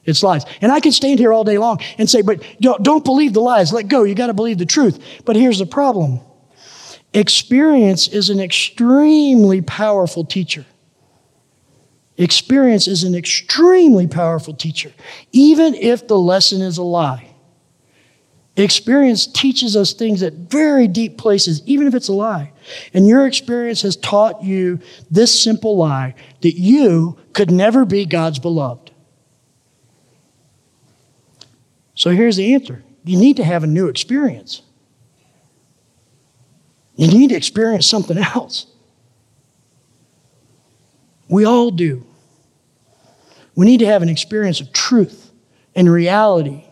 It's 0.06 0.24
lies. 0.24 0.46
And 0.62 0.72
I 0.72 0.80
can 0.80 0.94
stand 0.94 1.20
here 1.20 1.34
all 1.34 1.44
day 1.44 1.58
long 1.58 1.82
and 1.98 2.10
say, 2.10 2.22
but 2.22 2.42
don't, 2.62 2.82
don't 2.82 3.04
believe 3.04 3.34
the 3.34 3.42
lies. 3.42 3.74
Let 3.74 3.90
go. 3.90 4.04
You 4.04 4.16
got 4.16 4.28
to 4.28 4.34
believe 4.34 4.58
the 4.58 4.66
truth. 4.66 5.00
But 5.26 5.36
here's 5.36 5.60
the 5.60 5.66
problem 5.66 6.22
experience 7.14 8.08
is 8.08 8.30
an 8.30 8.40
extremely 8.40 9.62
powerful 9.62 10.24
teacher. 10.24 10.66
Experience 12.18 12.88
is 12.88 13.04
an 13.04 13.16
extremely 13.16 14.08
powerful 14.08 14.54
teacher, 14.54 14.92
even 15.32 15.76
if 15.76 16.08
the 16.08 16.18
lesson 16.18 16.62
is 16.62 16.78
a 16.78 16.84
lie. 16.84 17.36
Experience 18.56 19.28
teaches 19.28 19.76
us 19.76 19.94
things 19.94 20.24
at 20.24 20.34
very 20.34 20.88
deep 20.88 21.18
places, 21.18 21.62
even 21.68 21.86
if 21.86 21.94
it's 21.94 22.08
a 22.08 22.14
lie. 22.14 22.52
And 22.94 23.08
your 23.08 23.26
experience 23.26 23.82
has 23.84 23.96
taught 23.96 24.44
you 24.44 24.80
this 25.10 25.42
simple 25.42 25.78
lie 25.78 26.16
that 26.42 26.56
you 26.56 27.18
could 27.34 27.52
never 27.52 27.86
be 27.86 28.06
God's 28.06 28.40
beloved. 28.40 28.92
So 31.96 32.12
here's 32.12 32.38
the 32.38 32.54
answer 32.54 32.84
you 33.04 33.18
need 33.18 33.38
to 33.38 33.44
have 33.44 33.64
a 33.64 33.68
new 33.68 33.88
experience. 33.88 34.62
You 36.96 37.08
need 37.08 37.30
to 37.30 37.36
experience 37.36 37.88
something 37.88 38.18
else. 38.18 38.68
We 41.30 41.46
all 41.46 41.72
do. 41.72 42.06
We 43.56 43.66
need 43.66 43.80
to 43.80 43.86
have 43.86 44.02
an 44.02 44.10
experience 44.10 44.62
of 44.62 44.72
truth 44.72 45.32
and 45.76 45.92
reality 45.92 46.67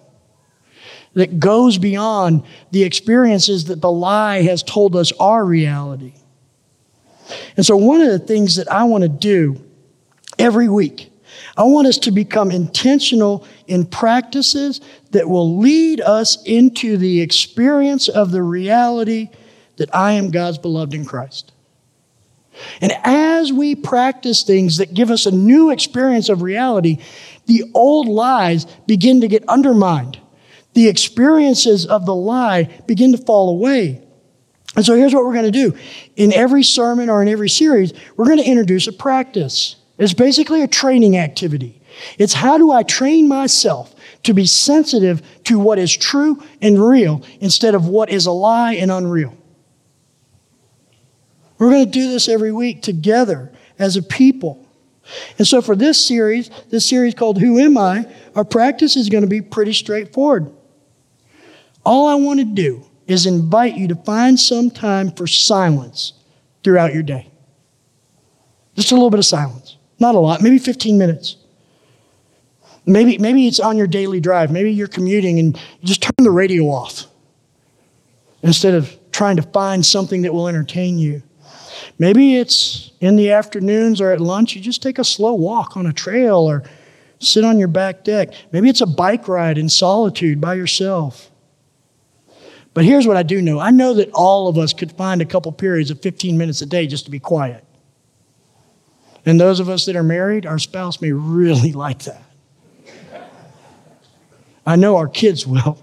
that 1.16 1.40
goes 1.40 1.78
beyond 1.78 2.44
the 2.72 2.84
experiences 2.84 3.66
that 3.66 3.82
the 3.82 3.92
lie 3.92 4.44
has 4.44 4.62
told 4.62 4.96
us 4.96 5.12
are 5.20 5.44
reality. 5.44 6.14
And 7.58 7.66
so, 7.66 7.76
one 7.76 8.02
of 8.02 8.10
the 8.10 8.20
things 8.20 8.58
that 8.58 8.72
I 8.72 8.84
want 8.84 9.02
to 9.02 9.10
do 9.10 9.60
every 10.38 10.70
week, 10.70 11.12
I 11.58 11.64
want 11.64 11.88
us 11.88 11.98
to 12.00 12.12
become 12.12 12.52
intentional 12.52 13.48
in 13.66 13.86
practices 13.86 14.82
that 15.12 15.28
will 15.28 15.58
lead 15.58 16.02
us 16.02 16.42
into 16.44 16.98
the 16.98 17.22
experience 17.22 18.08
of 18.08 18.32
the 18.32 18.44
reality 18.44 19.30
that 19.78 19.94
I 19.96 20.14
am 20.14 20.32
God's 20.32 20.58
beloved 20.58 20.94
in 20.94 21.06
Christ. 21.06 21.52
And 22.80 22.94
as 23.04 23.52
we 23.52 23.76
practice 23.76 24.44
things 24.44 24.78
that 24.78 24.94
give 24.94 25.12
us 25.12 25.26
a 25.26 25.32
new 25.32 25.72
experience 25.72 26.30
of 26.30 26.42
reality, 26.42 27.00
the 27.48 27.64
old 27.74 28.08
lies 28.08 28.66
begin 28.88 29.22
to 29.22 29.28
get 29.28 29.48
undermined 29.50 30.20
the 30.76 30.88
experiences 30.88 31.86
of 31.86 32.06
the 32.06 32.14
lie 32.14 32.64
begin 32.86 33.14
to 33.14 33.18
fall 33.18 33.50
away. 33.50 34.04
And 34.76 34.86
so 34.86 34.96
here's 34.96 35.14
what 35.14 35.26
we're 35.26 35.34
going 35.34 35.52
to 35.52 35.52
do. 35.52 35.76
In 36.18 36.34
every 36.34 36.64
sermon 36.64 37.10
or 37.10 37.22
in 37.22 37.30
every 37.30 37.50
series, 37.50 37.94
we're 38.16 38.26
going 38.26 38.40
to 38.40 38.46
introduce 38.46 38.86
a 38.88 38.94
practice. 38.94 39.78
It's 39.98 40.14
basically 40.14 40.62
a 40.62 40.68
training 40.68 41.18
activity. 41.18 41.82
It's 42.18 42.34
how 42.34 42.58
do 42.58 42.72
I 42.72 42.84
train 42.84 43.30
myself 43.30 43.96
to 44.24 44.34
be 44.34 44.46
sensitive 44.46 45.22
to 45.46 45.58
what 45.58 45.80
is 45.80 45.96
true 45.96 46.44
and 46.62 46.86
real 46.86 47.24
instead 47.40 47.74
of 47.74 47.88
what 47.88 48.10
is 48.10 48.26
a 48.26 48.32
lie 48.32 48.74
and 48.74 48.92
unreal. 48.92 49.36
We're 51.58 51.70
going 51.70 51.86
to 51.86 51.92
do 51.92 52.10
this 52.10 52.28
every 52.28 52.52
week 52.52 52.82
together 52.82 53.54
as 53.80 53.96
a 53.96 54.04
people. 54.04 54.68
And 55.38 55.48
so 55.48 55.62
for 55.62 55.76
this 55.76 56.04
series, 56.04 56.50
this 56.70 56.86
series 56.86 57.14
called 57.14 57.40
Who 57.40 57.60
Am 57.60 57.78
I, 57.78 58.08
our 58.36 58.44
practice 58.44 58.98
is 58.98 59.08
going 59.08 59.24
to 59.24 59.30
be 59.30 59.42
pretty 59.42 59.72
straightforward. 59.72 60.52
All 61.86 62.08
I 62.08 62.16
want 62.16 62.40
to 62.40 62.46
do 62.46 62.84
is 63.08 63.26
invite 63.26 63.76
you 63.76 63.88
to 63.90 63.96
find 63.96 64.40
some 64.40 64.72
time 64.72 65.12
for 65.12 65.28
silence 65.28 66.14
throughout 66.64 66.94
your 66.94 67.04
day. 67.04 67.30
Just 68.76 68.92
a 68.92 68.96
little 68.96 69.12
bit 69.12 69.20
of 69.20 69.26
silence. 69.26 69.78
Not 70.00 70.16
a 70.16 70.20
lot, 70.20 70.42
maybe 70.42 70.58
15 70.58 70.98
minutes. 70.98 71.38
Maybe, 72.86 73.18
maybe 73.18 73.48
it's 73.48 73.60
on 73.60 73.78
your 73.78 73.88
daily 73.88 74.20
drive. 74.20 74.52
Maybe 74.52 74.72
you're 74.72 74.88
commuting 74.88 75.40
and 75.40 75.56
you 75.56 75.88
just 75.88 76.02
turn 76.04 76.14
the 76.18 76.32
radio 76.32 76.66
off 76.66 77.06
instead 78.44 78.74
of 78.74 78.96
trying 79.12 79.38
to 79.38 79.42
find 79.42 79.86
something 79.86 80.24
that 80.24 80.34
will 80.34 80.48
entertain 80.48 81.00
you. 81.00 81.24
Maybe 81.98 82.36
it's 82.36 82.92
in 83.00 83.16
the 83.16 83.32
afternoons 83.32 84.02
or 84.02 84.12
at 84.12 84.20
lunch, 84.20 84.56
you 84.56 84.62
just 84.62 84.84
take 84.84 85.00
a 85.00 85.04
slow 85.04 85.34
walk 85.34 85.78
on 85.78 85.86
a 85.86 85.94
trail 85.94 86.38
or 86.38 86.64
sit 87.20 87.46
on 87.46 87.58
your 87.58 87.70
back 87.70 88.04
deck. 88.04 88.34
Maybe 88.52 88.70
it's 88.70 88.82
a 88.82 88.86
bike 88.86 89.28
ride 89.28 89.58
in 89.58 89.70
solitude 89.70 90.42
by 90.42 90.56
yourself. 90.56 91.32
But 92.76 92.84
here's 92.84 93.08
what 93.08 93.16
I 93.16 93.24
do 93.24 93.42
know 93.42 93.58
I 93.58 93.72
know 93.72 93.96
that 93.96 94.12
all 94.12 94.48
of 94.48 94.60
us 94.60 94.74
could 94.74 94.92
find 94.92 95.22
a 95.22 95.26
couple 95.26 95.52
periods 95.54 95.90
of 95.90 96.02
15 96.02 96.38
minutes 96.38 96.62
a 96.62 96.68
day 96.68 96.86
just 96.86 97.06
to 97.06 97.12
be 97.12 97.20
quiet. 97.20 97.64
And 99.26 99.40
those 99.40 99.60
of 99.60 99.70
us 99.70 99.86
that 99.86 99.96
are 99.96 100.04
married, 100.04 100.46
our 100.46 100.60
spouse 100.60 101.02
may 101.02 101.12
really 101.12 101.72
like 101.86 102.04
that. 102.04 102.22
I 104.68 104.76
know 104.76 104.98
our 104.98 105.08
kids 105.08 105.48
will. 105.48 105.82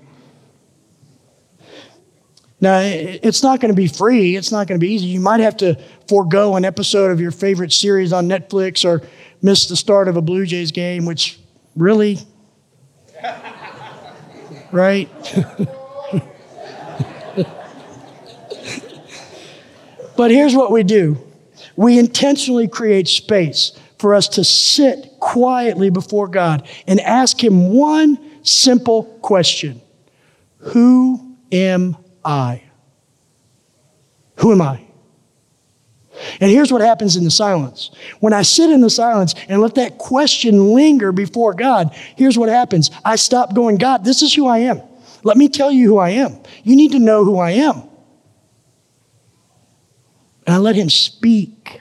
Now, 2.61 2.79
it's 2.81 3.43
not 3.43 3.61
going 3.61 3.73
to 3.73 3.77
be 3.77 3.89
free. 3.89 4.37
It's 4.37 4.53
not 4.53 4.69
going 4.69 4.79
to 4.79 4.85
be 4.85 4.93
easy. 4.93 5.07
You 5.07 5.19
might 5.19 5.41
have 5.41 5.57
to 5.59 5.81
forego 6.09 6.57
an 6.57 6.65
episode 6.65 7.11
of 7.11 7.21
your 7.21 7.31
favorite 7.31 7.73
series 7.73 8.13
on 8.13 8.29
Netflix 8.29 8.85
or 8.85 9.07
miss 9.41 9.67
the 9.67 9.77
start 9.77 10.09
of 10.09 10.17
a 10.17 10.23
Blue 10.23 10.45
Jays 10.45 10.73
game, 10.73 11.07
which 11.07 11.41
really, 11.75 12.19
right? 14.73 15.09
but 20.17 20.31
here's 20.31 20.55
what 20.55 20.71
we 20.71 20.83
do 20.83 21.19
we 21.77 21.99
intentionally 21.99 22.69
create 22.69 23.09
space 23.09 23.73
for 23.99 24.15
us 24.15 24.29
to 24.29 24.45
sit 24.45 25.13
quietly 25.21 25.91
before 25.91 26.29
God 26.29 26.69
and 26.87 27.01
ask 27.01 27.43
Him 27.43 27.73
one 27.73 28.19
simple 28.43 29.05
question 29.23 29.81
Who 30.59 31.37
am 31.51 31.97
I? 32.25 32.63
Who 34.37 34.53
am 34.53 34.61
I? 34.61 34.81
And 36.41 36.51
here's 36.51 36.73
what 36.73 36.83
happens 36.83 37.17
in 37.17 37.25
the 37.25 37.31
silence. 37.31 37.91
When 38.21 38.33
I 38.33 38.43
sit 38.43 38.71
in 38.71 38.81
the 38.81 38.91
silence 38.91 39.35
and 39.49 39.61
let 39.61 39.77
that 39.77 39.99
question 39.99 40.75
linger 40.75 41.11
before 41.11 41.55
God, 41.55 41.95
here's 42.17 42.39
what 42.39 42.49
happens. 42.49 42.91
I 43.05 43.17
stop 43.17 43.55
going, 43.55 43.77
God, 43.77 44.05
this 44.05 44.23
is 44.23 44.35
who 44.35 44.47
I 44.47 44.59
am. 44.59 44.83
Let 45.25 45.37
me 45.37 45.49
tell 45.49 45.71
you 45.71 45.89
who 45.89 45.99
I 45.99 46.11
am. 46.11 46.37
You 46.65 46.77
need 46.77 46.93
to 46.93 46.99
know 46.99 47.25
who 47.25 47.39
I 47.39 47.53
am. 47.53 47.83
And 50.47 50.55
I 50.55 50.59
let 50.59 50.77
Him 50.77 50.91
speak 50.91 51.81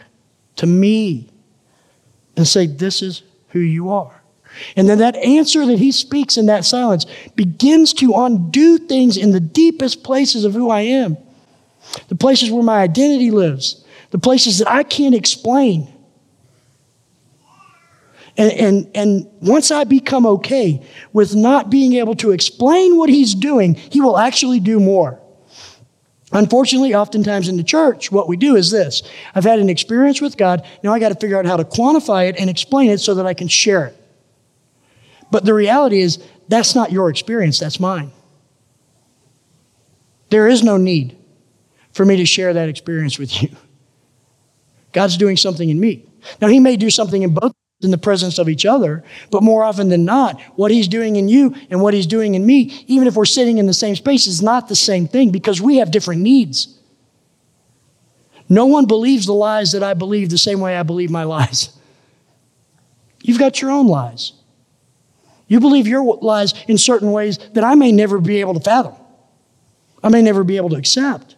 to 0.57 0.65
me 0.65 1.29
and 2.35 2.47
say, 2.47 2.67
This 2.67 3.01
is 3.01 3.23
who 3.49 3.59
you 3.59 3.91
are. 3.91 4.21
And 4.75 4.89
then 4.89 4.97
that 4.99 5.15
answer 5.15 5.65
that 5.65 5.79
he 5.79 5.91
speaks 5.91 6.37
in 6.37 6.47
that 6.47 6.65
silence 6.65 7.05
begins 7.35 7.93
to 7.93 8.13
undo 8.15 8.77
things 8.77 9.17
in 9.17 9.31
the 9.31 9.39
deepest 9.39 10.03
places 10.03 10.43
of 10.45 10.53
who 10.53 10.69
I 10.69 10.81
am, 10.81 11.17
the 12.09 12.15
places 12.15 12.51
where 12.51 12.63
my 12.63 12.81
identity 12.81 13.31
lives, 13.31 13.83
the 14.11 14.19
places 14.19 14.59
that 14.59 14.69
I 14.69 14.83
can't 14.83 15.15
explain. 15.15 15.87
And, 18.37 18.51
and, 18.51 18.91
and 18.95 19.27
once 19.41 19.71
I 19.71 19.83
become 19.83 20.25
okay 20.25 20.85
with 21.13 21.35
not 21.35 21.69
being 21.69 21.93
able 21.93 22.15
to 22.15 22.31
explain 22.31 22.97
what 22.97 23.09
he's 23.09 23.35
doing, 23.35 23.75
he 23.75 24.01
will 24.01 24.17
actually 24.17 24.59
do 24.59 24.79
more. 24.79 25.20
Unfortunately, 26.33 26.95
oftentimes 26.95 27.49
in 27.49 27.57
the 27.57 27.63
church, 27.63 28.11
what 28.11 28.27
we 28.27 28.37
do 28.37 28.55
is 28.55 28.71
this 28.71 29.03
I've 29.35 29.43
had 29.43 29.59
an 29.59 29.69
experience 29.69 30.21
with 30.21 30.37
God, 30.37 30.65
now 30.83 30.93
I 30.93 30.99
got 30.99 31.09
to 31.09 31.15
figure 31.15 31.37
out 31.37 31.45
how 31.45 31.57
to 31.57 31.65
quantify 31.65 32.29
it 32.29 32.37
and 32.39 32.49
explain 32.49 32.89
it 32.89 32.99
so 32.99 33.15
that 33.15 33.25
I 33.25 33.33
can 33.33 33.47
share 33.47 33.87
it. 33.87 33.97
But 35.29 35.45
the 35.45 35.53
reality 35.53 35.99
is, 35.99 36.23
that's 36.47 36.75
not 36.75 36.91
your 36.91 37.09
experience, 37.09 37.59
that's 37.59 37.79
mine. 37.79 38.11
There 40.29 40.47
is 40.47 40.63
no 40.63 40.77
need 40.77 41.17
for 41.91 42.05
me 42.05 42.17
to 42.17 42.25
share 42.25 42.53
that 42.53 42.69
experience 42.69 43.19
with 43.19 43.41
you. 43.41 43.49
God's 44.93 45.17
doing 45.17 45.37
something 45.37 45.69
in 45.69 45.79
me. 45.79 46.05
Now, 46.41 46.47
He 46.47 46.59
may 46.59 46.77
do 46.77 46.89
something 46.89 47.21
in 47.23 47.33
both 47.33 47.53
in 47.83 47.91
the 47.91 47.97
presence 47.97 48.37
of 48.37 48.49
each 48.49 48.65
other, 48.65 49.03
but 49.29 49.43
more 49.43 49.63
often 49.63 49.89
than 49.89 50.05
not, 50.05 50.39
what 50.55 50.71
He's 50.71 50.87
doing 50.87 51.15
in 51.15 51.27
you 51.27 51.55
and 51.69 51.81
what 51.81 51.93
He's 51.93 52.07
doing 52.07 52.35
in 52.35 52.45
me, 52.45 52.83
even 52.87 53.07
if 53.07 53.15
we're 53.15 53.25
sitting 53.25 53.57
in 53.57 53.65
the 53.65 53.73
same 53.73 53.95
space, 53.95 54.27
is 54.27 54.41
not 54.41 54.67
the 54.67 54.75
same 54.75 55.07
thing 55.07 55.31
because 55.31 55.61
we 55.61 55.77
have 55.77 55.91
different 55.91 56.21
needs. 56.21 56.77
No 58.49 58.65
one 58.65 58.85
believes 58.85 59.25
the 59.25 59.33
lies 59.33 59.71
that 59.71 59.81
I 59.83 59.93
believe 59.93 60.29
the 60.29 60.37
same 60.37 60.59
way 60.59 60.77
I 60.77 60.83
believe 60.83 61.09
my 61.09 61.23
lies. 61.35 61.69
You've 63.23 63.39
got 63.39 63.61
your 63.61 63.71
own 63.71 63.87
lies. 63.87 64.33
You 65.47 65.59
believe 65.59 65.87
your 65.87 66.17
lies 66.21 66.53
in 66.67 66.77
certain 66.77 67.11
ways 67.11 67.37
that 67.53 67.63
I 67.63 67.75
may 67.75 67.91
never 67.91 68.19
be 68.19 68.39
able 68.39 68.53
to 68.53 68.59
fathom, 68.59 68.95
I 70.03 70.09
may 70.09 70.21
never 70.21 70.43
be 70.43 70.57
able 70.57 70.69
to 70.69 70.77
accept. 70.77 71.35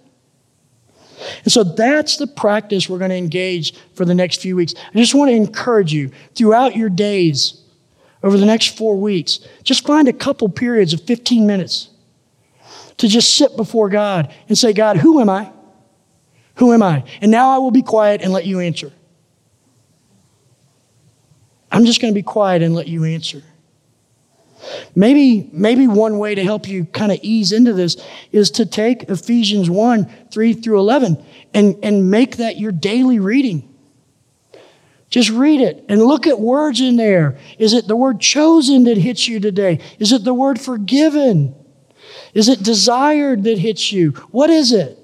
And 1.44 1.52
so 1.52 1.64
that's 1.64 2.18
the 2.18 2.28
practice 2.28 2.90
we're 2.90 3.00
going 3.00 3.12
to 3.12 3.18
engage 3.18 3.76
for 3.96 4.06
the 4.06 4.16
next 4.16 4.42
few 4.42 4.56
weeks. 4.56 4.74
I 4.94 4.98
just 4.98 5.16
want 5.16 5.30
to 5.30 5.36
encourage 5.36 5.94
you 5.94 6.12
throughout 6.36 6.76
your 6.76 6.90
days, 6.90 7.60
over 8.24 8.38
the 8.38 8.46
next 8.46 8.78
four 8.78 8.96
weeks, 8.96 9.40
just 9.64 9.86
find 9.86 10.08
a 10.08 10.14
couple 10.14 10.48
periods 10.48 10.94
of 10.94 11.02
15 11.02 11.46
minutes 11.46 11.90
to 12.98 13.08
just 13.08 13.36
sit 13.36 13.56
before 13.58 13.90
God 13.90 14.34
and 14.48 14.58
say, 14.58 14.72
God, 14.72 14.98
who 14.98 15.20
am 15.20 15.30
I? 15.30 15.52
Who 16.56 16.72
am 16.72 16.82
I? 16.82 17.04
And 17.22 17.32
now 17.32 17.50
I 17.50 17.58
will 17.58 17.72
be 17.72 17.82
quiet 17.82 18.22
and 18.22 18.32
let 18.32 18.46
you 18.46 18.60
answer. 18.60 18.92
I'm 21.72 21.86
just 21.86 22.00
going 22.00 22.14
to 22.14 22.16
be 22.16 22.24
quiet 22.24 22.62
and 22.62 22.76
let 22.76 22.88
you 22.88 23.04
answer. 23.04 23.44
Maybe, 24.96 25.50
maybe 25.52 25.88
one 25.88 26.18
way 26.20 26.36
to 26.36 26.44
help 26.44 26.68
you 26.68 26.86
kind 26.86 27.12
of 27.12 27.20
ease 27.22 27.52
into 27.52 27.74
this 27.74 27.98
is 28.32 28.52
to 28.52 28.66
take 28.66 29.04
Ephesians 29.04 29.70
1 29.70 30.28
3 30.32 30.54
through 30.54 30.80
11 30.80 31.24
and, 31.54 31.76
and 31.84 32.10
make 32.10 32.38
that 32.38 32.58
your 32.58 32.72
daily 32.72 33.20
reading. 33.20 33.70
Just 35.10 35.30
read 35.30 35.62
it 35.62 35.86
and 35.90 36.02
look 36.02 36.26
at 36.26 36.40
words 36.40 36.82
in 36.82 36.96
there. 36.96 37.38
Is 37.60 37.74
it 37.74 37.88
the 37.88 37.96
word 37.96 38.20
chosen 38.20 38.86
that 38.86 38.98
hits 38.98 39.28
you 39.28 39.40
today? 39.40 39.80
Is 40.00 40.12
it 40.12 40.24
the 40.24 40.34
word 40.34 40.60
forgiven? 40.60 41.54
Is 42.34 42.50
it 42.50 42.64
desired 42.64 43.44
that 43.44 43.60
hits 43.60 43.92
you? 43.92 44.12
What 44.32 44.50
is 44.50 44.72
it? 44.72 44.98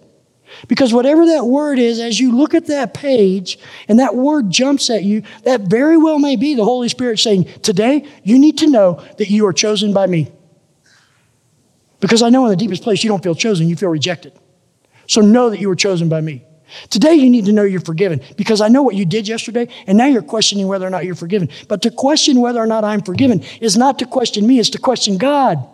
Because 0.68 0.94
whatever 0.94 1.26
that 1.28 1.46
word 1.46 1.80
is, 1.80 2.00
as 2.00 2.20
you 2.20 2.36
look 2.36 2.54
at 2.54 2.68
that 2.68 2.94
page 2.94 3.60
and 3.88 4.00
that 4.00 4.16
word 4.16 4.50
jumps 4.50 4.90
at 4.90 5.04
you, 5.04 5.24
that 5.44 5.62
very 5.62 5.98
well 5.98 6.20
may 6.20 6.36
be 6.36 6.56
the 6.56 6.64
Holy 6.64 6.90
Spirit 6.90 7.20
saying, 7.20 7.46
Today, 7.62 8.08
you 8.24 8.38
need 8.38 8.58
to 8.60 8.68
know 8.68 9.04
that 9.18 9.30
you 9.30 9.46
are 9.46 9.54
chosen 9.54 9.94
by 9.94 10.08
me. 10.08 10.32
Because 12.00 12.22
I 12.22 12.30
know 12.30 12.46
in 12.46 12.52
the 12.52 12.56
deepest 12.56 12.84
place 12.84 13.04
you 13.04 13.10
don't 13.10 13.24
feel 13.24 13.36
chosen, 13.36 13.68
you 13.68 13.76
feel 13.76 13.90
rejected. 13.90 14.34
So 15.08 15.22
know 15.22 15.50
that 15.50 15.60
you 15.60 15.68
were 15.68 15.76
chosen 15.76 16.08
by 16.10 16.22
me. 16.22 16.44
Today, 16.90 17.16
you 17.16 17.30
need 17.30 17.46
to 17.46 17.52
know 17.52 17.64
you're 17.64 17.82
forgiven 17.82 18.22
because 18.38 18.62
I 18.62 18.68
know 18.68 18.84
what 18.84 18.96
you 18.96 19.06
did 19.06 19.28
yesterday, 19.28 19.68
and 19.88 19.98
now 19.98 20.06
you're 20.06 20.22
questioning 20.22 20.68
whether 20.68 20.86
or 20.86 20.92
not 20.92 21.04
you're 21.04 21.16
forgiven. 21.16 21.50
But 21.68 21.82
to 21.82 21.92
question 21.92 22.42
whether 22.42 22.60
or 22.60 22.68
not 22.68 22.84
I'm 22.84 23.02
forgiven 23.02 23.44
is 23.60 23.76
not 23.76 24.00
to 24.00 24.06
question 24.06 24.46
me, 24.46 24.60
it's 24.60 24.70
to 24.72 24.78
question 24.78 25.18
God. 25.18 25.68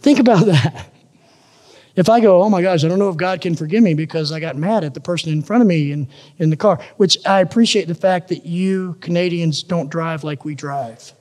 Think 0.00 0.18
about 0.18 0.46
that. 0.46 0.92
If 1.96 2.10
I 2.10 2.20
go, 2.20 2.42
oh 2.42 2.50
my 2.50 2.60
gosh, 2.60 2.84
I 2.84 2.88
don't 2.88 2.98
know 2.98 3.08
if 3.08 3.16
God 3.16 3.40
can 3.40 3.56
forgive 3.56 3.82
me 3.82 3.94
because 3.94 4.30
I 4.30 4.38
got 4.38 4.56
mad 4.56 4.84
at 4.84 4.92
the 4.92 5.00
person 5.00 5.32
in 5.32 5.42
front 5.42 5.62
of 5.62 5.66
me 5.66 5.92
in, 5.92 6.08
in 6.38 6.50
the 6.50 6.56
car, 6.56 6.78
which 6.98 7.18
I 7.26 7.40
appreciate 7.40 7.88
the 7.88 7.94
fact 7.94 8.28
that 8.28 8.44
you 8.44 8.96
Canadians 9.00 9.62
don't 9.62 9.88
drive 9.88 10.22
like 10.22 10.44
we 10.44 10.54
drive. 10.54 11.12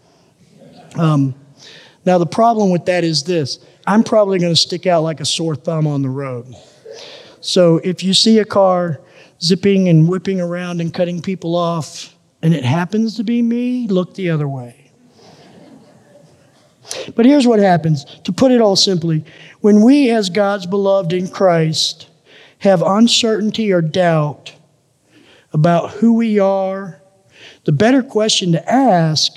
Um, 0.97 1.33
now, 2.05 2.17
the 2.17 2.25
problem 2.25 2.69
with 2.71 2.85
that 2.85 3.03
is 3.03 3.23
this 3.23 3.59
I'm 3.87 4.03
probably 4.03 4.37
going 4.37 4.51
to 4.51 4.59
stick 4.59 4.85
out 4.85 5.03
like 5.03 5.19
a 5.21 5.25
sore 5.25 5.55
thumb 5.55 5.87
on 5.87 6.01
the 6.01 6.09
road. 6.09 6.53
So 7.41 7.77
if 7.83 8.03
you 8.03 8.13
see 8.13 8.39
a 8.39 8.45
car 8.45 8.99
zipping 9.41 9.87
and 9.89 10.09
whipping 10.09 10.41
around 10.41 10.81
and 10.81 10.93
cutting 10.93 11.21
people 11.21 11.55
off, 11.55 12.15
and 12.41 12.53
it 12.53 12.65
happens 12.65 13.15
to 13.17 13.23
be 13.23 13.41
me, 13.41 13.87
look 13.87 14.13
the 14.15 14.29
other 14.29 14.47
way. 14.47 14.84
But 17.15 17.25
here's 17.25 17.47
what 17.47 17.59
happens 17.59 18.05
to 18.23 18.31
put 18.31 18.51
it 18.51 18.61
all 18.61 18.75
simply 18.75 19.23
when 19.61 19.81
we, 19.81 20.11
as 20.11 20.29
God's 20.29 20.65
beloved 20.65 21.13
in 21.13 21.27
Christ, 21.27 22.07
have 22.59 22.81
uncertainty 22.81 23.71
or 23.71 23.81
doubt 23.81 24.53
about 25.53 25.91
who 25.91 26.13
we 26.13 26.39
are, 26.39 27.01
the 27.63 27.71
better 27.71 28.03
question 28.03 28.51
to 28.51 28.71
ask 28.71 29.33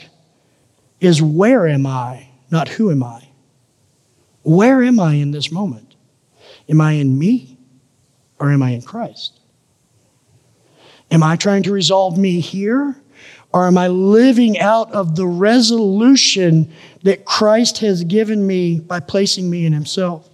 is 1.01 1.23
where 1.23 1.67
am 1.67 1.87
I, 1.87 2.29
not 2.51 2.69
who 2.69 2.91
am 2.91 3.03
I? 3.03 3.29
Where 4.43 4.83
am 4.83 4.99
I 4.99 5.15
in 5.15 5.31
this 5.31 5.53
moment? 5.53 5.95
Am 6.69 6.81
I 6.81 6.93
in 6.93 7.19
me 7.19 7.59
or 8.39 8.51
am 8.51 8.63
I 8.63 8.71
in 8.71 8.83
Christ? 8.83 9.39
Am 11.11 11.23
I 11.23 11.37
trying 11.37 11.63
to 11.65 11.73
resolve 11.73 12.19
me 12.19 12.41
here? 12.41 12.97
Or 13.53 13.67
am 13.67 13.79
I 13.79 13.89
living 13.89 14.59
out 14.59 14.93
of 14.93 15.17
the 15.17 15.27
resolution 15.27 16.71
that 17.03 17.25
Christ 17.25 17.79
has 17.79 18.05
given 18.05 18.47
me 18.47 18.81
by 18.81 19.01
placing 19.01 19.49
me 19.49 19.67
in 19.67 19.73
Himself? 19.73 20.29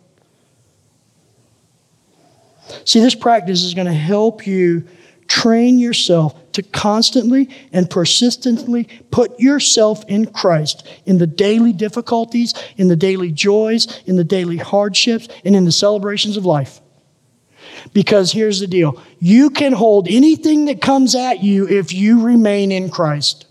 See, 2.85 3.01
this 3.01 3.15
practice 3.15 3.63
is 3.63 3.75
going 3.75 3.87
to 3.87 3.93
help 3.93 4.47
you 4.47 4.85
train 5.29 5.79
yourself 5.79 6.35
to 6.53 6.63
constantly 6.63 7.51
and 7.73 7.91
persistently 7.91 8.89
put 9.11 9.39
yourself 9.41 10.05
in 10.07 10.27
Christ 10.27 10.87
in 11.07 11.19
the 11.19 11.27
daily 11.27 11.73
difficulties, 11.73 12.55
in 12.77 12.89
the 12.89 12.97
daily 12.97 13.33
joys, 13.33 14.03
in 14.07 14.17
the 14.17 14.25
daily 14.25 14.57
hardships, 14.57 15.29
and 15.45 15.57
in 15.57 15.65
the 15.65 15.73
celebrations 15.73 16.37
of 16.37 16.47
life. 16.47 16.81
Because 17.93 18.33
here's 18.33 18.61
the 18.61 18.67
deal 18.67 19.01
you 19.19 19.51
can 19.51 19.73
hold 19.73 20.09
anything 20.09 20.67
that 20.67 20.81
comes 20.81 21.15
at 21.15 21.43
you 21.43 21.69
if 21.69 21.93
you 21.93 22.23
remain 22.23 22.71
in 22.71 22.91
Christ. 22.91 23.47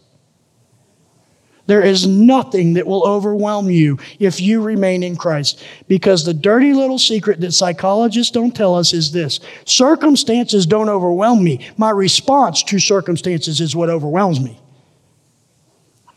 There 1.65 1.81
is 1.81 2.05
nothing 2.05 2.73
that 2.73 2.85
will 2.85 3.03
overwhelm 3.03 3.69
you 3.69 3.97
if 4.19 4.41
you 4.41 4.61
remain 4.61 5.01
in 5.01 5.15
Christ. 5.15 5.63
Because 5.87 6.25
the 6.25 6.33
dirty 6.33 6.73
little 6.73 6.99
secret 6.99 7.39
that 7.39 7.53
psychologists 7.53 8.31
don't 8.31 8.55
tell 8.55 8.75
us 8.75 8.93
is 8.93 9.11
this 9.11 9.39
circumstances 9.65 10.65
don't 10.65 10.89
overwhelm 10.89 11.43
me. 11.43 11.65
My 11.77 11.89
response 11.89 12.63
to 12.63 12.79
circumstances 12.79 13.61
is 13.61 13.75
what 13.75 13.89
overwhelms 13.89 14.41
me. 14.41 14.59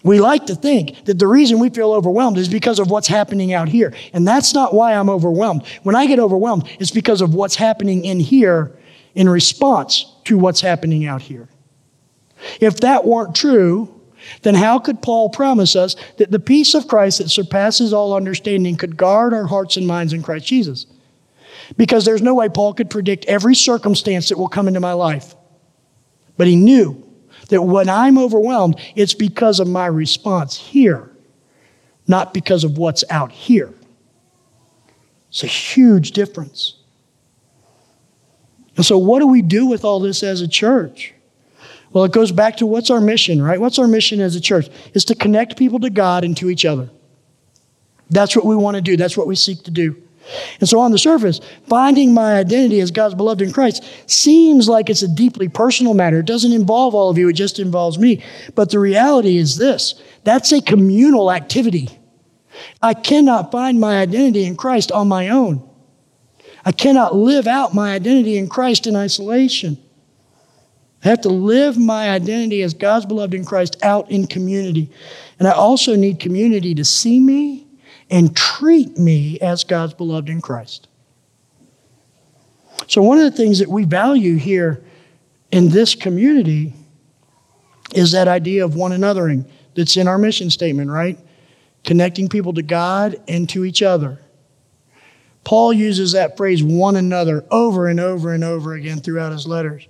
We 0.03 0.21
like 0.21 0.47
to 0.47 0.55
think 0.55 1.05
that 1.07 1.19
the 1.19 1.27
reason 1.27 1.59
we 1.59 1.69
feel 1.69 1.93
overwhelmed 1.93 2.39
is 2.39 2.49
because 2.49 2.79
of 2.79 2.91
what's 2.91 3.09
happening 3.09 3.53
out 3.53 3.69
here. 3.69 3.93
And 4.13 4.27
that's 4.27 4.55
not 4.55 4.73
why 4.73 4.95
I'm 4.95 5.11
overwhelmed. 5.11 5.67
When 5.83 5.97
I 5.97 6.07
get 6.07 6.21
overwhelmed, 6.21 6.69
it's 6.79 6.93
because 6.93 7.21
of 7.21 7.35
what's 7.35 7.57
happening 7.57 8.05
in 8.05 8.21
here 8.21 8.77
in 9.17 9.29
response 9.29 10.07
to 10.25 10.39
what's 10.39 10.61
happening 10.61 11.07
out 11.07 11.23
here. 11.23 11.49
If 12.61 12.81
that 12.81 13.05
weren't 13.05 13.35
true, 13.35 13.96
then 14.43 14.55
how 14.55 14.79
could 14.79 15.03
Paul 15.03 15.31
promise 15.31 15.77
us 15.77 15.97
that 16.19 16.31
the 16.31 16.39
peace 16.39 16.75
of 16.75 16.89
Christ 16.89 17.19
that 17.19 17.31
surpasses 17.31 17.93
all 17.93 18.15
understanding 18.15 18.77
could 18.77 18.97
guard 18.97 19.35
our 19.35 19.47
hearts 19.47 19.77
and 19.77 19.87
minds 19.87 20.13
in 20.13 20.23
Christ 20.23 20.47
Jesus? 20.47 20.87
Because 21.77 22.05
there's 22.05 22.23
no 22.23 22.35
way 22.35 22.49
Paul 22.49 22.75
could 22.75 22.91
predict 22.91 23.25
every 23.27 23.55
circumstance 23.55 24.29
that 24.29 24.39
will 24.39 24.49
come 24.49 24.69
into 24.69 24.81
my 24.81 24.93
life. 24.93 25.35
But 26.37 26.47
he 26.47 26.57
knew 26.57 27.03
that 27.49 27.63
when 27.63 27.89
I'm 27.89 28.19
overwhelmed, 28.19 28.81
it's 28.95 29.15
because 29.15 29.61
of 29.61 29.69
my 29.69 29.87
response 29.87 30.57
here, 30.57 31.11
not 32.07 32.35
because 32.35 32.65
of 32.65 32.79
what's 32.79 33.05
out 33.11 33.33
here. 33.33 33.73
It's 35.29 35.43
a 35.43 35.49
huge 35.49 36.13
difference. 36.13 36.77
And 38.77 38.85
so, 38.85 38.99
what 38.99 39.21
do 39.21 39.27
we 39.27 39.43
do 39.43 39.67
with 39.67 39.85
all 39.85 40.01
this 40.01 40.23
as 40.23 40.41
a 40.41 40.49
church? 40.49 41.15
Well, 41.97 42.05
it 42.05 42.13
goes 42.13 42.31
back 42.31 42.59
to 42.59 42.67
what's 42.67 42.91
our 42.91 43.01
mission, 43.01 43.41
right? 43.41 43.59
What's 43.59 43.79
our 43.79 43.89
mission 43.89 44.21
as 44.21 44.37
a 44.37 44.41
church? 44.41 44.69
Is 44.93 45.07
to 45.07 45.15
connect 45.15 45.57
people 45.57 45.81
to 45.81 45.89
God 45.89 46.25
and 46.25 46.37
to 46.37 46.51
each 46.51 46.67
other. 46.67 46.91
That's 48.11 48.37
what 48.37 48.45
we 48.45 48.55
want 48.55 48.75
to 48.75 48.83
do, 48.83 48.99
that's 48.99 49.17
what 49.17 49.27
we 49.27 49.35
seek 49.35 49.63
to 49.63 49.71
do. 49.71 49.97
And 50.61 50.69
so, 50.69 50.79
on 50.79 50.91
the 50.91 50.99
surface, 50.99 51.41
finding 51.69 52.13
my 52.13 52.35
identity 52.35 52.81
as 52.81 52.91
God's 52.91 53.15
beloved 53.15 53.41
in 53.41 53.51
Christ 53.51 53.83
seems 54.05 54.69
like 54.69 54.91
it's 54.91 55.01
a 55.01 55.09
deeply 55.09 55.49
personal 55.49 55.95
matter. 55.95 56.19
It 56.19 56.27
doesn't 56.27 56.53
involve 56.53 56.95
all 56.95 57.09
of 57.09 57.17
you, 57.17 57.31
it 57.31 57.33
just 57.33 57.59
involves 57.59 57.99
me. 57.99 58.23
But 58.55 58.71
the 58.71 58.79
reality 58.79 59.39
is 59.39 59.57
this 59.57 59.95
that's 60.23 60.53
a 60.53 60.61
communal 60.61 61.33
activity. 61.33 61.89
I 62.83 62.93
cannot 62.93 63.51
find 63.51 63.81
my 63.81 64.01
identity 64.01 64.45
in 64.45 64.57
Christ 64.57 64.93
on 64.93 65.09
my 65.09 65.31
own. 65.31 65.67
I 66.63 66.73
cannot 66.73 67.15
live 67.17 67.47
out 67.47 67.73
my 67.73 67.95
identity 67.95 68.37
in 68.37 68.51
Christ 68.51 68.87
in 68.87 68.97
isolation. 68.97 69.79
I 71.07 71.11
have 71.11 71.21
to 71.21 71.29
live 71.29 71.79
my 71.79 72.11
identity 72.11 72.63
as 72.63 72.75
God's 72.75 73.07
beloved 73.07 73.33
in 73.33 73.45
Christ 73.45 73.77
out 73.83 74.11
in 74.11 74.27
community. 74.27 74.91
And 75.39 75.47
I 75.47 75.53
also 75.53 75.95
need 75.95 76.19
community 76.19 76.75
to 76.75 76.85
see 76.85 77.21
me 77.21 77.67
and 78.11 78.37
treat 78.37 78.99
me 78.99 79.39
as 79.41 79.63
God's 79.63 79.95
beloved 79.95 80.29
in 80.29 80.41
Christ. 80.41 80.89
So, 82.89 83.03
one 83.03 83.19
of 83.19 83.25
the 83.25 83.37
things 83.37 83.59
that 83.61 83.69
we 83.69 83.85
value 83.85 84.37
here 84.37 84.83
in 85.53 85.69
this 85.69 85.95
community 85.95 86.73
is 87.95 88.13
that 88.13 88.29
idea 88.29 88.65
of 88.65 88.75
one 88.75 88.91
anothering 88.91 89.49
that's 89.75 89.97
in 89.97 90.09
our 90.09 90.19
mission 90.19 90.51
statement, 90.51 90.91
right? 90.91 91.19
Connecting 91.85 92.29
people 92.29 92.53
to 92.55 92.63
God 92.63 93.17
and 93.29 93.49
to 93.51 93.65
each 93.65 93.83
other. 93.83 94.21
Paul 95.45 95.73
uses 95.73 96.13
that 96.13 96.37
phrase 96.37 96.65
one 96.65 96.97
another 96.97 97.45
over 97.51 97.87
and 97.87 98.01
over 98.01 98.35
and 98.35 98.43
over 98.43 98.75
again 98.75 98.99
throughout 98.99 99.31
his 99.31 99.47
letters. 99.47 99.87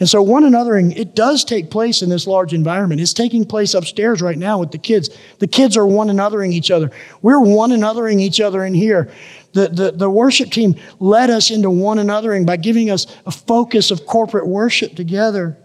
And 0.00 0.08
so 0.08 0.22
one 0.22 0.42
anothering, 0.44 0.96
it 0.96 1.14
does 1.14 1.44
take 1.44 1.70
place 1.70 2.02
in 2.02 2.08
this 2.08 2.26
large 2.26 2.52
environment. 2.52 3.00
It's 3.00 3.12
taking 3.12 3.44
place 3.44 3.74
upstairs 3.74 4.22
right 4.22 4.38
now 4.38 4.58
with 4.58 4.70
the 4.70 4.78
kids. 4.78 5.10
The 5.38 5.46
kids 5.46 5.76
are 5.76 5.86
one 5.86 6.08
anothering 6.08 6.52
each 6.52 6.70
other. 6.70 6.90
We're 7.20 7.40
one 7.40 7.70
anothering 7.70 8.20
each 8.20 8.40
other 8.40 8.64
in 8.64 8.74
here. 8.74 9.12
The, 9.52 9.68
the, 9.68 9.92
the 9.92 10.10
worship 10.10 10.50
team 10.50 10.76
led 10.98 11.30
us 11.30 11.50
into 11.50 11.70
one 11.70 11.98
anothering 11.98 12.46
by 12.46 12.56
giving 12.56 12.90
us 12.90 13.06
a 13.26 13.30
focus 13.30 13.90
of 13.90 14.06
corporate 14.06 14.46
worship 14.46 14.94
together. 14.94 15.58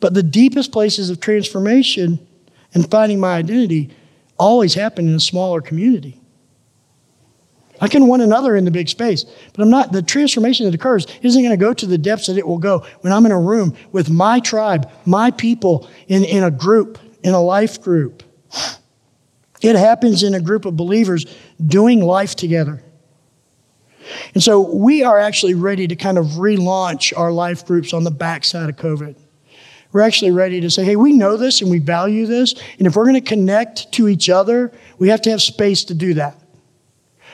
But 0.00 0.14
the 0.14 0.22
deepest 0.22 0.72
places 0.72 1.10
of 1.10 1.20
transformation 1.20 2.26
and 2.74 2.90
finding 2.90 3.20
my 3.20 3.36
identity 3.36 3.90
always 4.38 4.74
happen 4.74 5.08
in 5.08 5.14
a 5.14 5.20
smaller 5.20 5.60
community. 5.60 6.19
I 7.80 7.88
can 7.88 8.06
one 8.06 8.20
another 8.20 8.56
in 8.56 8.64
the 8.64 8.70
big 8.70 8.88
space, 8.88 9.24
but 9.24 9.62
I'm 9.62 9.70
not, 9.70 9.92
the 9.92 10.02
transformation 10.02 10.66
that 10.66 10.74
occurs 10.74 11.06
isn't 11.22 11.42
going 11.42 11.50
to 11.50 11.56
go 11.56 11.72
to 11.72 11.86
the 11.86 11.96
depths 11.96 12.26
that 12.26 12.36
it 12.36 12.46
will 12.46 12.58
go 12.58 12.84
when 13.00 13.12
I'm 13.12 13.24
in 13.24 13.32
a 13.32 13.40
room 13.40 13.74
with 13.90 14.10
my 14.10 14.38
tribe, 14.40 14.90
my 15.06 15.30
people, 15.30 15.88
in, 16.06 16.24
in 16.24 16.44
a 16.44 16.50
group, 16.50 16.98
in 17.22 17.32
a 17.32 17.40
life 17.40 17.80
group. 17.80 18.22
It 19.62 19.76
happens 19.76 20.22
in 20.22 20.34
a 20.34 20.40
group 20.40 20.64
of 20.64 20.76
believers 20.76 21.26
doing 21.64 22.00
life 22.00 22.34
together. 22.34 22.82
And 24.34 24.42
so 24.42 24.74
we 24.74 25.02
are 25.02 25.18
actually 25.18 25.54
ready 25.54 25.86
to 25.86 25.96
kind 25.96 26.18
of 26.18 26.26
relaunch 26.26 27.16
our 27.16 27.30
life 27.30 27.66
groups 27.66 27.92
on 27.92 28.04
the 28.04 28.10
backside 28.10 28.68
of 28.68 28.76
COVID. 28.76 29.16
We're 29.92 30.02
actually 30.02 30.30
ready 30.30 30.60
to 30.60 30.70
say, 30.70 30.84
hey, 30.84 30.96
we 30.96 31.12
know 31.12 31.36
this 31.36 31.60
and 31.60 31.70
we 31.70 31.78
value 31.78 32.26
this. 32.26 32.54
And 32.78 32.86
if 32.86 32.94
we're 32.94 33.04
going 33.04 33.14
to 33.14 33.20
connect 33.20 33.92
to 33.92 34.08
each 34.08 34.30
other, 34.30 34.72
we 34.98 35.08
have 35.08 35.20
to 35.22 35.30
have 35.30 35.42
space 35.42 35.84
to 35.84 35.94
do 35.94 36.14
that. 36.14 36.39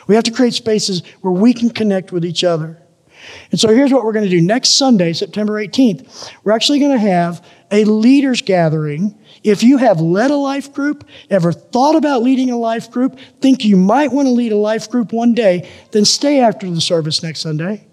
We 0.07 0.15
have 0.15 0.25
to 0.25 0.31
create 0.31 0.55
spaces 0.55 1.03
where 1.21 1.33
we 1.33 1.53
can 1.53 1.71
connect 1.71 2.13
with 2.13 2.25
each 2.25 2.45
other. 2.45 2.83
And 3.51 3.59
so 3.59 3.69
here's 3.69 3.93
what 3.93 4.05
we're 4.05 4.13
going 4.13 4.25
to 4.25 4.31
do. 4.31 4.41
Next 4.41 4.71
Sunday, 4.71 5.13
September 5.13 5.55
18th, 5.55 6.33
we're 6.45 6.53
actually 6.53 6.79
going 6.79 6.93
to 6.93 6.99
have 6.99 7.45
a 7.71 7.85
leaders 7.85 8.43
gathering. 8.43 9.19
If 9.43 9.63
you 9.63 9.79
have 9.79 10.01
led 10.01 10.31
a 10.31 10.37
life 10.37 10.73
group, 10.73 11.09
ever 11.31 11.53
thought 11.53 11.97
about 11.97 12.23
leading 12.23 12.51
a 12.51 12.57
life 12.57 12.91
group, 12.91 13.19
think 13.41 13.65
you 13.65 13.77
might 13.77 14.13
want 14.13 14.27
to 14.27 14.33
lead 14.33 14.53
a 14.53 14.57
life 14.57 14.91
group 14.91 15.13
one 15.13 15.35
day, 15.35 15.69
then 15.91 16.05
stay 16.05 16.41
after 16.41 16.71
the 16.71 16.81
service 16.81 17.23
next 17.23 17.41
Sunday. 17.41 17.87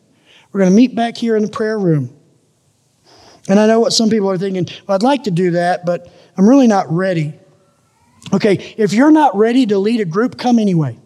We're 0.52 0.60
going 0.60 0.72
to 0.72 0.76
meet 0.76 0.96
back 0.96 1.18
here 1.18 1.36
in 1.36 1.44
the 1.44 1.50
prayer 1.50 1.80
room. 1.80 2.16
And 3.50 3.60
I 3.60 3.68
know 3.68 3.80
what 3.80 3.92
some 3.92 4.10
people 4.10 4.30
are 4.30 4.38
thinking, 4.38 4.68
well, 4.88 4.96
I'd 4.96 5.04
like 5.04 5.24
to 5.24 5.32
do 5.32 5.52
that, 5.52 5.86
but 5.86 6.12
I'm 6.38 6.48
really 6.48 6.68
not 6.68 6.92
ready. 6.92 7.34
Okay, 8.32 8.76
if 8.78 8.94
you're 8.94 9.12
not 9.12 9.36
ready 9.36 9.66
to 9.66 9.78
lead 9.78 10.00
a 10.00 10.06
group, 10.06 10.38
come 10.38 10.60
anyway. 10.60 10.98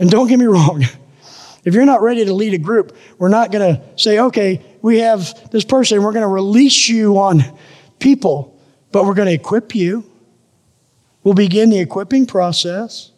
And 0.00 0.10
don't 0.10 0.26
get 0.26 0.38
me 0.38 0.46
wrong, 0.46 0.82
if 1.64 1.74
you're 1.74 1.84
not 1.84 2.02
ready 2.02 2.24
to 2.24 2.32
lead 2.32 2.54
a 2.54 2.58
group, 2.58 2.96
we're 3.18 3.28
not 3.28 3.52
going 3.52 3.76
to 3.76 3.82
say, 3.96 4.18
okay, 4.18 4.64
we 4.82 4.98
have 5.00 5.50
this 5.50 5.64
person, 5.64 6.02
we're 6.02 6.12
going 6.12 6.22
to 6.22 6.28
release 6.28 6.88
you 6.88 7.18
on 7.18 7.44
people, 8.00 8.58
but 8.90 9.04
we're 9.04 9.14
going 9.14 9.28
to 9.28 9.34
equip 9.34 9.74
you. 9.74 10.10
We'll 11.22 11.34
begin 11.34 11.68
the 11.68 11.78
equipping 11.78 12.24
process. 12.26 13.12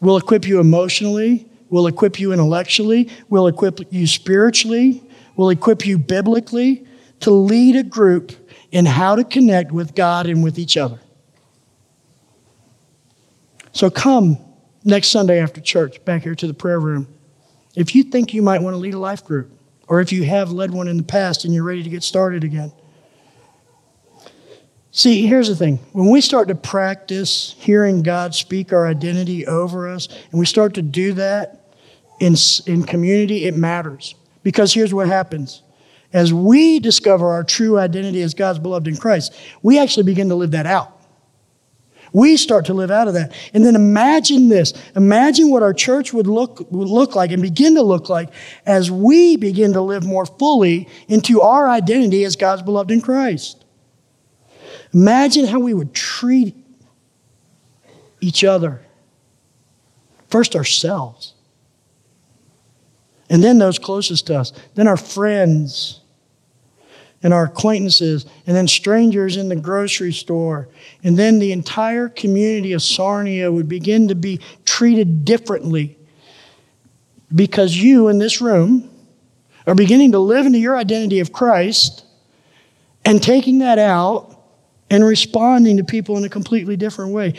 We'll 0.00 0.16
equip 0.16 0.48
you 0.48 0.58
emotionally. 0.58 1.48
We'll 1.70 1.86
equip 1.86 2.18
you 2.18 2.32
intellectually. 2.32 3.08
We'll 3.28 3.46
equip 3.46 3.92
you 3.92 4.08
spiritually. 4.08 5.00
We'll 5.36 5.50
equip 5.50 5.86
you 5.86 5.96
biblically 5.96 6.84
to 7.20 7.30
lead 7.30 7.76
a 7.76 7.84
group 7.84 8.32
in 8.72 8.84
how 8.84 9.14
to 9.14 9.22
connect 9.22 9.70
with 9.70 9.94
God 9.94 10.26
and 10.26 10.42
with 10.42 10.58
each 10.58 10.76
other. 10.76 10.98
So 13.70 13.88
come 13.88 14.38
next 14.84 15.08
Sunday 15.08 15.40
after 15.40 15.60
church 15.60 16.04
back 16.04 16.22
here 16.22 16.34
to 16.34 16.46
the 16.46 16.54
prayer 16.54 16.80
room. 16.80 17.08
If 17.74 17.94
you 17.94 18.04
think 18.04 18.34
you 18.34 18.42
might 18.42 18.62
want 18.62 18.74
to 18.74 18.78
lead 18.78 18.94
a 18.94 18.98
life 18.98 19.24
group, 19.24 19.50
or 19.88 20.00
if 20.00 20.12
you 20.12 20.24
have 20.24 20.50
led 20.50 20.70
one 20.70 20.88
in 20.88 20.96
the 20.96 21.02
past 21.02 21.44
and 21.44 21.52
you're 21.52 21.64
ready 21.64 21.82
to 21.82 21.90
get 21.90 22.02
started 22.02 22.44
again. 22.44 22.72
See, 24.90 25.26
here's 25.26 25.48
the 25.48 25.56
thing. 25.56 25.78
When 25.92 26.10
we 26.10 26.20
start 26.20 26.48
to 26.48 26.54
practice 26.54 27.54
hearing 27.58 28.02
God 28.02 28.34
speak 28.34 28.72
our 28.72 28.86
identity 28.86 29.46
over 29.46 29.88
us, 29.88 30.08
and 30.30 30.38
we 30.38 30.46
start 30.46 30.74
to 30.74 30.82
do 30.82 31.14
that 31.14 31.76
in, 32.20 32.36
in 32.66 32.84
community, 32.84 33.46
it 33.46 33.56
matters. 33.56 34.14
Because 34.42 34.72
here's 34.72 34.94
what 34.94 35.08
happens. 35.08 35.62
As 36.12 36.32
we 36.32 36.78
discover 36.78 37.28
our 37.28 37.42
true 37.42 37.78
identity 37.78 38.20
as 38.22 38.34
God's 38.34 38.58
beloved 38.58 38.86
in 38.86 38.96
Christ, 38.96 39.34
we 39.62 39.78
actually 39.78 40.04
begin 40.04 40.28
to 40.28 40.34
live 40.34 40.50
that 40.52 40.66
out. 40.66 41.01
We 42.12 42.36
start 42.36 42.66
to 42.66 42.74
live 42.74 42.90
out 42.90 43.08
of 43.08 43.14
that. 43.14 43.32
And 43.54 43.64
then 43.64 43.74
imagine 43.74 44.48
this. 44.48 44.74
Imagine 44.94 45.50
what 45.50 45.62
our 45.62 45.72
church 45.72 46.12
would 46.12 46.26
look, 46.26 46.70
would 46.70 46.88
look 46.88 47.14
like 47.16 47.30
and 47.30 47.40
begin 47.40 47.74
to 47.76 47.82
look 47.82 48.08
like 48.08 48.28
as 48.66 48.90
we 48.90 49.36
begin 49.36 49.72
to 49.72 49.80
live 49.80 50.04
more 50.04 50.26
fully 50.26 50.88
into 51.08 51.40
our 51.40 51.68
identity 51.68 52.24
as 52.24 52.36
God's 52.36 52.62
beloved 52.62 52.90
in 52.90 53.00
Christ. 53.00 53.64
Imagine 54.92 55.46
how 55.46 55.58
we 55.58 55.72
would 55.72 55.94
treat 55.94 56.54
each 58.20 58.44
other. 58.44 58.82
First, 60.28 60.54
ourselves. 60.54 61.32
And 63.30 63.42
then 63.42 63.56
those 63.56 63.78
closest 63.78 64.26
to 64.26 64.38
us. 64.38 64.52
Then 64.74 64.86
our 64.86 64.98
friends 64.98 66.01
and 67.22 67.32
our 67.32 67.44
acquaintances, 67.44 68.26
and 68.46 68.56
then 68.56 68.66
strangers 68.66 69.36
in 69.36 69.48
the 69.48 69.56
grocery 69.56 70.12
store. 70.12 70.68
And 71.04 71.16
then 71.16 71.38
the 71.38 71.52
entire 71.52 72.08
community 72.08 72.72
of 72.72 72.82
Sarnia 72.82 73.50
would 73.50 73.68
begin 73.68 74.08
to 74.08 74.14
be 74.14 74.40
treated 74.64 75.24
differently 75.24 75.96
because 77.34 77.76
you 77.76 78.08
in 78.08 78.18
this 78.18 78.40
room 78.40 78.90
are 79.66 79.74
beginning 79.74 80.12
to 80.12 80.18
live 80.18 80.46
into 80.46 80.58
your 80.58 80.76
identity 80.76 81.20
of 81.20 81.32
Christ 81.32 82.04
and 83.04 83.22
taking 83.22 83.58
that 83.58 83.78
out 83.78 84.36
and 84.90 85.04
responding 85.04 85.76
to 85.78 85.84
people 85.84 86.16
in 86.16 86.24
a 86.24 86.28
completely 86.28 86.76
different 86.76 87.12
way. 87.12 87.34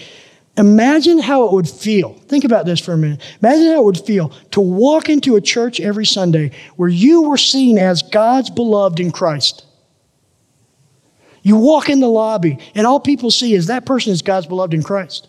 Imagine 0.57 1.19
how 1.19 1.47
it 1.47 1.53
would 1.53 1.67
feel. 1.67 2.13
Think 2.13 2.43
about 2.43 2.65
this 2.65 2.79
for 2.79 2.93
a 2.93 2.97
minute. 2.97 3.21
Imagine 3.41 3.73
how 3.73 3.81
it 3.81 3.85
would 3.85 3.99
feel 3.99 4.29
to 4.51 4.61
walk 4.61 5.09
into 5.09 5.35
a 5.35 5.41
church 5.41 5.79
every 5.79 6.05
Sunday 6.05 6.51
where 6.75 6.89
you 6.89 7.23
were 7.23 7.37
seen 7.37 7.79
as 7.79 8.03
God's 8.03 8.51
beloved 8.51 8.99
in 8.99 9.11
Christ. 9.11 9.65
You 11.43 11.57
walk 11.57 11.89
in 11.89 11.99
the 11.99 12.07
lobby, 12.07 12.57
and 12.73 12.87
all 12.87 13.01
people 13.01 13.29
see 13.29 13.53
is 13.53 13.67
that 13.67 13.85
person 13.85 14.13
is 14.13 14.21
God's 14.21 14.47
beloved 14.47 14.73
in 14.73 14.81
Christ. 14.81 15.27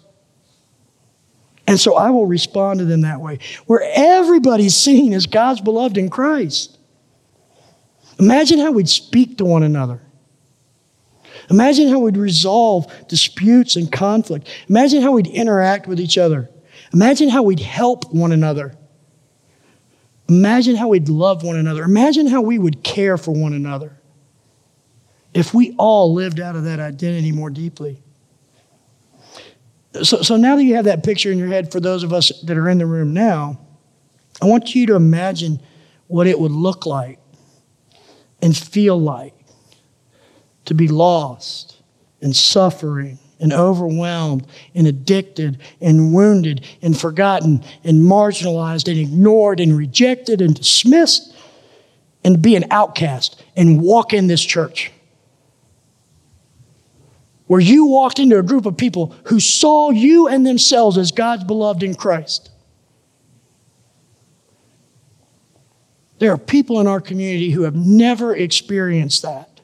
And 1.67 1.79
so 1.79 1.97
I 1.97 2.11
will 2.11 2.27
respond 2.27 2.79
to 2.79 2.85
them 2.85 3.01
that 3.01 3.21
way, 3.21 3.41
where 3.67 3.83
everybody's 3.95 4.77
seen 4.77 5.13
as 5.13 5.27
God's 5.27 5.61
beloved 5.61 5.99
in 5.99 6.09
Christ. 6.09 6.79
Imagine 8.21 8.61
how 8.61 8.71
we'd 8.71 8.89
speak 8.89 9.39
to 9.39 9.45
one 9.45 9.65
another. 9.65 10.01
Imagine 11.51 11.89
how 11.89 11.99
we'd 11.99 12.17
resolve 12.17 12.87
disputes 13.09 13.75
and 13.75 13.91
conflict. 13.91 14.49
Imagine 14.69 15.03
how 15.03 15.13
we'd 15.13 15.27
interact 15.27 15.89
with 15.89 16.01
each 16.01 16.17
other. 16.17 16.49
Imagine 16.93 17.29
how 17.29 17.43
we'd 17.43 17.61
help 17.61 18.13
one 18.15 18.31
another. 18.31 18.77
Imagine 20.29 20.77
how 20.77 20.89
we'd 20.89 21.09
love 21.09 21.43
one 21.43 21.57
another. 21.57 21.83
Imagine 21.83 22.29
how 22.29 22.41
we 22.41 22.57
would 22.57 22.85
care 22.85 23.19
for 23.19 23.33
one 23.33 23.53
another 23.53 23.99
if 25.35 25.53
we 25.53 25.75
all 25.77 26.15
lived 26.15 26.41
out 26.41 26.57
of 26.57 26.65
that 26.65 26.79
identity 26.79 27.33
more 27.33 27.51
deeply. 27.51 28.01
So, 30.03 30.23
so 30.23 30.37
now 30.37 30.57
that 30.57 30.65
you 30.65 30.77
have 30.77 30.87
that 30.87 31.05
picture 31.05 31.31
in 31.31 31.39
your 31.39 31.49
head 31.49 31.71
for 31.71 31.81
those 31.81 32.03
of 32.03 32.13
us 32.13 32.33
that 32.43 32.57
are 32.57 32.69
in 32.69 32.79
the 32.79 32.87
room 32.87 33.13
now, 33.13 33.61
I 34.41 34.47
want 34.47 34.75
you 34.75 34.87
to 34.87 34.95
imagine 34.95 35.61
what 36.07 36.27
it 36.27 36.39
would 36.39 36.53
look 36.53 36.87
like 36.87 37.19
and 38.41 38.57
feel 38.57 39.01
like 39.01 39.35
to 40.67 40.75
be 40.75 40.89
lost 40.89 41.81
and 42.21 42.35
suffering 42.35 43.19
and 43.41 43.53
overwhelmed 43.53 44.47
and 44.75 44.87
addicted 44.87 45.61
and 45.81 46.15
wounded 46.15 46.65
and 46.83 46.99
forgotten 46.99 47.63
and 47.83 48.01
marginalized 48.01 48.89
and 48.89 48.99
ignored 48.99 49.61
and 49.61 49.77
rejected 49.77 50.41
and 50.41 50.55
dismissed 50.55 51.35
and 52.25 52.41
be 52.41 52.57
an 52.57 52.65
outcast 52.71 53.43
and 53.57 53.81
walk 53.81 54.13
in 54.13 54.27
this 54.27 54.43
church 54.43 54.91
where 57.47 57.61
you 57.61 57.87
walked 57.87 58.19
into 58.19 58.39
a 58.39 58.43
group 58.43 58.67
of 58.67 58.77
people 58.77 59.15
who 59.25 59.39
saw 59.39 59.91
you 59.91 60.29
and 60.29 60.47
themselves 60.47 60.97
as 60.97 61.13
God's 61.13 61.45
beloved 61.45 61.83
in 61.83 61.95
Christ. 61.95 62.51
There 66.19 66.33
are 66.33 66.39
people 66.39 66.81
in 66.81 66.87
our 66.87 67.01
community 67.01 67.51
who 67.51 67.63
have 67.63 67.75
never 67.75 68.35
experienced 68.35 69.23
that. 69.23 69.61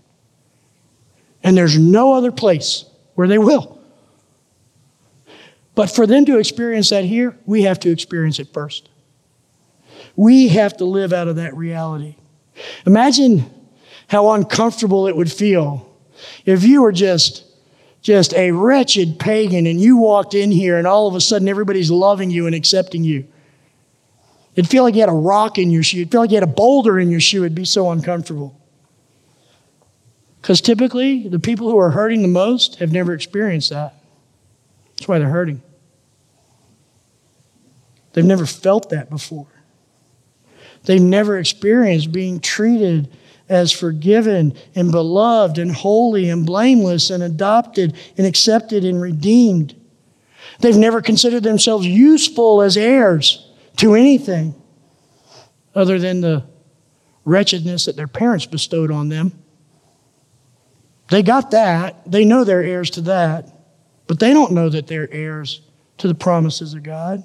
And 1.42 1.56
there's 1.56 1.78
no 1.78 2.12
other 2.12 2.32
place 2.32 2.84
where 3.14 3.28
they 3.28 3.38
will. 3.38 3.80
But 5.74 5.90
for 5.90 6.06
them 6.06 6.26
to 6.26 6.38
experience 6.38 6.90
that 6.90 7.04
here, 7.04 7.38
we 7.46 7.62
have 7.62 7.80
to 7.80 7.90
experience 7.90 8.38
it 8.38 8.52
first. 8.52 8.90
We 10.16 10.48
have 10.48 10.76
to 10.78 10.84
live 10.84 11.14
out 11.14 11.28
of 11.28 11.36
that 11.36 11.56
reality. 11.56 12.16
Imagine 12.84 13.44
how 14.08 14.32
uncomfortable 14.32 15.06
it 15.06 15.16
would 15.16 15.32
feel 15.32 15.96
if 16.44 16.64
you 16.64 16.82
were 16.82 16.92
just 16.92 17.44
just 18.02 18.34
a 18.34 18.50
wretched 18.50 19.18
pagan 19.18 19.66
and 19.66 19.80
you 19.80 19.96
walked 19.96 20.34
in 20.34 20.50
here 20.50 20.78
and 20.78 20.86
all 20.86 21.06
of 21.06 21.14
a 21.14 21.20
sudden 21.20 21.48
everybody's 21.48 21.90
loving 21.90 22.30
you 22.30 22.46
and 22.46 22.54
accepting 22.54 23.04
you. 23.04 23.26
It'd 24.54 24.70
feel 24.70 24.82
like 24.82 24.94
you 24.94 25.00
had 25.00 25.08
a 25.08 25.12
rock 25.12 25.58
in 25.58 25.70
your 25.70 25.82
shoe. 25.82 25.98
It'd 25.98 26.10
feel 26.10 26.20
like 26.20 26.30
you 26.30 26.36
had 26.36 26.42
a 26.42 26.46
boulder 26.46 26.98
in 26.98 27.10
your 27.10 27.20
shoe. 27.20 27.44
It'd 27.44 27.54
be 27.54 27.64
so 27.64 27.90
uncomfortable. 27.90 28.58
Because 30.40 30.60
typically, 30.60 31.28
the 31.28 31.38
people 31.38 31.70
who 31.70 31.78
are 31.78 31.90
hurting 31.90 32.22
the 32.22 32.28
most 32.28 32.76
have 32.76 32.92
never 32.92 33.12
experienced 33.12 33.70
that. 33.70 33.94
That's 34.96 35.06
why 35.06 35.18
they're 35.18 35.28
hurting. 35.28 35.62
They've 38.12 38.24
never 38.24 38.46
felt 38.46 38.90
that 38.90 39.10
before. 39.10 39.46
They've 40.84 41.00
never 41.00 41.38
experienced 41.38 42.10
being 42.10 42.40
treated 42.40 43.08
as 43.50 43.72
forgiven 43.72 44.54
and 44.76 44.92
beloved 44.92 45.58
and 45.58 45.72
holy 45.72 46.30
and 46.30 46.46
blameless 46.46 47.10
and 47.10 47.22
adopted 47.22 47.94
and 48.16 48.26
accepted 48.26 48.84
and 48.84 49.02
redeemed. 49.02 49.74
They've 50.60 50.76
never 50.76 51.02
considered 51.02 51.42
themselves 51.42 51.86
useful 51.86 52.62
as 52.62 52.76
heirs 52.76 53.50
to 53.76 53.94
anything 53.94 54.54
other 55.74 55.98
than 55.98 56.20
the 56.20 56.44
wretchedness 57.24 57.86
that 57.86 57.96
their 57.96 58.08
parents 58.08 58.46
bestowed 58.46 58.90
on 58.90 59.08
them. 59.08 59.32
They 61.10 61.22
got 61.22 61.50
that. 61.50 62.10
They 62.10 62.24
know 62.24 62.44
they're 62.44 62.62
heirs 62.62 62.90
to 62.90 63.00
that. 63.02 63.48
But 64.06 64.20
they 64.20 64.32
don't 64.32 64.52
know 64.52 64.68
that 64.68 64.86
they're 64.86 65.12
heirs 65.12 65.60
to 65.98 66.08
the 66.08 66.14
promises 66.14 66.72
of 66.74 66.82
God. 66.82 67.24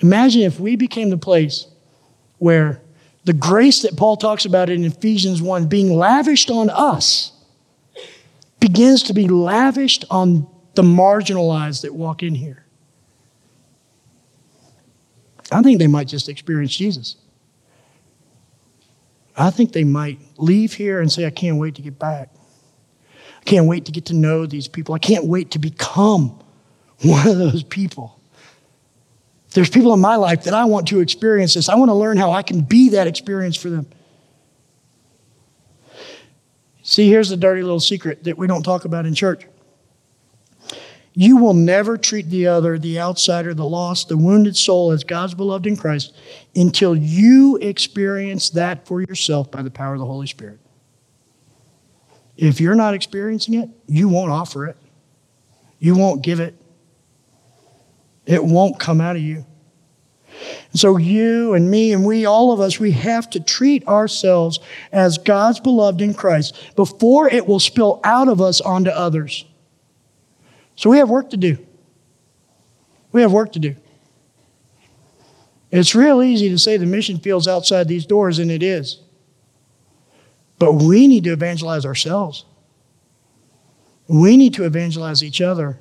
Imagine 0.00 0.42
if 0.42 0.58
we 0.58 0.76
became 0.76 1.10
the 1.10 1.18
place 1.18 1.66
where 2.38 2.81
the 3.24 3.32
grace 3.32 3.82
that 3.82 3.96
Paul 3.96 4.16
talks 4.16 4.44
about 4.44 4.68
in 4.68 4.84
Ephesians 4.84 5.40
1 5.40 5.66
being 5.66 5.94
lavished 5.94 6.50
on 6.50 6.70
us 6.70 7.32
begins 8.58 9.02
to 9.04 9.14
be 9.14 9.28
lavished 9.28 10.04
on 10.10 10.46
the 10.74 10.82
marginalized 10.82 11.82
that 11.82 11.94
walk 11.94 12.22
in 12.22 12.34
here. 12.34 12.64
I 15.50 15.62
think 15.62 15.78
they 15.78 15.86
might 15.86 16.08
just 16.08 16.28
experience 16.28 16.74
Jesus. 16.74 17.16
I 19.36 19.50
think 19.50 19.72
they 19.72 19.84
might 19.84 20.18
leave 20.36 20.74
here 20.74 21.00
and 21.00 21.10
say, 21.10 21.26
I 21.26 21.30
can't 21.30 21.58
wait 21.58 21.74
to 21.76 21.82
get 21.82 21.98
back. 21.98 22.30
I 23.40 23.44
can't 23.44 23.66
wait 23.66 23.86
to 23.86 23.92
get 23.92 24.06
to 24.06 24.14
know 24.14 24.46
these 24.46 24.68
people. 24.68 24.94
I 24.94 24.98
can't 24.98 25.26
wait 25.26 25.50
to 25.52 25.58
become 25.58 26.38
one 27.02 27.26
of 27.26 27.38
those 27.38 27.62
people. 27.62 28.18
There's 29.52 29.70
people 29.70 29.92
in 29.92 30.00
my 30.00 30.16
life 30.16 30.44
that 30.44 30.54
I 30.54 30.64
want 30.64 30.88
to 30.88 31.00
experience 31.00 31.54
this. 31.54 31.68
I 31.68 31.74
want 31.74 31.90
to 31.90 31.94
learn 31.94 32.16
how 32.16 32.32
I 32.32 32.42
can 32.42 32.62
be 32.62 32.90
that 32.90 33.06
experience 33.06 33.56
for 33.56 33.70
them. 33.70 33.86
See, 36.82 37.08
here's 37.08 37.28
the 37.28 37.36
dirty 37.36 37.62
little 37.62 37.80
secret 37.80 38.24
that 38.24 38.36
we 38.36 38.46
don't 38.46 38.62
talk 38.62 38.84
about 38.84 39.06
in 39.06 39.14
church. 39.14 39.46
You 41.14 41.36
will 41.36 41.54
never 41.54 41.98
treat 41.98 42.30
the 42.30 42.46
other, 42.46 42.78
the 42.78 42.98
outsider, 42.98 43.52
the 43.52 43.66
lost, 43.66 44.08
the 44.08 44.16
wounded 44.16 44.56
soul 44.56 44.92
as 44.92 45.04
God's 45.04 45.34
beloved 45.34 45.66
in 45.66 45.76
Christ 45.76 46.14
until 46.56 46.96
you 46.96 47.58
experience 47.58 48.50
that 48.50 48.86
for 48.86 49.02
yourself 49.02 49.50
by 49.50 49.62
the 49.62 49.70
power 49.70 49.92
of 49.92 50.00
the 50.00 50.06
Holy 50.06 50.26
Spirit. 50.26 50.58
If 52.36 52.60
you're 52.60 52.74
not 52.74 52.94
experiencing 52.94 53.54
it, 53.54 53.68
you 53.86 54.08
won't 54.08 54.30
offer 54.30 54.66
it. 54.66 54.76
You 55.78 55.96
won't 55.96 56.22
give 56.22 56.40
it. 56.40 56.61
It 58.26 58.44
won't 58.44 58.78
come 58.78 59.00
out 59.00 59.16
of 59.16 59.22
you. 59.22 59.44
And 60.70 60.80
so, 60.80 60.96
you 60.96 61.54
and 61.54 61.70
me 61.70 61.92
and 61.92 62.04
we, 62.04 62.24
all 62.24 62.52
of 62.52 62.60
us, 62.60 62.80
we 62.80 62.92
have 62.92 63.28
to 63.30 63.40
treat 63.40 63.86
ourselves 63.86 64.60
as 64.90 65.18
God's 65.18 65.60
beloved 65.60 66.00
in 66.00 66.14
Christ 66.14 66.74
before 66.74 67.28
it 67.28 67.46
will 67.46 67.60
spill 67.60 68.00
out 68.04 68.28
of 68.28 68.40
us 68.40 68.60
onto 68.60 68.90
others. 68.90 69.44
So, 70.74 70.90
we 70.90 70.98
have 70.98 71.10
work 71.10 71.30
to 71.30 71.36
do. 71.36 71.58
We 73.12 73.22
have 73.22 73.32
work 73.32 73.52
to 73.52 73.58
do. 73.58 73.76
It's 75.70 75.94
real 75.94 76.22
easy 76.22 76.50
to 76.50 76.58
say 76.58 76.76
the 76.76 76.86
mission 76.86 77.18
field's 77.18 77.48
outside 77.48 77.88
these 77.88 78.06
doors, 78.06 78.38
and 78.38 78.50
it 78.50 78.62
is. 78.62 79.00
But 80.58 80.74
we 80.74 81.08
need 81.08 81.24
to 81.24 81.32
evangelize 81.32 81.84
ourselves. 81.84 82.44
We 84.06 84.36
need 84.36 84.54
to 84.54 84.64
evangelize 84.64 85.22
each 85.22 85.40
other. 85.40 85.78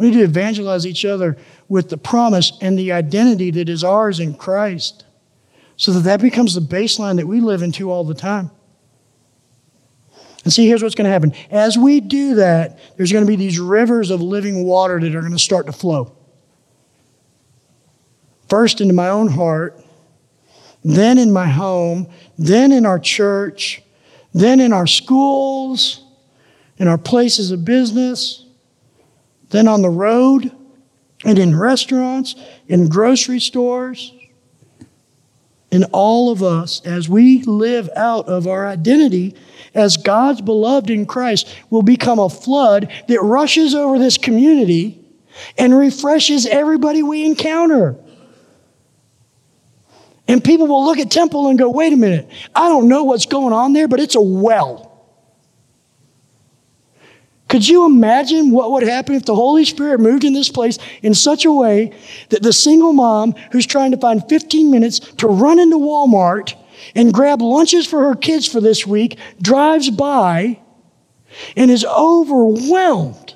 We 0.00 0.06
need 0.06 0.16
to 0.16 0.24
evangelize 0.24 0.86
each 0.86 1.04
other 1.04 1.36
with 1.68 1.90
the 1.90 1.98
promise 1.98 2.54
and 2.62 2.78
the 2.78 2.90
identity 2.90 3.50
that 3.50 3.68
is 3.68 3.84
ours 3.84 4.18
in 4.18 4.32
Christ 4.32 5.04
so 5.76 5.92
that 5.92 6.00
that 6.00 6.22
becomes 6.22 6.54
the 6.54 6.62
baseline 6.62 7.16
that 7.16 7.26
we 7.26 7.38
live 7.42 7.60
into 7.60 7.90
all 7.90 8.02
the 8.02 8.14
time. 8.14 8.50
And 10.42 10.50
see, 10.50 10.66
here's 10.66 10.82
what's 10.82 10.94
going 10.94 11.04
to 11.04 11.10
happen. 11.10 11.34
As 11.50 11.76
we 11.76 12.00
do 12.00 12.36
that, 12.36 12.78
there's 12.96 13.12
going 13.12 13.26
to 13.26 13.28
be 13.28 13.36
these 13.36 13.58
rivers 13.58 14.08
of 14.08 14.22
living 14.22 14.64
water 14.64 14.98
that 14.98 15.14
are 15.14 15.20
going 15.20 15.32
to 15.32 15.38
start 15.38 15.66
to 15.66 15.72
flow. 15.72 16.16
First 18.48 18.80
into 18.80 18.94
my 18.94 19.10
own 19.10 19.28
heart, 19.28 19.84
then 20.82 21.18
in 21.18 21.30
my 21.30 21.46
home, 21.46 22.08
then 22.38 22.72
in 22.72 22.86
our 22.86 22.98
church, 22.98 23.82
then 24.32 24.60
in 24.60 24.72
our 24.72 24.86
schools, 24.86 26.02
in 26.78 26.88
our 26.88 26.96
places 26.96 27.50
of 27.50 27.66
business, 27.66 28.46
then 29.50 29.68
on 29.68 29.82
the 29.82 29.90
road, 29.90 30.52
and 31.24 31.38
in 31.38 31.58
restaurants, 31.58 32.34
in 32.66 32.88
grocery 32.88 33.40
stores, 33.40 34.12
in 35.70 35.84
all 35.92 36.30
of 36.30 36.42
us 36.42 36.80
as 36.84 37.08
we 37.08 37.42
live 37.42 37.88
out 37.94 38.26
of 38.26 38.46
our 38.46 38.66
identity 38.66 39.34
as 39.74 39.96
God's 39.96 40.40
beloved 40.40 40.90
in 40.90 41.06
Christ 41.06 41.54
will 41.70 41.82
become 41.82 42.18
a 42.18 42.28
flood 42.28 42.90
that 43.06 43.22
rushes 43.22 43.74
over 43.74 43.98
this 43.98 44.18
community 44.18 45.00
and 45.56 45.76
refreshes 45.76 46.46
everybody 46.46 47.02
we 47.02 47.24
encounter. 47.24 47.96
And 50.26 50.42
people 50.42 50.66
will 50.66 50.84
look 50.84 50.98
at 50.98 51.10
temple 51.10 51.48
and 51.48 51.58
go, 51.58 51.70
wait 51.70 51.92
a 51.92 51.96
minute, 51.96 52.28
I 52.54 52.68
don't 52.68 52.88
know 52.88 53.04
what's 53.04 53.26
going 53.26 53.52
on 53.52 53.72
there, 53.72 53.88
but 53.88 54.00
it's 54.00 54.16
a 54.16 54.20
well. 54.20 54.89
Could 57.50 57.68
you 57.68 57.84
imagine 57.84 58.52
what 58.52 58.70
would 58.70 58.84
happen 58.84 59.16
if 59.16 59.24
the 59.24 59.34
Holy 59.34 59.64
Spirit 59.64 59.98
moved 59.98 60.22
in 60.22 60.34
this 60.34 60.48
place 60.48 60.78
in 61.02 61.14
such 61.14 61.44
a 61.44 61.52
way 61.52 61.92
that 62.28 62.44
the 62.44 62.52
single 62.52 62.92
mom 62.92 63.32
who's 63.50 63.66
trying 63.66 63.90
to 63.90 63.96
find 63.96 64.22
15 64.28 64.70
minutes 64.70 65.00
to 65.00 65.26
run 65.26 65.58
into 65.58 65.76
Walmart 65.76 66.54
and 66.94 67.12
grab 67.12 67.42
lunches 67.42 67.88
for 67.88 68.04
her 68.04 68.14
kids 68.14 68.46
for 68.46 68.60
this 68.60 68.86
week 68.86 69.18
drives 69.42 69.90
by 69.90 70.60
and 71.56 71.72
is 71.72 71.84
overwhelmed 71.84 73.34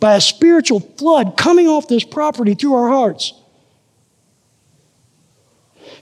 by 0.00 0.16
a 0.16 0.20
spiritual 0.22 0.80
flood 0.80 1.36
coming 1.36 1.68
off 1.68 1.88
this 1.88 2.04
property 2.04 2.54
through 2.54 2.72
our 2.72 2.88
hearts? 2.88 3.34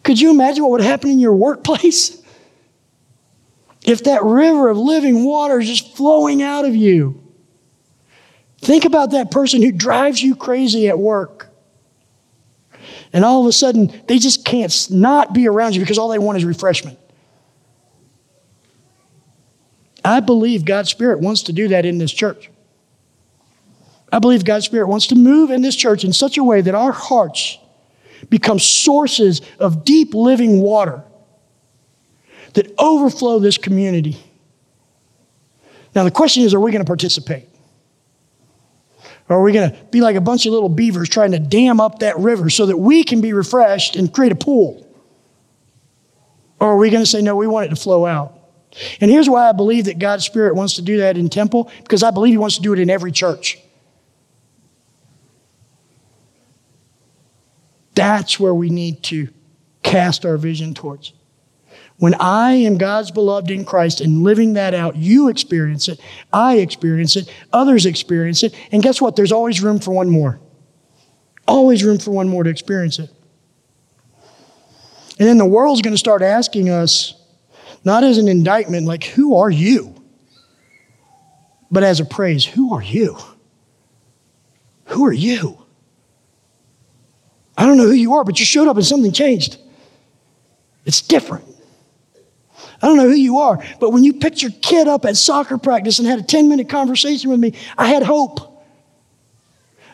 Could 0.05 0.21
you 0.21 0.31
imagine 0.31 0.63
what 0.63 0.71
would 0.71 0.83
happen 0.83 1.11
in 1.11 1.19
your 1.19 1.35
workplace? 1.35 2.23
If 3.87 4.05
that 4.05 4.25
river 4.25 4.71
of 4.71 4.79
living 4.79 5.25
water 5.27 5.61
is 5.61 5.69
just 5.69 5.95
flowing 5.95 6.43
out 6.43 6.65
of 6.65 6.75
you. 6.75 7.24
Think 8.65 8.87
about 8.87 9.11
that 9.11 9.31
person 9.31 9.61
who 9.61 9.71
drives 9.71 10.23
you 10.23 10.35
crazy 10.35 10.89
at 10.89 10.99
work. 10.99 11.49
And 13.13 13.23
all 13.23 13.43
of 13.43 13.47
a 13.47 13.53
sudden, 13.53 13.93
they 14.09 14.19
just 14.19 14.45
can't 14.45 14.91
not 14.91 15.35
be 15.35 15.47
around 15.47 15.75
you 15.75 15.81
because 15.81 15.99
all 15.99 16.09
they 16.09 16.19
want 16.19 16.39
is 16.39 16.47
refreshment. 16.47 16.99
I 20.03 20.21
believe 20.21 20.65
God's 20.65 20.91
Spirit 20.91 21.21
wants 21.21 21.43
to 21.45 21.53
do 21.53 21.69
that 21.69 21.85
in 21.85 21.99
this 21.99 22.13
church. 22.13 22.51
I 24.11 24.19
believe 24.19 24.45
God's 24.47 24.65
Spirit 24.65 24.89
wants 24.89 25.09
to 25.09 25.15
move 25.15 25.51
in 25.51 25.61
this 25.61 25.77
church 25.77 26.03
in 26.03 26.13
such 26.15 26.39
a 26.39 26.45
way 26.45 26.63
that 26.63 26.75
our 26.75 26.93
hearts 26.93 27.59
become 28.31 28.59
sources 28.59 29.43
of 29.59 29.85
deep 29.85 30.15
living 30.15 30.61
water 30.61 31.03
that 32.55 32.73
overflow 32.79 33.39
this 33.39 33.59
community. 33.59 34.17
Now, 35.95 36.05
the 36.05 36.11
question 36.11 36.45
is 36.45 36.55
are 36.55 36.61
we 36.61 36.73
going 36.73 36.83
to 36.83 36.89
participate? 36.89 37.49
Or 39.29 39.39
are 39.39 39.43
we 39.43 39.53
going 39.53 39.71
to 39.71 39.85
be 39.87 40.01
like 40.01 40.17
a 40.17 40.21
bunch 40.21 40.45
of 40.47 40.53
little 40.53 40.69
beavers 40.69 41.09
trying 41.09 41.33
to 41.33 41.39
dam 41.39 41.81
up 41.81 42.01
that 42.01 42.19
river 42.19 42.51
so 42.51 42.67
that 42.67 42.77
we 42.77 43.05
can 43.05 43.21
be 43.21 43.33
refreshed 43.33 43.97
and 43.97 44.13
create 44.13 44.33
a 44.33 44.37
pool? 44.37 44.87
Or 46.61 46.73
are 46.73 46.77
we 46.77 46.91
going 46.91 47.03
to 47.03 47.07
say, 47.07 47.23
no, 47.23 47.35
we 47.35 47.47
want 47.47 47.67
it 47.67 47.71
to 47.71 47.77
flow 47.77 48.05
out? 48.05 48.39
And 49.01 49.11
here's 49.11 49.29
why 49.29 49.49
I 49.49 49.53
believe 49.53 49.87
that 49.87 49.99
God's 49.99 50.25
Spirit 50.25 50.55
wants 50.55 50.75
to 50.75 50.83
do 50.83 50.99
that 50.99 51.17
in 51.17 51.29
temple, 51.29 51.71
because 51.83 52.03
I 52.03 52.11
believe 52.11 52.33
He 52.33 52.39
wants 52.39 52.57
to 52.57 52.63
do 52.63 52.73
it 52.73 52.79
in 52.79 52.91
every 52.91 53.13
church. 53.13 53.59
That's 57.95 58.41
where 58.41 58.55
we 58.55 58.71
need 58.71 59.03
to 59.05 59.29
cast 59.83 60.27
our 60.27 60.37
vision 60.37 60.75
towards. 60.75 61.13
When 61.99 62.15
I 62.15 62.53
am 62.53 62.77
God's 62.77 63.11
beloved 63.11 63.51
in 63.51 63.65
Christ 63.65 64.01
and 64.01 64.25
living 64.25 64.55
that 64.55 64.75
out, 64.75 64.97
you 64.97 65.29
experience 65.29 65.89
it, 65.89 66.01
I 66.33 66.57
experience 66.57 67.17
it, 67.17 67.33
others 67.53 67.87
experience 67.87 68.43
it, 68.43 68.55
and 68.73 68.83
guess 68.83 69.01
what? 69.01 69.17
There's 69.17 69.33
always 69.33 69.63
room 69.63 69.79
for 69.79 69.93
one 69.93 70.11
more. 70.11 70.41
Always 71.47 71.85
room 71.85 71.99
for 71.99 72.11
one 72.11 72.29
more 72.29 72.43
to 72.43 72.51
experience 72.51 72.99
it. 72.99 73.11
And 75.19 75.29
then 75.29 75.39
the 75.39 75.47
world's 75.47 75.83
going 75.83 75.95
to 75.95 75.99
start 75.99 76.23
asking 76.23 76.69
us, 76.69 77.15
not 77.85 78.03
as 78.03 78.19
an 78.19 78.27
indictment, 78.27 78.87
like, 78.87 79.05
who 79.05 79.37
are 79.37 79.51
you? 79.51 79.95
But 81.71 81.85
as 81.85 82.01
a 82.01 82.05
praise, 82.05 82.45
who 82.45 82.75
are 82.75 82.83
you? 82.83 83.17
Who 84.87 85.07
are 85.07 85.13
you? 85.13 85.65
I 87.57 87.67
don't 87.67 87.77
know 87.77 87.87
who 87.87 87.93
you 87.93 88.15
are, 88.15 88.25
but 88.25 88.41
you 88.41 88.45
showed 88.45 88.67
up 88.67 88.77
and 88.77 88.85
something 88.85 89.13
changed. 89.13 89.59
It's 90.85 91.01
different. 91.01 91.45
I 92.85 92.87
don't 92.87 92.99
know 92.99 93.09
who 93.09 93.15
you 93.15 93.39
are, 93.39 93.65
but 93.81 93.93
when 93.95 94.05
you 94.05 94.13
picked 94.13 94.43
your 94.43 94.51
kid 94.61 94.89
up 94.89 95.07
at 95.07 95.17
soccer 95.17 95.57
practice 95.57 95.99
and 95.99 96.07
had 96.07 96.19
a 96.19 96.23
10 96.23 96.51
minute 96.51 96.69
conversation 96.69 97.31
with 97.31 97.41
me, 97.41 97.55
I 97.79 97.87
had 97.87 98.03
hope. 98.03 98.63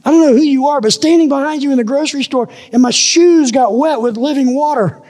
I 0.05 0.11
don't 0.11 0.21
know 0.21 0.33
who 0.33 0.43
you 0.43 0.67
are, 0.67 0.81
but 0.81 0.93
standing 0.93 1.29
behind 1.29 1.63
you 1.63 1.71
in 1.71 1.79
the 1.79 1.85
grocery 1.85 2.25
store 2.25 2.49
and 2.73 2.83
my 2.83 2.91
shoes 2.91 3.53
got 3.53 3.77
wet 3.77 4.01
with 4.01 4.17
living 4.17 4.57
water. 4.57 5.01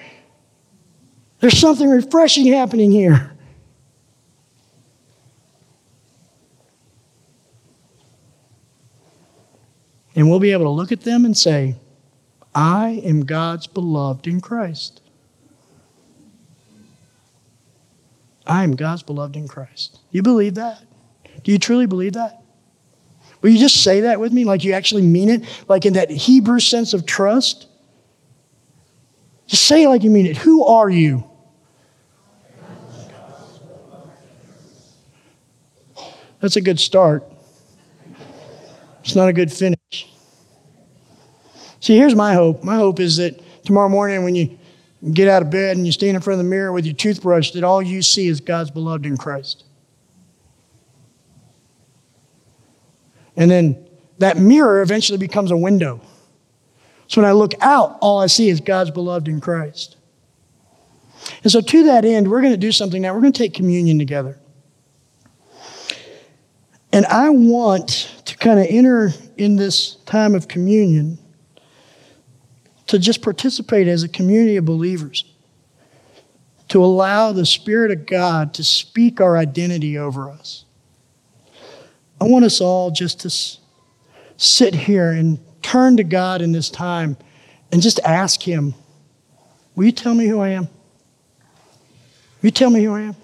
There's 1.38 1.56
something 1.56 1.88
refreshing 1.88 2.48
happening 2.48 2.90
here. 2.90 3.32
And 10.14 10.28
we'll 10.28 10.38
be 10.38 10.52
able 10.52 10.66
to 10.66 10.70
look 10.70 10.92
at 10.92 11.00
them 11.00 11.24
and 11.24 11.34
say, 11.34 11.76
I 12.54 13.00
am 13.04 13.24
God's 13.24 13.66
beloved 13.66 14.26
in 14.26 14.42
Christ. 14.42 15.00
I 18.50 18.64
am 18.64 18.74
God's 18.74 19.04
beloved 19.04 19.36
in 19.36 19.46
Christ. 19.46 20.00
You 20.10 20.22
believe 20.22 20.56
that? 20.56 20.82
Do 21.44 21.52
you 21.52 21.58
truly 21.58 21.86
believe 21.86 22.14
that? 22.14 22.42
Will 23.40 23.50
you 23.50 23.58
just 23.58 23.84
say 23.84 24.00
that 24.00 24.18
with 24.18 24.32
me 24.32 24.44
like 24.44 24.64
you 24.64 24.72
actually 24.72 25.02
mean 25.02 25.28
it? 25.28 25.44
Like 25.68 25.86
in 25.86 25.92
that 25.92 26.10
Hebrew 26.10 26.58
sense 26.58 26.92
of 26.92 27.06
trust? 27.06 27.68
Just 29.46 29.66
say 29.66 29.84
it 29.84 29.88
like 29.88 30.02
you 30.02 30.10
mean 30.10 30.26
it. 30.26 30.36
Who 30.36 30.64
are 30.64 30.90
you? 30.90 31.24
That's 36.40 36.56
a 36.56 36.60
good 36.60 36.80
start. 36.80 37.22
It's 39.04 39.14
not 39.14 39.28
a 39.28 39.32
good 39.32 39.52
finish. 39.52 40.12
See, 41.78 41.96
here's 41.96 42.16
my 42.16 42.34
hope. 42.34 42.64
My 42.64 42.74
hope 42.74 42.98
is 42.98 43.18
that 43.18 43.40
tomorrow 43.64 43.88
morning 43.88 44.24
when 44.24 44.34
get 45.12 45.28
out 45.28 45.42
of 45.42 45.50
bed 45.50 45.76
and 45.76 45.86
you 45.86 45.92
stand 45.92 46.14
in 46.14 46.22
front 46.22 46.38
of 46.40 46.44
the 46.44 46.50
mirror 46.50 46.72
with 46.72 46.84
your 46.84 46.94
toothbrush, 46.94 47.52
that 47.52 47.64
all 47.64 47.80
you 47.80 48.02
see 48.02 48.28
is 48.28 48.40
God's 48.40 48.70
beloved 48.70 49.06
in 49.06 49.16
Christ. 49.16 49.64
And 53.36 53.50
then 53.50 53.86
that 54.18 54.36
mirror 54.36 54.82
eventually 54.82 55.18
becomes 55.18 55.50
a 55.50 55.56
window. 55.56 56.00
So 57.06 57.20
when 57.20 57.28
I 57.28 57.32
look 57.32 57.54
out, 57.60 57.98
all 58.00 58.20
I 58.20 58.26
see 58.26 58.50
is 58.50 58.60
God's 58.60 58.90
beloved 58.90 59.26
in 59.28 59.40
Christ. 59.40 59.96
And 61.42 61.50
so, 61.50 61.60
to 61.60 61.84
that 61.84 62.04
end, 62.04 62.30
we're 62.30 62.40
going 62.40 62.52
to 62.52 62.58
do 62.58 62.72
something 62.72 63.02
now. 63.02 63.14
We're 63.14 63.20
going 63.20 63.32
to 63.32 63.38
take 63.38 63.54
communion 63.54 63.98
together. 63.98 64.38
And 66.92 67.06
I 67.06 67.30
want 67.30 68.12
to 68.24 68.36
kind 68.36 68.58
of 68.58 68.66
enter 68.68 69.12
in 69.36 69.56
this 69.56 69.96
time 70.06 70.34
of 70.34 70.48
communion 70.48 71.18
to 72.90 72.98
just 72.98 73.22
participate 73.22 73.86
as 73.86 74.02
a 74.02 74.08
community 74.08 74.56
of 74.56 74.64
believers, 74.64 75.24
to 76.66 76.84
allow 76.84 77.30
the 77.30 77.46
Spirit 77.46 77.92
of 77.92 78.04
God 78.04 78.52
to 78.54 78.64
speak 78.64 79.20
our 79.20 79.36
identity 79.36 79.96
over 79.96 80.28
us. 80.28 80.64
I 82.20 82.24
want 82.24 82.44
us 82.44 82.60
all 82.60 82.90
just 82.90 83.20
to 83.20 83.30
sit 84.36 84.74
here 84.74 85.12
and 85.12 85.38
turn 85.62 85.98
to 85.98 86.02
God 86.02 86.42
in 86.42 86.50
this 86.50 86.68
time 86.68 87.16
and 87.70 87.80
just 87.80 88.00
ask 88.00 88.42
Him, 88.42 88.74
Will 89.76 89.84
you 89.84 89.92
tell 89.92 90.12
me 90.12 90.26
who 90.26 90.40
I 90.40 90.48
am? 90.48 90.64
Will 90.64 92.48
you 92.48 92.50
tell 92.50 92.70
me 92.70 92.82
who 92.82 92.92
I 92.92 93.02
am? 93.02 93.16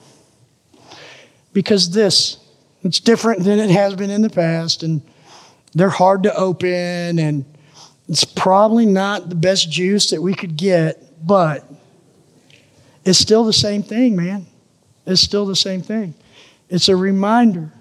Because 1.53 1.91
this, 1.91 2.39
it's 2.85 3.01
different 3.01 3.43
than 3.43 3.59
it 3.59 3.71
has 3.71 3.97
been 3.97 4.11
in 4.11 4.23
the 4.23 4.31
past, 4.31 4.85
and 4.85 5.03
they're 5.75 5.89
hard 5.89 6.23
to 6.23 6.33
open, 6.37 7.19
and 7.19 7.45
it's 8.09 8.24
probably 8.24 8.86
not 8.86 9.28
the 9.28 9.34
best 9.34 9.70
juice 9.70 10.11
that 10.11 10.22
we 10.22 10.34
could 10.34 10.57
get, 10.57 11.26
but 11.26 11.68
it's 13.04 13.18
still 13.18 13.44
the 13.44 13.52
same 13.52 13.82
thing, 13.82 14.16
man. 14.16 14.46
It's 15.07 15.20
still 15.20 15.46
the 15.46 15.57
same 15.57 15.82
thing. 15.82 16.14
It's 16.68 16.88
a 16.88 16.96
reminder 16.96 17.72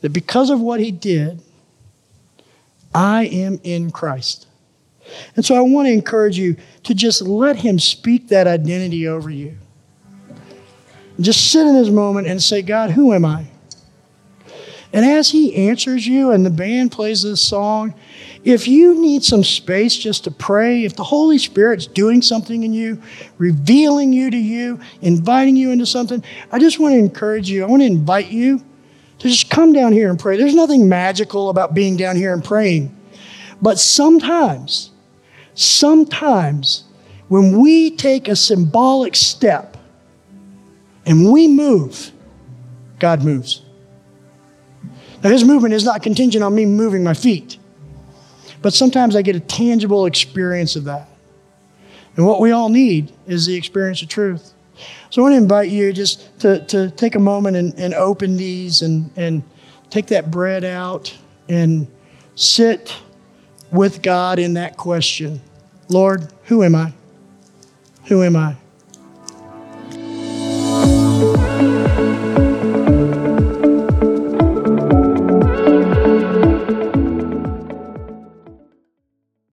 that 0.00 0.10
because 0.10 0.50
of 0.50 0.60
what 0.60 0.80
he 0.80 0.90
did, 0.90 1.40
I 2.94 3.24
am 3.26 3.60
in 3.62 3.90
Christ. 3.90 4.46
And 5.36 5.44
so 5.44 5.54
I 5.54 5.60
want 5.60 5.86
to 5.86 5.92
encourage 5.92 6.38
you 6.38 6.56
to 6.84 6.94
just 6.94 7.22
let 7.22 7.56
him 7.56 7.78
speak 7.78 8.28
that 8.28 8.46
identity 8.46 9.06
over 9.06 9.30
you. 9.30 9.56
Just 11.20 11.50
sit 11.50 11.66
in 11.66 11.74
this 11.74 11.88
moment 11.88 12.26
and 12.26 12.42
say, 12.42 12.62
God, 12.62 12.90
who 12.90 13.12
am 13.12 13.24
I? 13.24 13.46
And 14.92 15.04
as 15.04 15.30
He 15.30 15.68
answers 15.68 16.06
you 16.06 16.30
and 16.30 16.44
the 16.44 16.50
band 16.50 16.92
plays 16.92 17.22
this 17.22 17.40
song, 17.40 17.94
if 18.46 18.68
you 18.68 18.94
need 18.94 19.24
some 19.24 19.42
space 19.42 19.96
just 19.96 20.22
to 20.22 20.30
pray, 20.30 20.84
if 20.84 20.94
the 20.94 21.02
Holy 21.02 21.36
Spirit's 21.36 21.88
doing 21.88 22.22
something 22.22 22.62
in 22.62 22.72
you, 22.72 23.02
revealing 23.38 24.12
you 24.12 24.30
to 24.30 24.36
you, 24.36 24.78
inviting 25.02 25.56
you 25.56 25.72
into 25.72 25.84
something, 25.84 26.22
I 26.52 26.60
just 26.60 26.78
want 26.78 26.94
to 26.94 26.98
encourage 27.00 27.50
you. 27.50 27.64
I 27.64 27.66
want 27.66 27.82
to 27.82 27.86
invite 27.86 28.28
you 28.28 28.64
to 29.18 29.28
just 29.28 29.50
come 29.50 29.72
down 29.72 29.92
here 29.92 30.10
and 30.10 30.16
pray. 30.16 30.36
There's 30.36 30.54
nothing 30.54 30.88
magical 30.88 31.50
about 31.50 31.74
being 31.74 31.96
down 31.96 32.14
here 32.14 32.32
and 32.32 32.44
praying. 32.44 32.96
But 33.60 33.80
sometimes, 33.80 34.92
sometimes, 35.54 36.84
when 37.26 37.58
we 37.58 37.96
take 37.96 38.28
a 38.28 38.36
symbolic 38.36 39.16
step 39.16 39.76
and 41.04 41.32
we 41.32 41.48
move, 41.48 42.12
God 43.00 43.24
moves. 43.24 43.62
Now, 45.24 45.30
His 45.30 45.44
movement 45.44 45.74
is 45.74 45.82
not 45.82 46.04
contingent 46.04 46.44
on 46.44 46.54
me 46.54 46.64
moving 46.64 47.02
my 47.02 47.14
feet, 47.14 47.58
but 48.66 48.74
sometimes 48.74 49.14
I 49.14 49.22
get 49.22 49.36
a 49.36 49.40
tangible 49.40 50.06
experience 50.06 50.74
of 50.74 50.82
that. 50.86 51.08
And 52.16 52.26
what 52.26 52.40
we 52.40 52.50
all 52.50 52.68
need 52.68 53.12
is 53.24 53.46
the 53.46 53.54
experience 53.54 54.02
of 54.02 54.08
truth. 54.08 54.54
So 55.08 55.22
I 55.22 55.30
want 55.30 55.34
to 55.34 55.36
invite 55.36 55.70
you 55.70 55.92
just 55.92 56.36
to, 56.40 56.66
to 56.66 56.90
take 56.90 57.14
a 57.14 57.20
moment 57.20 57.56
and, 57.56 57.78
and 57.78 57.94
open 57.94 58.36
these 58.36 58.82
and, 58.82 59.08
and 59.14 59.44
take 59.88 60.08
that 60.08 60.32
bread 60.32 60.64
out 60.64 61.16
and 61.48 61.86
sit 62.34 62.92
with 63.70 64.02
God 64.02 64.40
in 64.40 64.54
that 64.54 64.76
question 64.76 65.40
Lord, 65.88 66.26
who 66.46 66.64
am 66.64 66.74
I? 66.74 66.92
Who 68.06 68.24
am 68.24 68.34
I? 68.34 68.56